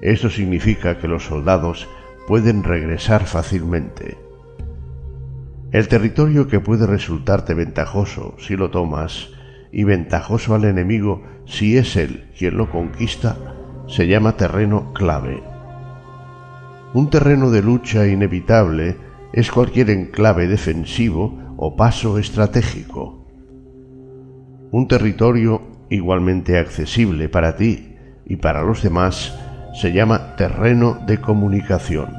[0.00, 1.88] Esto significa que los soldados
[2.28, 4.16] pueden regresar fácilmente.
[5.72, 9.30] El territorio que puede resultarte ventajoso si lo tomas
[9.72, 13.36] y ventajoso al enemigo si es él quien lo conquista,
[13.88, 15.42] se llama terreno clave.
[16.94, 18.96] Un terreno de lucha inevitable
[19.32, 23.26] es cualquier enclave defensivo o paso estratégico.
[24.70, 27.96] Un territorio igualmente accesible para ti
[28.26, 29.38] y para los demás
[29.74, 32.14] se llama terreno de comunicación.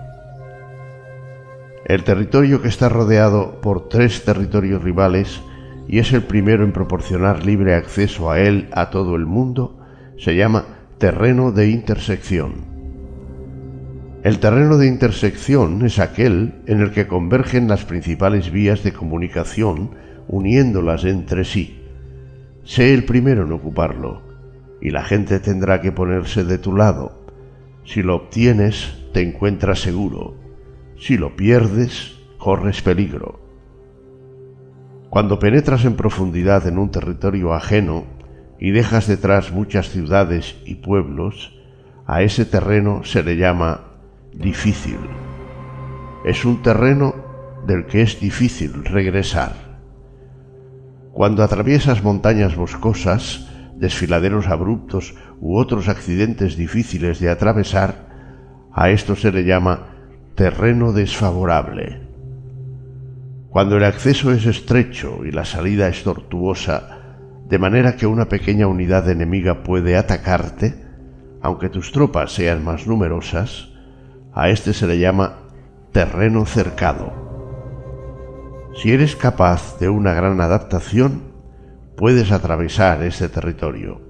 [1.85, 5.41] El territorio que está rodeado por tres territorios rivales
[5.87, 9.79] y es el primero en proporcionar libre acceso a él a todo el mundo
[10.17, 10.65] se llama
[10.97, 12.75] terreno de intersección.
[14.23, 19.91] El terreno de intersección es aquel en el que convergen las principales vías de comunicación
[20.27, 21.84] uniéndolas entre sí.
[22.65, 24.23] Sé el primero en ocuparlo,
[24.81, 27.25] y la gente tendrá que ponerse de tu lado.
[27.83, 30.33] Si lo obtienes, te encuentras seguro.
[30.97, 33.39] Si lo pierdes, corres peligro.
[35.11, 38.05] Cuando penetras en profundidad en un territorio ajeno
[38.59, 41.53] y dejas detrás muchas ciudades y pueblos,
[42.07, 43.91] a ese terreno se le llama
[44.33, 44.97] difícil.
[46.25, 47.13] Es un terreno
[47.67, 49.64] del que es difícil regresar.
[51.15, 53.47] Cuando atraviesas montañas boscosas,
[53.77, 59.87] desfiladeros abruptos u otros accidentes difíciles de atravesar, a esto se le llama
[60.35, 62.01] terreno desfavorable.
[63.47, 66.99] Cuando el acceso es estrecho y la salida es tortuosa,
[67.47, 70.75] de manera que una pequeña unidad enemiga puede atacarte,
[71.41, 73.69] aunque tus tropas sean más numerosas,
[74.33, 75.37] a este se le llama
[75.93, 77.24] terreno cercado.
[78.75, 81.21] Si eres capaz de una gran adaptación,
[81.95, 84.01] puedes atravesar ese territorio.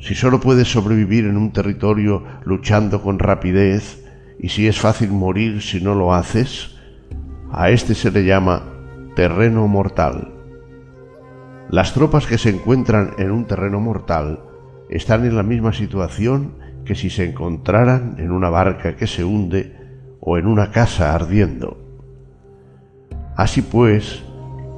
[0.00, 4.04] Si solo puedes sobrevivir en un territorio luchando con rapidez,
[4.40, 6.76] y si es fácil morir si no lo haces,
[7.52, 8.64] a este se le llama
[9.14, 10.34] terreno mortal.
[11.70, 14.40] Las tropas que se encuentran en un terreno mortal
[14.90, 19.72] están en la misma situación que si se encontraran en una barca que se hunde
[20.20, 21.85] o en una casa ardiendo.
[23.36, 24.24] Así pues,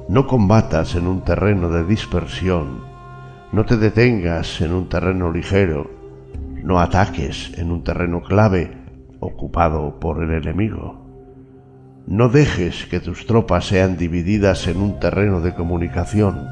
[0.09, 2.81] no combatas en un terreno de dispersión,
[3.51, 5.89] no te detengas en un terreno ligero,
[6.61, 8.77] no ataques en un terreno clave
[9.21, 11.05] ocupado por el enemigo.
[12.05, 16.47] No dejes que tus tropas sean divididas en un terreno de comunicación.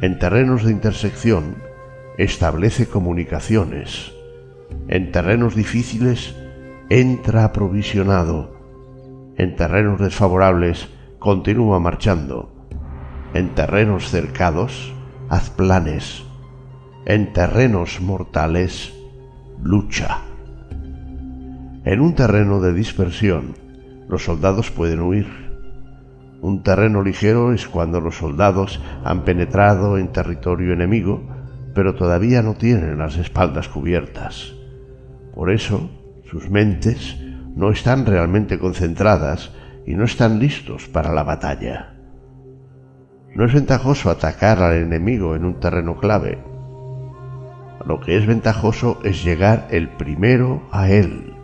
[0.00, 1.56] En terrenos de intersección,
[2.16, 4.12] establece comunicaciones.
[4.88, 6.34] En terrenos difíciles,
[6.88, 8.55] entra aprovisionado.
[9.38, 10.88] En terrenos desfavorables,
[11.18, 12.54] continúa marchando.
[13.34, 14.94] En terrenos cercados,
[15.28, 16.24] haz planes.
[17.04, 18.94] En terrenos mortales,
[19.62, 20.22] lucha.
[21.84, 23.54] En un terreno de dispersión,
[24.08, 25.26] los soldados pueden huir.
[26.40, 31.22] Un terreno ligero es cuando los soldados han penetrado en territorio enemigo,
[31.74, 34.54] pero todavía no tienen las espaldas cubiertas.
[35.34, 35.90] Por eso,
[36.24, 37.18] sus mentes
[37.56, 39.50] no están realmente concentradas
[39.86, 41.94] y no están listos para la batalla.
[43.34, 46.38] No es ventajoso atacar al enemigo en un terreno clave.
[47.84, 51.34] Lo que es ventajoso es llegar el primero a él.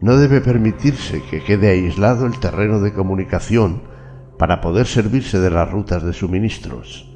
[0.00, 3.82] No debe permitirse que quede aislado el terreno de comunicación
[4.38, 7.12] para poder servirse de las rutas de suministros.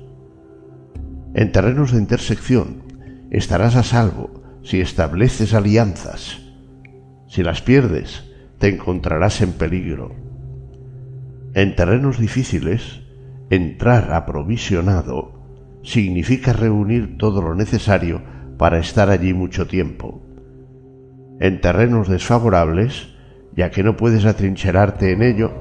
[1.35, 2.82] En terrenos de intersección
[3.31, 6.50] estarás a salvo si estableces alianzas.
[7.31, 10.15] Si las pierdes, te encontrarás en peligro.
[11.55, 13.01] En terrenos difíciles,
[13.48, 15.40] entrar aprovisionado
[15.82, 18.20] significa reunir todo lo necesario
[18.59, 20.27] para estar allí mucho tiempo
[21.40, 23.09] en terrenos desfavorables,
[23.57, 25.52] ya que no puedes atrincherarte en ello,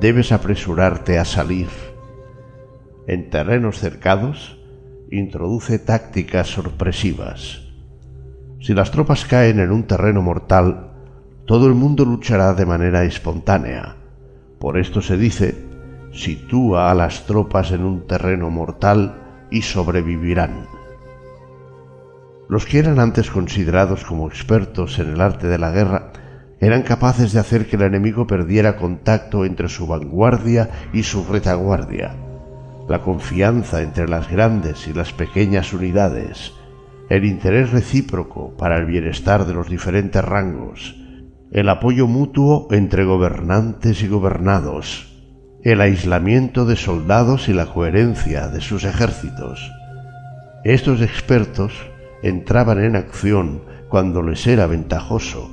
[0.00, 1.68] debes apresurarte a salir.
[3.06, 4.60] En terrenos cercados,
[5.12, 7.62] introduce tácticas sorpresivas.
[8.60, 10.93] Si las tropas caen en un terreno mortal,
[11.46, 13.96] todo el mundo luchará de manera espontánea.
[14.58, 15.54] Por esto se dice,
[16.12, 20.66] sitúa a las tropas en un terreno mortal y sobrevivirán.
[22.48, 26.12] Los que eran antes considerados como expertos en el arte de la guerra
[26.60, 32.14] eran capaces de hacer que el enemigo perdiera contacto entre su vanguardia y su retaguardia,
[32.88, 36.52] la confianza entre las grandes y las pequeñas unidades,
[37.10, 41.03] el interés recíproco para el bienestar de los diferentes rangos,
[41.54, 45.06] el apoyo mutuo entre gobernantes y gobernados,
[45.62, 49.70] el aislamiento de soldados y la coherencia de sus ejércitos.
[50.64, 51.72] Estos expertos
[52.24, 55.48] entraban en acción cuando les era ventajoso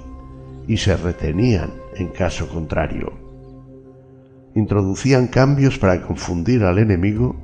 [0.67, 3.13] y se retenían en caso contrario.
[4.55, 7.35] Introducían cambios para confundir al enemigo,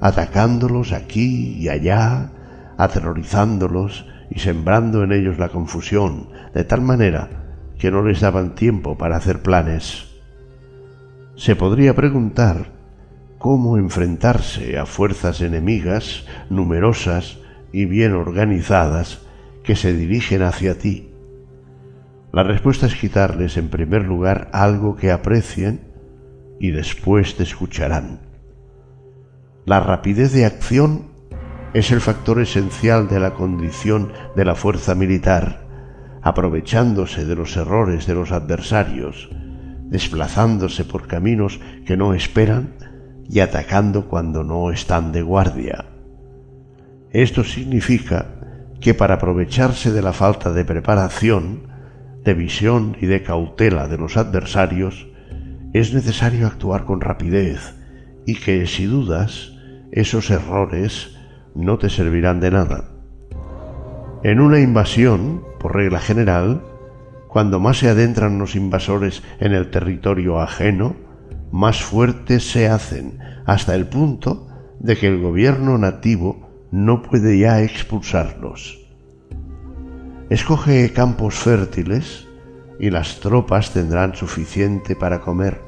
[0.00, 2.30] atacándolos aquí y allá,
[2.78, 7.42] aterrorizándolos y sembrando en ellos la confusión, de tal manera
[7.78, 10.06] que no les daban tiempo para hacer planes.
[11.34, 12.72] Se podría preguntar
[13.38, 17.38] cómo enfrentarse a fuerzas enemigas numerosas
[17.72, 19.20] y bien organizadas
[19.62, 21.12] que se dirigen hacia ti.
[22.32, 25.80] La respuesta es quitarles en primer lugar algo que aprecien
[26.58, 28.20] y después te escucharán.
[29.64, 31.06] La rapidez de acción
[31.74, 35.65] es el factor esencial de la condición de la fuerza militar,
[36.26, 39.30] aprovechándose de los errores de los adversarios,
[39.84, 42.74] desplazándose por caminos que no esperan
[43.30, 45.84] y atacando cuando no están de guardia.
[47.12, 48.26] Esto significa
[48.80, 51.68] que para aprovecharse de la falta de preparación,
[52.24, 55.06] de visión y de cautela de los adversarios,
[55.74, 57.76] es necesario actuar con rapidez
[58.26, 59.52] y que, si dudas,
[59.92, 61.16] esos errores
[61.54, 62.90] no te servirán de nada.
[64.24, 66.62] En una invasión, por regla general,
[67.26, 70.94] cuando más se adentran los invasores en el territorio ajeno,
[71.50, 74.46] más fuertes se hacen hasta el punto
[74.78, 78.78] de que el gobierno nativo no puede ya expulsarlos.
[80.30, 82.28] Escoge campos fértiles
[82.78, 85.62] y las tropas tendrán suficiente para comer.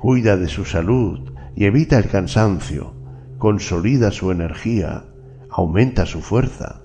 [0.00, 2.94] Cuida de su salud y evita el cansancio,
[3.38, 5.04] consolida su energía,
[5.50, 6.81] aumenta su fuerza.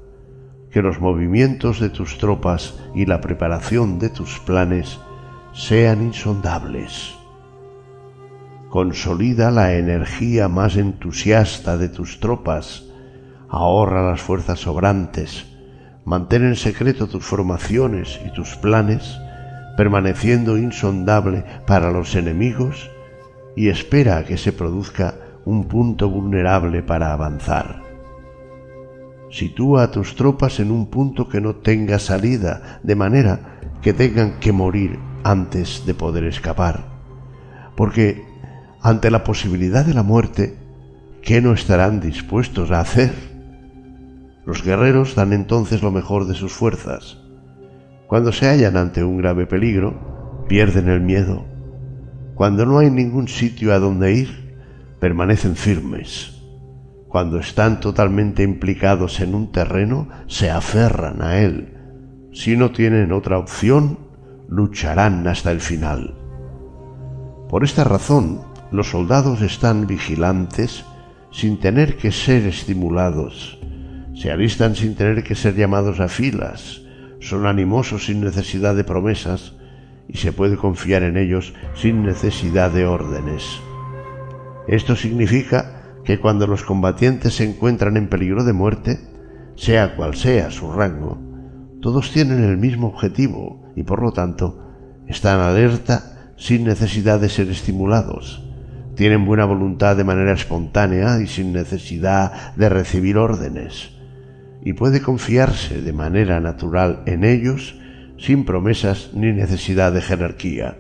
[0.77, 4.99] Que los movimientos de tus tropas y la preparación de tus planes
[5.51, 7.15] sean insondables.
[8.69, 12.83] Consolida la energía más entusiasta de tus tropas,
[13.49, 15.47] ahorra las fuerzas sobrantes,
[16.05, 19.17] mantén en secreto tus formaciones y tus planes,
[19.77, 22.91] permaneciendo insondable para los enemigos,
[23.55, 27.86] y espera a que se produzca un punto vulnerable para avanzar.
[29.29, 34.39] Sitúa a tus tropas en un punto que no tenga salida, de manera que tengan
[34.39, 36.85] que morir antes de poder escapar.
[37.75, 38.25] Porque
[38.81, 40.57] ante la posibilidad de la muerte,
[41.21, 43.13] ¿qué no estarán dispuestos a hacer?
[44.45, 47.17] Los guerreros dan entonces lo mejor de sus fuerzas.
[48.07, 51.45] Cuando se hallan ante un grave peligro, pierden el miedo.
[52.35, 54.57] Cuando no hay ningún sitio a donde ir,
[55.01, 56.36] permanecen firmes.
[57.07, 61.73] Cuando están totalmente implicados en un terreno, se aferran a él.
[62.33, 63.99] Si no tienen otra opción,
[64.49, 66.15] lucharán hasta el final.
[67.49, 70.85] Por esta razón, los soldados están vigilantes
[71.31, 73.57] sin tener que ser estimulados
[74.17, 76.81] se alistan sin tener que ser llamados a filas,
[77.19, 79.53] son animosos sin necesidad de promesas
[80.07, 83.43] y se puede confiar en ellos sin necesidad de órdenes.
[84.67, 85.76] Esto significa
[86.07, 88.97] que cuando los combatientes se encuentran en peligro de muerte,
[89.55, 91.19] sea cual sea su rango,
[91.81, 94.57] todos tienen el mismo objetivo y por lo tanto
[95.05, 98.41] están alerta sin necesidad de ser estimulados.
[98.95, 103.91] Tienen buena voluntad de manera espontánea y sin necesidad de recibir órdenes
[104.63, 107.81] y puede confiarse de manera natural en ellos
[108.17, 110.77] sin promesas ni necesidad de jerarquía.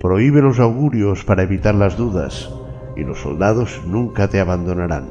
[0.00, 2.50] Prohíbe los augurios para evitar las dudas
[2.96, 5.10] y los soldados nunca te abandonarán.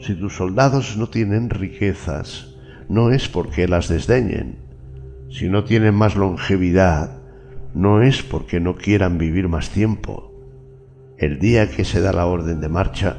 [0.00, 2.54] Si tus soldados no tienen riquezas,
[2.88, 4.58] no es porque las desdeñen.
[5.30, 7.22] Si no tienen más longevidad,
[7.74, 10.32] no es porque no quieran vivir más tiempo.
[11.16, 13.16] El día que se da la orden de marcha,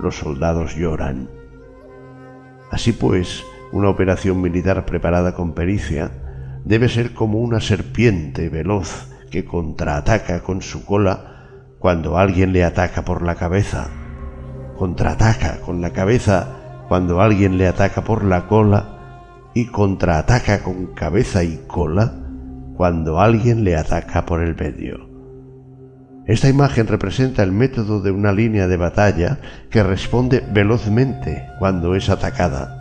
[0.00, 1.28] los soldados lloran.
[2.70, 6.10] Así pues, una operación militar preparada con pericia
[6.64, 11.31] debe ser como una serpiente veloz que contraataca con su cola
[11.82, 13.88] cuando alguien le ataca por la cabeza.
[14.78, 21.42] Contraataca con la cabeza cuando alguien le ataca por la cola y contraataca con cabeza
[21.42, 22.14] y cola
[22.76, 25.10] cuando alguien le ataca por el medio.
[26.24, 32.08] Esta imagen representa el método de una línea de batalla que responde velozmente cuando es
[32.08, 32.78] atacada.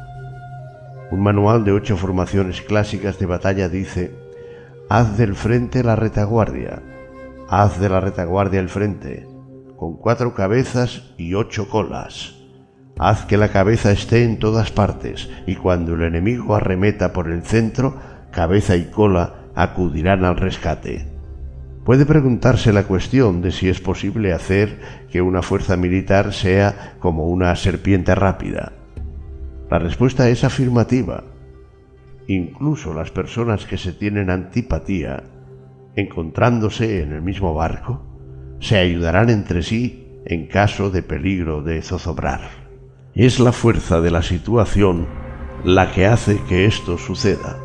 [1.09, 4.15] Un manual de ocho formaciones clásicas de batalla dice,
[4.89, 6.83] haz del frente la retaguardia,
[7.51, 9.27] haz de la retaguardia el frente,
[9.75, 12.37] con cuatro cabezas y ocho colas.
[12.97, 17.43] Haz que la cabeza esté en todas partes y cuando el enemigo arremeta por el
[17.43, 17.97] centro,
[18.31, 21.11] cabeza y cola acudirán al rescate.
[21.83, 24.79] Puede preguntarse la cuestión de si es posible hacer
[25.11, 28.71] que una fuerza militar sea como una serpiente rápida.
[29.69, 31.25] La respuesta es afirmativa.
[32.27, 35.23] Incluso las personas que se tienen antipatía,
[35.95, 38.03] encontrándose en el mismo barco,
[38.59, 42.41] se ayudarán entre sí en caso de peligro de zozobrar.
[43.13, 45.07] Es la fuerza de la situación
[45.63, 47.59] la que hace que esto suceda.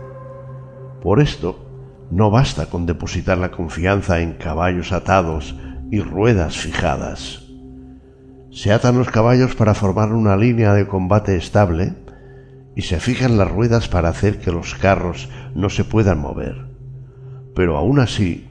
[1.02, 1.66] Por esto,
[2.10, 5.56] no basta con depositar la confianza en caballos atados
[5.90, 7.44] y ruedas fijadas.
[8.50, 11.94] Se atan los caballos para formar una línea de combate estable
[12.74, 16.65] y se fijan las ruedas para hacer que los carros no se puedan mover.
[17.56, 18.46] Pero aún así,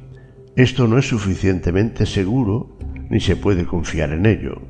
[0.56, 2.76] esto no es suficientemente seguro
[3.10, 4.64] ni se puede confiar en ello.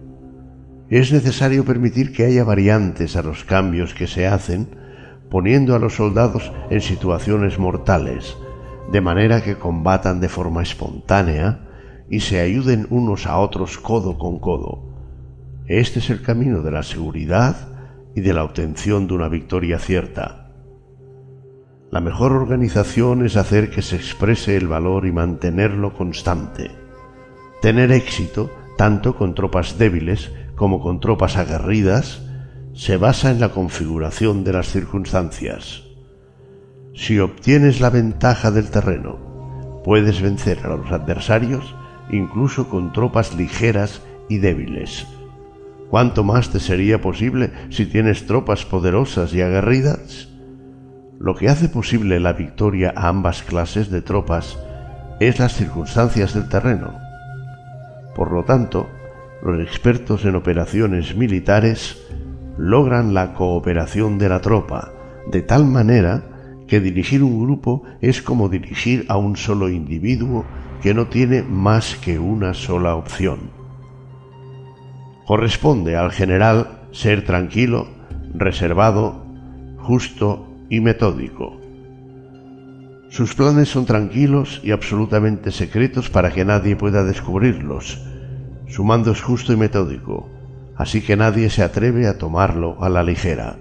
[0.89, 4.67] Es necesario permitir que haya variantes a los cambios que se hacen,
[5.31, 8.35] poniendo a los soldados en situaciones mortales,
[8.91, 11.61] de manera que combatan de forma espontánea
[12.09, 14.83] y se ayuden unos a otros codo con codo.
[15.65, 17.69] Este es el camino de la seguridad
[18.13, 20.44] y de la obtención de una victoria cierta.
[21.95, 26.69] La mejor organización es hacer que se exprese el valor y mantenerlo constante.
[27.61, 32.21] Tener éxito, tanto con tropas débiles como con tropas aguerridas,
[32.73, 35.83] se basa en la configuración de las circunstancias.
[36.93, 41.77] Si obtienes la ventaja del terreno, puedes vencer a los adversarios
[42.11, 45.07] incluso con tropas ligeras y débiles.
[45.89, 50.34] ¿Cuánto más te sería posible si tienes tropas poderosas y aguerridas?
[51.19, 54.57] Lo que hace posible la victoria a ambas clases de tropas
[55.19, 56.93] es las circunstancias del terreno.
[58.15, 58.87] Por lo tanto,
[59.41, 61.97] los expertos en operaciones militares
[62.57, 64.91] logran la cooperación de la tropa,
[65.31, 66.23] de tal manera
[66.67, 70.45] que dirigir un grupo es como dirigir a un solo individuo
[70.81, 73.51] que no tiene más que una sola opción.
[75.25, 77.87] Corresponde al general ser tranquilo,
[78.33, 79.25] reservado,
[79.77, 81.59] justo y metódico.
[83.09, 88.01] Sus planes son tranquilos y absolutamente secretos para que nadie pueda descubrirlos.
[88.67, 90.29] Su mando es justo y metódico,
[90.75, 93.57] así que nadie se atreve a tomarlo a la ligera.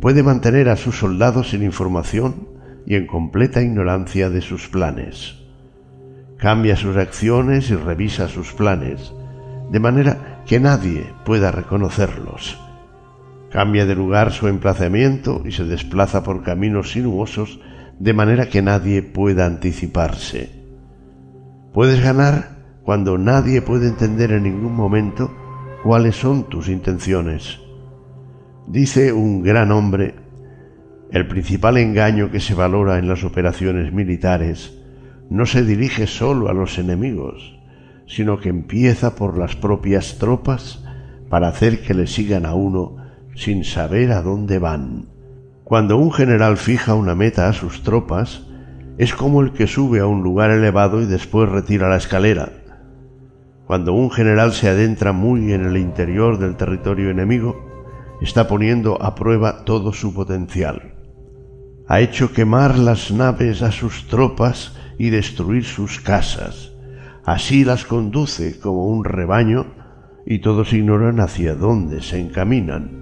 [0.00, 2.48] Puede mantener a sus soldados sin información
[2.86, 5.36] y en completa ignorancia de sus planes.
[6.38, 9.12] Cambia sus acciones y revisa sus planes,
[9.70, 12.58] de manera que nadie pueda reconocerlos.
[13.50, 17.60] Cambia de lugar su emplazamiento y se desplaza por caminos sinuosos
[17.98, 20.50] de manera que nadie pueda anticiparse.
[21.72, 25.32] Puedes ganar cuando nadie puede entender en ningún momento
[25.82, 27.58] cuáles son tus intenciones.
[28.68, 30.14] Dice un gran hombre,
[31.10, 34.78] el principal engaño que se valora en las operaciones militares
[35.28, 37.58] no se dirige solo a los enemigos,
[38.06, 40.84] sino que empieza por las propias tropas
[41.28, 42.99] para hacer que le sigan a uno
[43.40, 45.06] sin saber a dónde van.
[45.64, 48.42] Cuando un general fija una meta a sus tropas,
[48.98, 52.52] es como el que sube a un lugar elevado y después retira la escalera.
[53.66, 57.66] Cuando un general se adentra muy en el interior del territorio enemigo,
[58.20, 60.92] está poniendo a prueba todo su potencial.
[61.88, 66.72] Ha hecho quemar las naves a sus tropas y destruir sus casas.
[67.24, 69.64] Así las conduce como un rebaño
[70.26, 72.99] y todos ignoran hacia dónde se encaminan.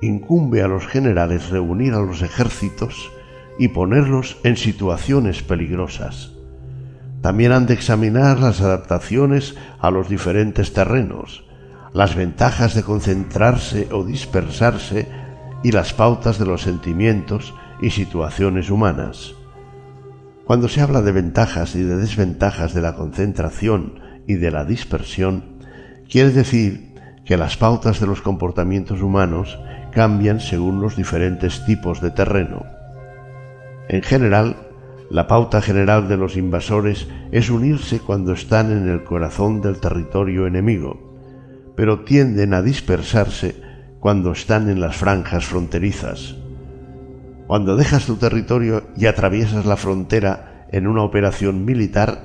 [0.00, 3.10] Incumbe a los generales reunir a los ejércitos
[3.58, 6.32] y ponerlos en situaciones peligrosas
[7.20, 11.44] también han de examinar las adaptaciones a los diferentes terrenos,
[11.92, 15.06] las ventajas de concentrarse o dispersarse
[15.62, 19.34] y las pautas de los sentimientos y situaciones humanas.
[20.46, 25.58] Cuando se habla de ventajas y de desventajas de la concentración y de la dispersión,
[26.08, 26.89] quiere decir
[27.30, 29.56] que las pautas de los comportamientos humanos
[29.92, 32.66] cambian según los diferentes tipos de terreno.
[33.88, 34.56] En general,
[35.10, 40.48] la pauta general de los invasores es unirse cuando están en el corazón del territorio
[40.48, 41.20] enemigo,
[41.76, 43.62] pero tienden a dispersarse
[44.00, 46.34] cuando están en las franjas fronterizas.
[47.46, 52.24] Cuando dejas tu territorio y atraviesas la frontera en una operación militar,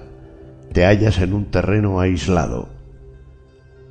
[0.73, 2.74] te hallas en un terreno aislado.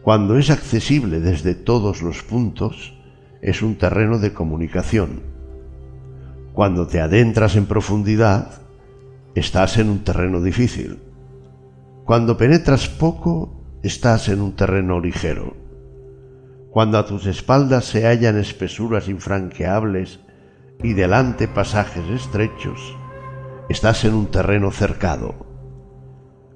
[0.04, 2.92] Cuando es accesible desde todos los puntos,
[3.40, 5.22] es un terreno de comunicación.
[6.52, 8.50] Cuando te adentras en profundidad,
[9.34, 10.98] estás en un terreno difícil.
[12.04, 15.56] Cuando penetras poco, estás en un terreno ligero.
[16.68, 20.20] Cuando a tus espaldas se hallan espesuras infranqueables
[20.82, 22.94] y delante pasajes estrechos,
[23.70, 25.46] estás en un terreno cercado.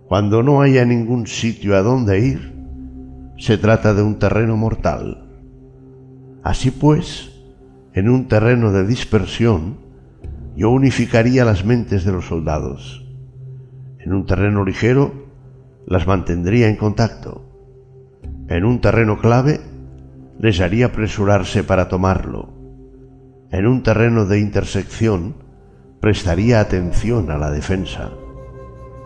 [0.07, 2.58] Cuando no haya ningún sitio a donde ir,
[3.39, 5.25] se trata de un terreno mortal.
[6.43, 7.31] Así pues,
[7.95, 9.79] en un terreno de dispersión,
[10.57, 13.07] yo unificaría las mentes de los soldados.
[14.01, 15.13] En un terreno ligero,
[15.87, 17.45] las mantendría en contacto.
[18.49, 19.61] En un terreno clave,
[20.41, 22.53] les haría apresurarse para tomarlo.
[23.51, 25.37] En un terreno de intersección,
[26.01, 28.11] prestaría atención a la defensa.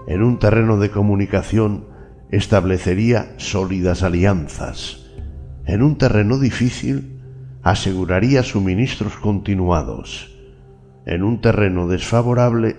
[0.07, 1.92] En un terreno de comunicación,
[2.33, 5.07] establecería sólidas alianzas.
[5.65, 7.21] En un terreno difícil,
[7.63, 10.33] aseguraría suministros continuados
[11.05, 12.77] en un terreno desfavorable,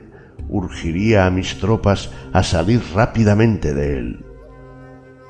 [0.47, 4.25] urgiría a mis tropas a salir rápidamente de él.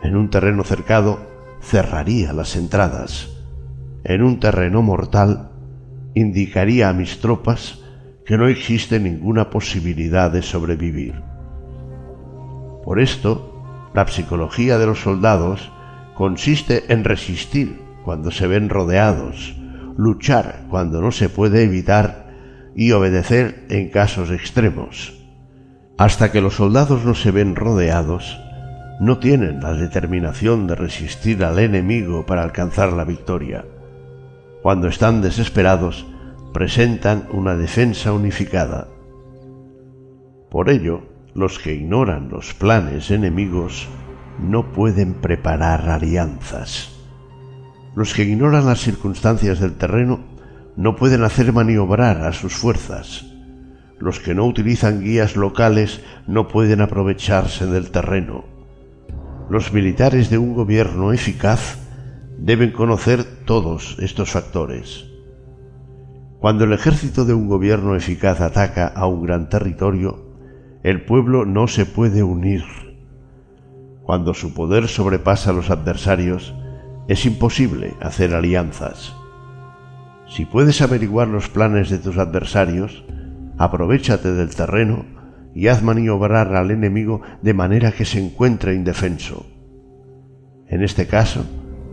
[0.03, 1.19] En un terreno cercado,
[1.61, 3.29] cerraría las entradas.
[4.03, 5.49] En un terreno mortal,
[6.13, 7.79] indicaría a mis tropas
[8.25, 11.15] que no existe ninguna posibilidad de sobrevivir.
[12.83, 13.52] Por esto,
[13.93, 15.71] la psicología de los soldados
[16.15, 19.55] consiste en resistir cuando se ven rodeados,
[19.97, 22.33] luchar cuando no se puede evitar
[22.75, 25.13] y obedecer en casos extremos.
[25.97, 28.39] Hasta que los soldados no se ven rodeados,
[28.99, 33.65] no tienen la determinación de resistir al enemigo para alcanzar la victoria.
[34.61, 36.05] Cuando están desesperados,
[36.53, 38.87] presentan una defensa unificada.
[40.49, 43.87] Por ello, los que ignoran los planes enemigos
[44.39, 46.91] no pueden preparar alianzas.
[47.95, 50.19] Los que ignoran las circunstancias del terreno
[50.75, 53.25] no pueden hacer maniobrar a sus fuerzas.
[53.99, 58.45] Los que no utilizan guías locales no pueden aprovecharse del terreno.
[59.49, 61.77] Los militares de un gobierno eficaz
[62.37, 65.05] deben conocer todos estos factores.
[66.39, 70.32] Cuando el ejército de un gobierno eficaz ataca a un gran territorio,
[70.83, 72.63] el pueblo no se puede unir.
[74.03, 76.53] Cuando su poder sobrepasa a los adversarios,
[77.07, 79.15] es imposible hacer alianzas.
[80.27, 83.05] Si puedes averiguar los planes de tus adversarios,
[83.57, 85.05] aprovechate del terreno
[85.55, 89.45] y haz maniobrar al enemigo de manera que se encuentre indefenso.
[90.67, 91.45] En este caso,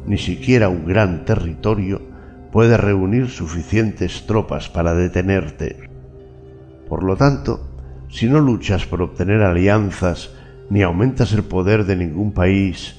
[0.07, 2.01] ni siquiera un gran territorio
[2.51, 5.89] puede reunir suficientes tropas para detenerte.
[6.89, 7.70] Por lo tanto,
[8.11, 10.31] si no luchas por obtener alianzas
[10.69, 12.97] ni aumentas el poder de ningún país,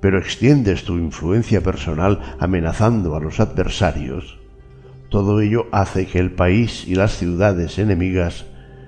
[0.00, 4.38] pero extiendes tu influencia personal amenazando a los adversarios,
[5.14, 8.46] todo ello hace que el país y las ciudades enemigas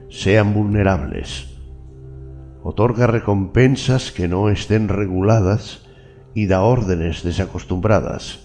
[0.09, 1.47] sean vulnerables.
[2.65, 5.87] Otorga recompensas que no estén reguladas
[6.35, 8.41] y da órdenes desacostumbradas.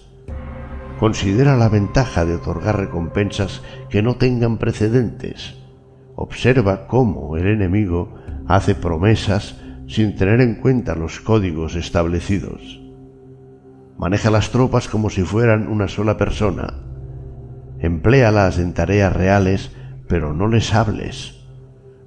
[1.00, 5.61] Considera la ventaja de otorgar recompensas que no tengan precedentes.
[6.16, 8.14] Observa cómo el enemigo
[8.46, 12.80] hace promesas sin tener en cuenta los códigos establecidos.
[13.98, 16.74] Maneja las tropas como si fueran una sola persona.
[17.78, 19.72] Empléalas en tareas reales,
[20.08, 21.42] pero no les hables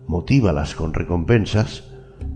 [0.08, 1.84] motívalas con recompensas,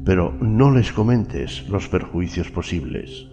[0.06, 3.28] pero no les comentes los perjuicios posibles.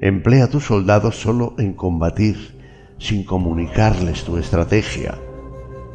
[0.00, 2.60] Emplea a tus soldados solo en combatir,
[2.98, 5.14] sin comunicarles tu estrategia.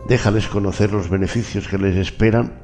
[0.07, 2.61] Déjales conocer los beneficios que les esperan,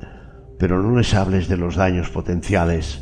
[0.58, 3.02] pero no les hables de los daños potenciales.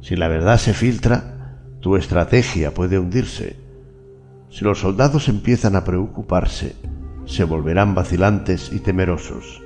[0.00, 3.56] Si la verdad se filtra, tu estrategia puede hundirse.
[4.50, 6.74] Si los soldados empiezan a preocuparse,
[7.26, 9.62] se volverán vacilantes y temerosos.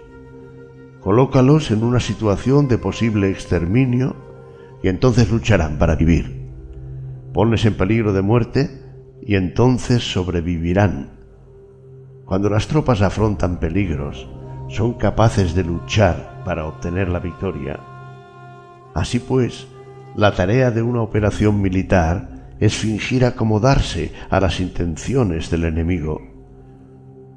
[1.00, 4.16] Colócalos en una situación de posible exterminio
[4.82, 6.50] y entonces lucharán para vivir.
[7.32, 8.82] Ponles en peligro de muerte
[9.22, 11.21] y entonces sobrevivirán.
[12.32, 14.26] Cuando las tropas afrontan peligros,
[14.70, 17.78] son capaces de luchar para obtener la victoria.
[18.94, 19.66] Así pues,
[20.16, 26.22] la tarea de una operación militar es fingir acomodarse a las intenciones del enemigo.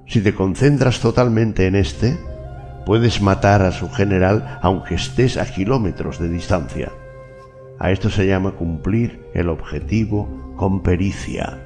[0.07, 2.17] Si te concentras totalmente en este,
[2.85, 6.89] puedes matar a su general aunque estés a kilómetros de distancia.
[7.79, 11.64] A esto se llama cumplir el objetivo con pericia.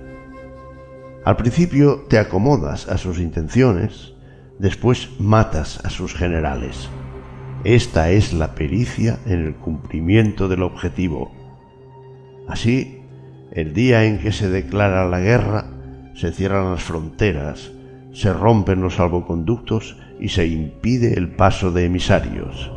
[1.30, 4.16] Al principio te acomodas a sus intenciones,
[4.58, 6.90] después matas a sus generales.
[7.64, 11.32] Esta es la pericia en el cumplimiento del objetivo.
[12.48, 13.04] Así,
[13.52, 15.66] el día en que se declara la guerra,
[16.16, 17.70] se cierran las fronteras,
[18.12, 22.72] se rompen los salvoconductos y se impide el paso de emisarios.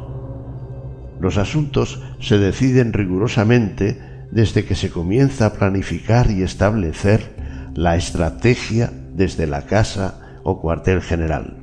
[1.21, 3.99] Los asuntos se deciden rigurosamente
[4.31, 7.41] desde que se comienza a planificar y establecer
[7.75, 11.57] la estrategia desde la casa o cuartel general.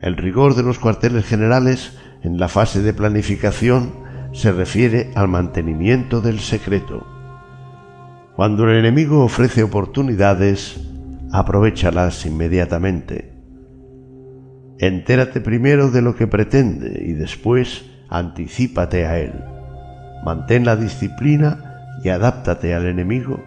[0.00, 3.92] El rigor de los cuarteles generales en la fase de planificación
[4.32, 7.06] se refiere al mantenimiento del secreto.
[8.36, 10.80] Cuando el enemigo ofrece oportunidades,
[11.32, 13.32] aprovechalas inmediatamente.
[14.78, 19.32] Entérate primero de lo que pretende y después anticípate a él.
[20.24, 23.42] Mantén la disciplina y adáptate al enemigo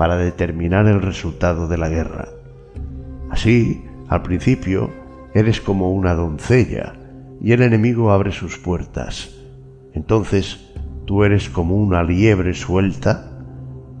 [0.00, 2.26] para determinar el resultado de la guerra.
[3.28, 4.90] Así, al principio,
[5.34, 6.94] eres como una doncella
[7.38, 9.28] y el enemigo abre sus puertas.
[9.92, 10.72] Entonces,
[11.04, 13.30] tú eres como una liebre suelta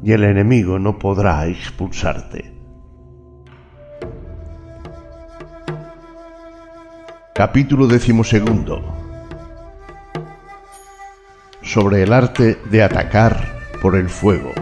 [0.02, 2.50] y el enemigo no podrá expulsarte.
[7.34, 8.80] Capítulo decimosegundo
[11.60, 13.36] Sobre el arte de atacar
[13.82, 14.52] por el fuego.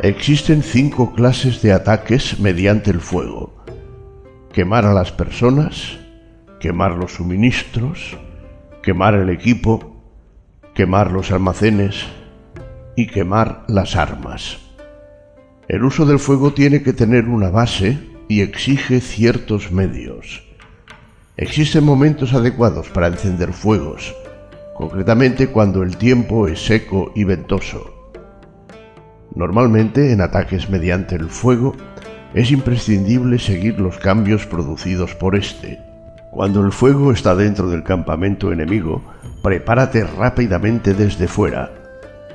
[0.00, 3.64] Existen cinco clases de ataques mediante el fuego.
[4.52, 5.98] Quemar a las personas,
[6.60, 8.16] quemar los suministros,
[8.80, 10.00] quemar el equipo,
[10.72, 12.04] quemar los almacenes
[12.94, 14.58] y quemar las armas.
[15.66, 17.98] El uso del fuego tiene que tener una base
[18.28, 20.44] y exige ciertos medios.
[21.36, 24.14] Existen momentos adecuados para encender fuegos,
[24.76, 27.97] concretamente cuando el tiempo es seco y ventoso.
[29.34, 31.74] Normalmente en ataques mediante el fuego
[32.34, 35.80] es imprescindible seguir los cambios producidos por este.
[36.30, 39.02] Cuando el fuego está dentro del campamento enemigo,
[39.42, 41.72] prepárate rápidamente desde fuera.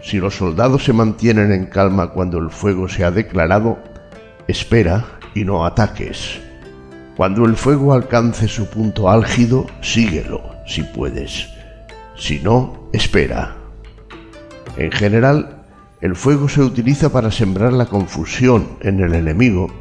[0.02, 3.78] Si los soldados se mantienen en calma cuando el fuego se ha declarado,
[4.48, 6.41] espera y no ataques.
[7.15, 11.48] Cuando el fuego alcance su punto álgido, síguelo, si puedes.
[12.18, 13.56] Si no, espera.
[14.78, 15.62] En general,
[16.04, 19.72] el fuego se utiliza para sembrar la confusión en el enemigo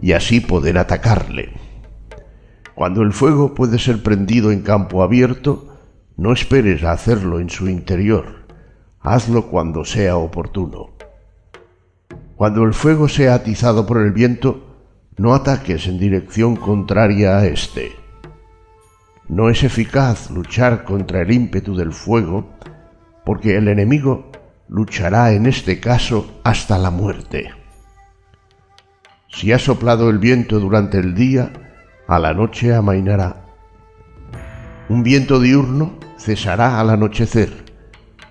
[0.00, 1.52] y así poder atacarle.
[2.74, 5.78] Cuando el fuego puede ser prendido en campo abierto,
[6.16, 8.46] no esperes a hacerlo en su interior.
[8.98, 10.90] Hazlo cuando sea oportuno.
[12.34, 14.74] Cuando el fuego sea atizado por el viento,
[15.18, 17.92] no ataques en dirección contraria a éste.
[19.28, 22.50] No es eficaz luchar contra el ímpetu del fuego,
[23.24, 24.30] porque el enemigo
[24.70, 27.50] luchará en este caso hasta la muerte.
[29.28, 31.52] Si ha soplado el viento durante el día,
[32.06, 33.46] a la noche amainará.
[34.88, 37.50] Un viento diurno cesará al anochecer,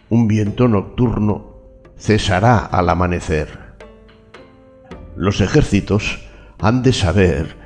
[0.09, 1.57] un viento nocturno
[1.97, 3.75] cesará al amanecer.
[5.17, 6.25] Los ejércitos
[6.59, 7.57] han de saber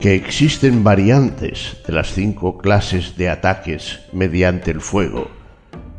[0.00, 5.30] que existen variantes de las cinco clases de ataques mediante el fuego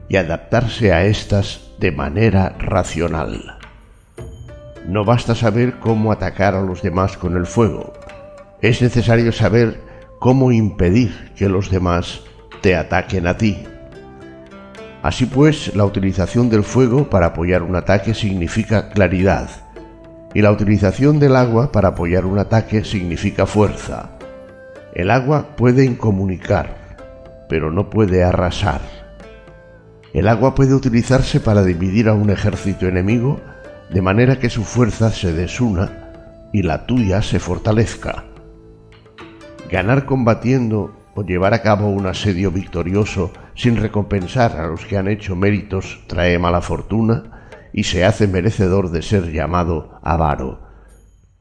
[0.09, 3.57] y adaptarse a estas de manera racional.
[4.87, 7.91] No basta saber cómo atacar a los demás con el fuego,
[8.61, 9.81] es necesario saber
[10.17, 12.21] cómo impedir que los demás
[12.61, 13.65] te ataquen a ti.
[15.01, 19.49] Así pues, la utilización del fuego para apoyar un ataque significa claridad,
[20.33, 24.11] y la utilización del agua para apoyar un ataque significa fuerza.
[24.93, 26.77] El agua puede incomunicar,
[27.49, 29.02] pero no puede arrasar.
[30.13, 33.41] El agua puede utilizarse para dividir a un ejército enemigo
[33.91, 38.25] de manera que su fuerza se desuna y la tuya se fortalezca.
[39.71, 45.07] Ganar combatiendo o llevar a cabo un asedio victorioso sin recompensar a los que han
[45.07, 50.61] hecho méritos trae mala fortuna y se hace merecedor de ser llamado avaro.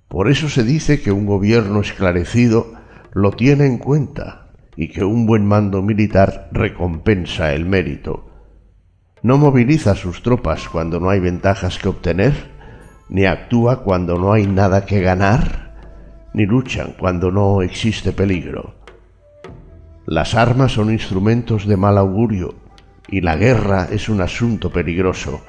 [0.08, 2.72] Por eso se dice que un gobierno esclarecido
[3.12, 8.31] lo tiene en cuenta y que un buen mando militar recompensa el mérito.
[9.22, 12.50] No moviliza sus tropas cuando no hay ventajas que obtener,
[13.08, 15.76] ni actúa cuando no hay nada que ganar,
[16.34, 18.74] ni luchan cuando no existe peligro.
[20.06, 22.56] Las armas son instrumentos de mal augurio
[23.06, 25.40] y la guerra es un asunto peligroso.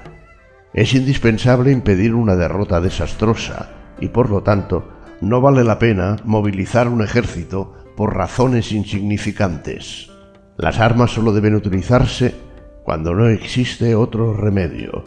[0.73, 3.69] Es indispensable impedir una derrota desastrosa
[3.99, 4.87] y por lo tanto
[5.21, 10.11] no vale la pena movilizar un ejército por razones insignificantes.
[10.57, 12.52] Las armas solo deben utilizarse
[12.83, 15.03] cuando no existe otro remedio.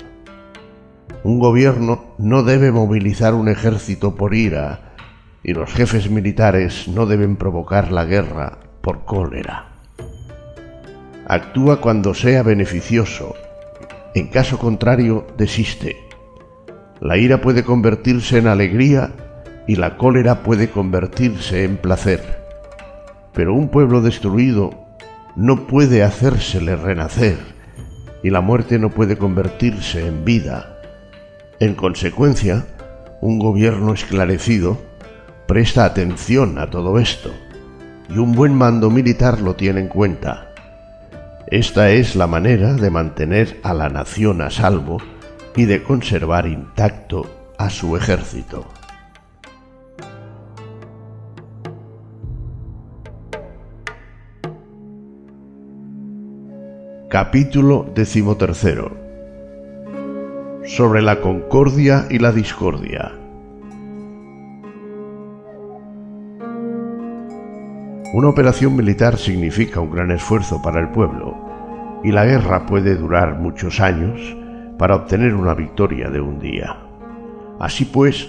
[1.22, 4.94] Un gobierno no debe movilizar un ejército por ira,
[5.42, 9.72] y los jefes militares no deben provocar la guerra por cólera.
[11.28, 13.34] Actúa cuando sea beneficioso,
[14.14, 15.96] en caso contrario desiste.
[17.00, 19.12] La ira puede convertirse en alegría
[19.66, 22.42] y la cólera puede convertirse en placer.
[23.34, 24.70] Pero un pueblo destruido
[25.34, 27.55] no puede hacérsele renacer
[28.26, 30.80] y la muerte no puede convertirse en vida.
[31.60, 32.66] En consecuencia,
[33.20, 34.78] un gobierno esclarecido
[35.46, 37.30] presta atención a todo esto
[38.08, 40.50] y un buen mando militar lo tiene en cuenta.
[41.46, 45.00] Esta es la manera de mantener a la nación a salvo
[45.54, 48.66] y de conservar intacto a su ejército.
[57.18, 58.94] Capítulo decimotercero
[60.66, 63.10] Sobre la concordia y la discordia.
[68.12, 71.34] Una operación militar significa un gran esfuerzo para el pueblo
[72.04, 74.20] y la guerra puede durar muchos años
[74.76, 76.76] para obtener una victoria de un día.
[77.58, 78.28] Así pues,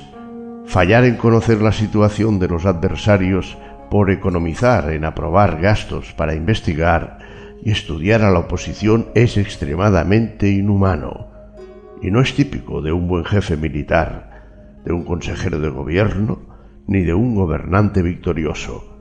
[0.66, 3.58] fallar en conocer la situación de los adversarios
[3.92, 7.17] por economizar en aprobar gastos para investigar
[7.72, 11.28] estudiar a la oposición es extremadamente inhumano
[12.02, 16.40] y no es típico de un buen jefe militar, de un consejero de gobierno
[16.88, 18.98] ni de un gobernante victorioso.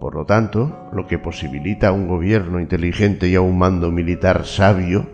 [0.00, 4.44] Por lo tanto, lo que posibilita a un gobierno inteligente y a un mando militar
[4.44, 5.06] sabio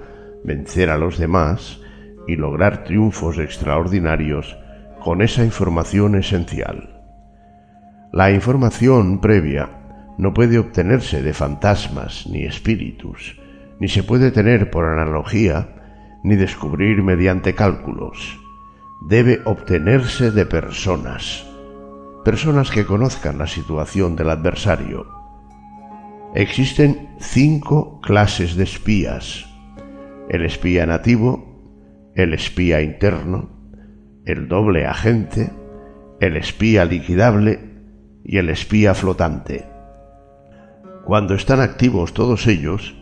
[0.44, 1.80] vencer a los demás
[2.26, 4.56] y lograr triunfos extraordinarios
[5.04, 7.00] con esa información esencial.
[8.12, 9.81] La información previa
[10.18, 13.40] no puede obtenerse de fantasmas ni espíritus,
[13.80, 18.38] ni se puede tener por analogía, ni descubrir mediante cálculos.
[19.08, 21.46] Debe obtenerse de personas
[22.24, 25.06] personas que conozcan la situación del adversario.
[26.34, 29.46] Existen cinco clases de espías.
[30.28, 33.50] El espía nativo, el espía interno,
[34.24, 35.50] el doble agente,
[36.20, 37.58] el espía liquidable
[38.24, 39.71] y el espía flotante.
[41.04, 42.94] Cuando están activos todos ellos,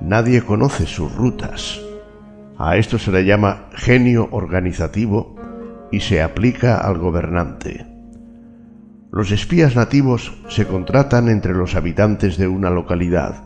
[0.00, 1.80] nadie conoce sus rutas.
[2.58, 5.36] A esto se le llama genio organizativo
[5.92, 7.86] y se aplica al gobernante.
[9.12, 13.44] Los espías nativos se contratan entre los habitantes de una localidad.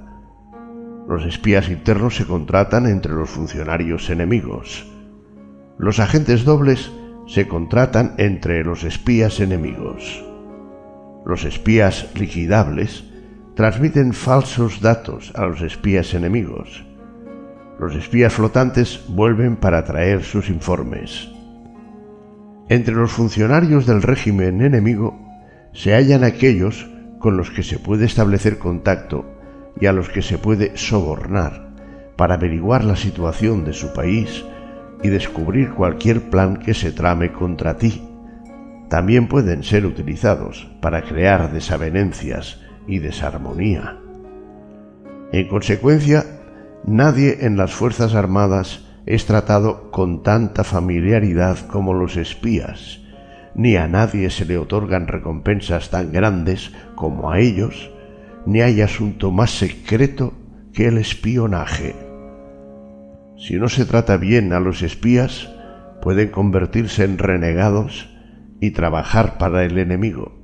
[1.07, 4.87] Los espías internos se contratan entre los funcionarios enemigos.
[5.77, 6.91] Los agentes dobles
[7.27, 10.25] se contratan entre los espías enemigos.
[11.27, 13.05] Los espías liquidables
[13.59, 16.85] transmiten falsos datos a los espías enemigos.
[17.81, 21.29] Los espías flotantes vuelven para traer sus informes.
[22.69, 25.19] Entre los funcionarios del régimen enemigo
[25.73, 29.29] se hallan aquellos con los que se puede establecer contacto
[29.81, 31.71] y a los que se puede sobornar
[32.15, 34.45] para averiguar la situación de su país
[35.03, 38.09] y descubrir cualquier plan que se trame contra ti.
[38.89, 43.99] También pueden ser utilizados para crear desavenencias y desarmonía.
[45.31, 46.25] En consecuencia,
[46.85, 53.01] nadie en las Fuerzas Armadas es tratado con tanta familiaridad como los espías,
[53.55, 57.91] ni a nadie se le otorgan recompensas tan grandes como a ellos,
[58.47, 60.33] ni hay asunto más secreto
[60.73, 61.95] que el espionaje.
[63.37, 65.49] Si no se trata bien a los espías,
[66.03, 68.09] pueden convertirse en renegados
[68.61, 70.38] y trabajar para el enemigo.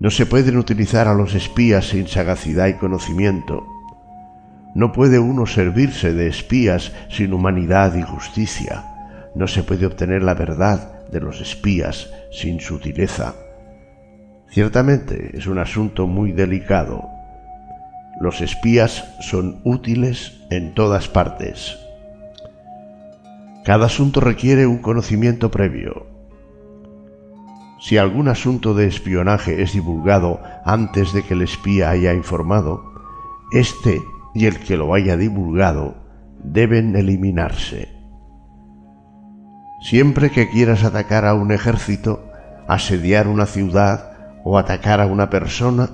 [0.00, 3.66] No se pueden utilizar a los espías sin sagacidad y conocimiento.
[4.74, 8.84] No puede uno servirse de espías sin humanidad y justicia.
[9.36, 13.34] No se puede obtener la verdad de los espías sin sutileza.
[14.48, 17.08] Ciertamente es un asunto muy delicado.
[18.20, 21.78] Los espías son útiles en todas partes.
[23.64, 26.13] Cada asunto requiere un conocimiento previo.
[27.84, 32.94] Si algún asunto de espionaje es divulgado antes de que el espía haya informado,
[33.52, 34.00] éste
[34.34, 35.94] y el que lo haya divulgado
[36.42, 37.90] deben eliminarse.
[39.82, 42.24] Siempre que quieras atacar a un ejército,
[42.68, 45.90] asediar una ciudad o atacar a una persona,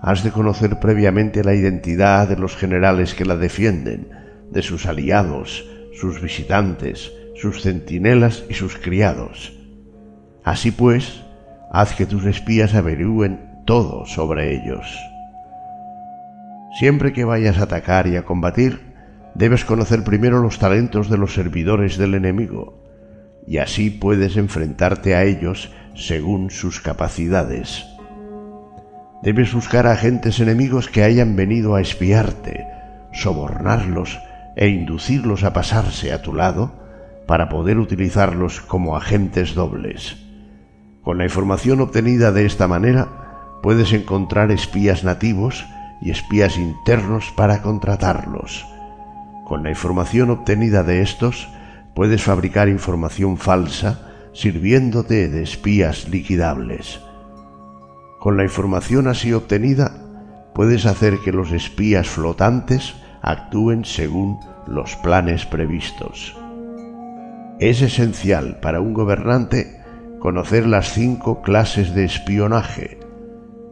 [0.00, 4.08] has de conocer previamente la identidad de los generales que la defienden,
[4.50, 5.66] de sus aliados,
[6.00, 9.59] sus visitantes, sus centinelas y sus criados.
[10.44, 11.22] Así pues,
[11.70, 14.86] haz que tus espías averigüen todo sobre ellos.
[16.78, 18.80] Siempre que vayas a atacar y a combatir,
[19.34, 22.82] debes conocer primero los talentos de los servidores del enemigo,
[23.46, 27.86] y así puedes enfrentarte a ellos según sus capacidades.
[29.22, 32.66] Debes buscar a agentes enemigos que hayan venido a espiarte,
[33.12, 34.18] sobornarlos
[34.56, 36.72] e inducirlos a pasarse a tu lado
[37.26, 40.29] para poder utilizarlos como agentes dobles.
[41.02, 45.66] Con la información obtenida de esta manera, puedes encontrar espías nativos
[46.02, 48.66] y espías internos para contratarlos.
[49.46, 51.48] Con la información obtenida de estos,
[51.94, 57.00] puedes fabricar información falsa sirviéndote de espías liquidables.
[58.18, 59.92] Con la información así obtenida,
[60.54, 66.36] puedes hacer que los espías flotantes actúen según los planes previstos.
[67.58, 69.79] Es esencial para un gobernante
[70.20, 72.98] conocer las cinco clases de espionaje,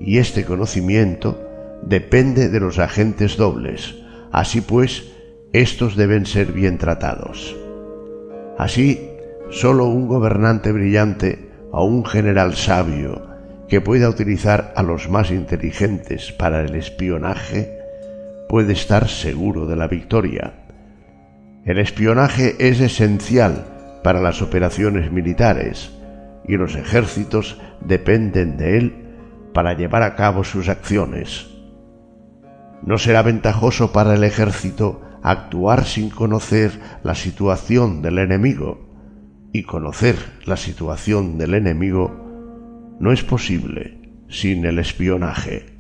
[0.01, 1.39] y este conocimiento
[1.83, 3.95] depende de los agentes dobles,
[4.33, 5.13] así pues,
[5.53, 7.55] estos deben ser bien tratados.
[8.59, 9.11] Así,
[9.51, 13.29] sólo un gobernante brillante o un general sabio
[13.69, 17.79] que pueda utilizar a los más inteligentes para el espionaje
[18.49, 20.55] puede estar seguro de la victoria.
[21.67, 25.98] El espionaje es esencial para las operaciones militares
[26.49, 28.95] y los ejércitos dependen de él
[29.53, 31.49] para llevar a cabo sus acciones.
[32.83, 36.73] No será ventajoso para el ejército actuar sin conocer
[37.03, 38.89] la situación del enemigo,
[39.53, 43.99] y conocer la situación del enemigo no es posible
[44.29, 45.78] sin el espionaje.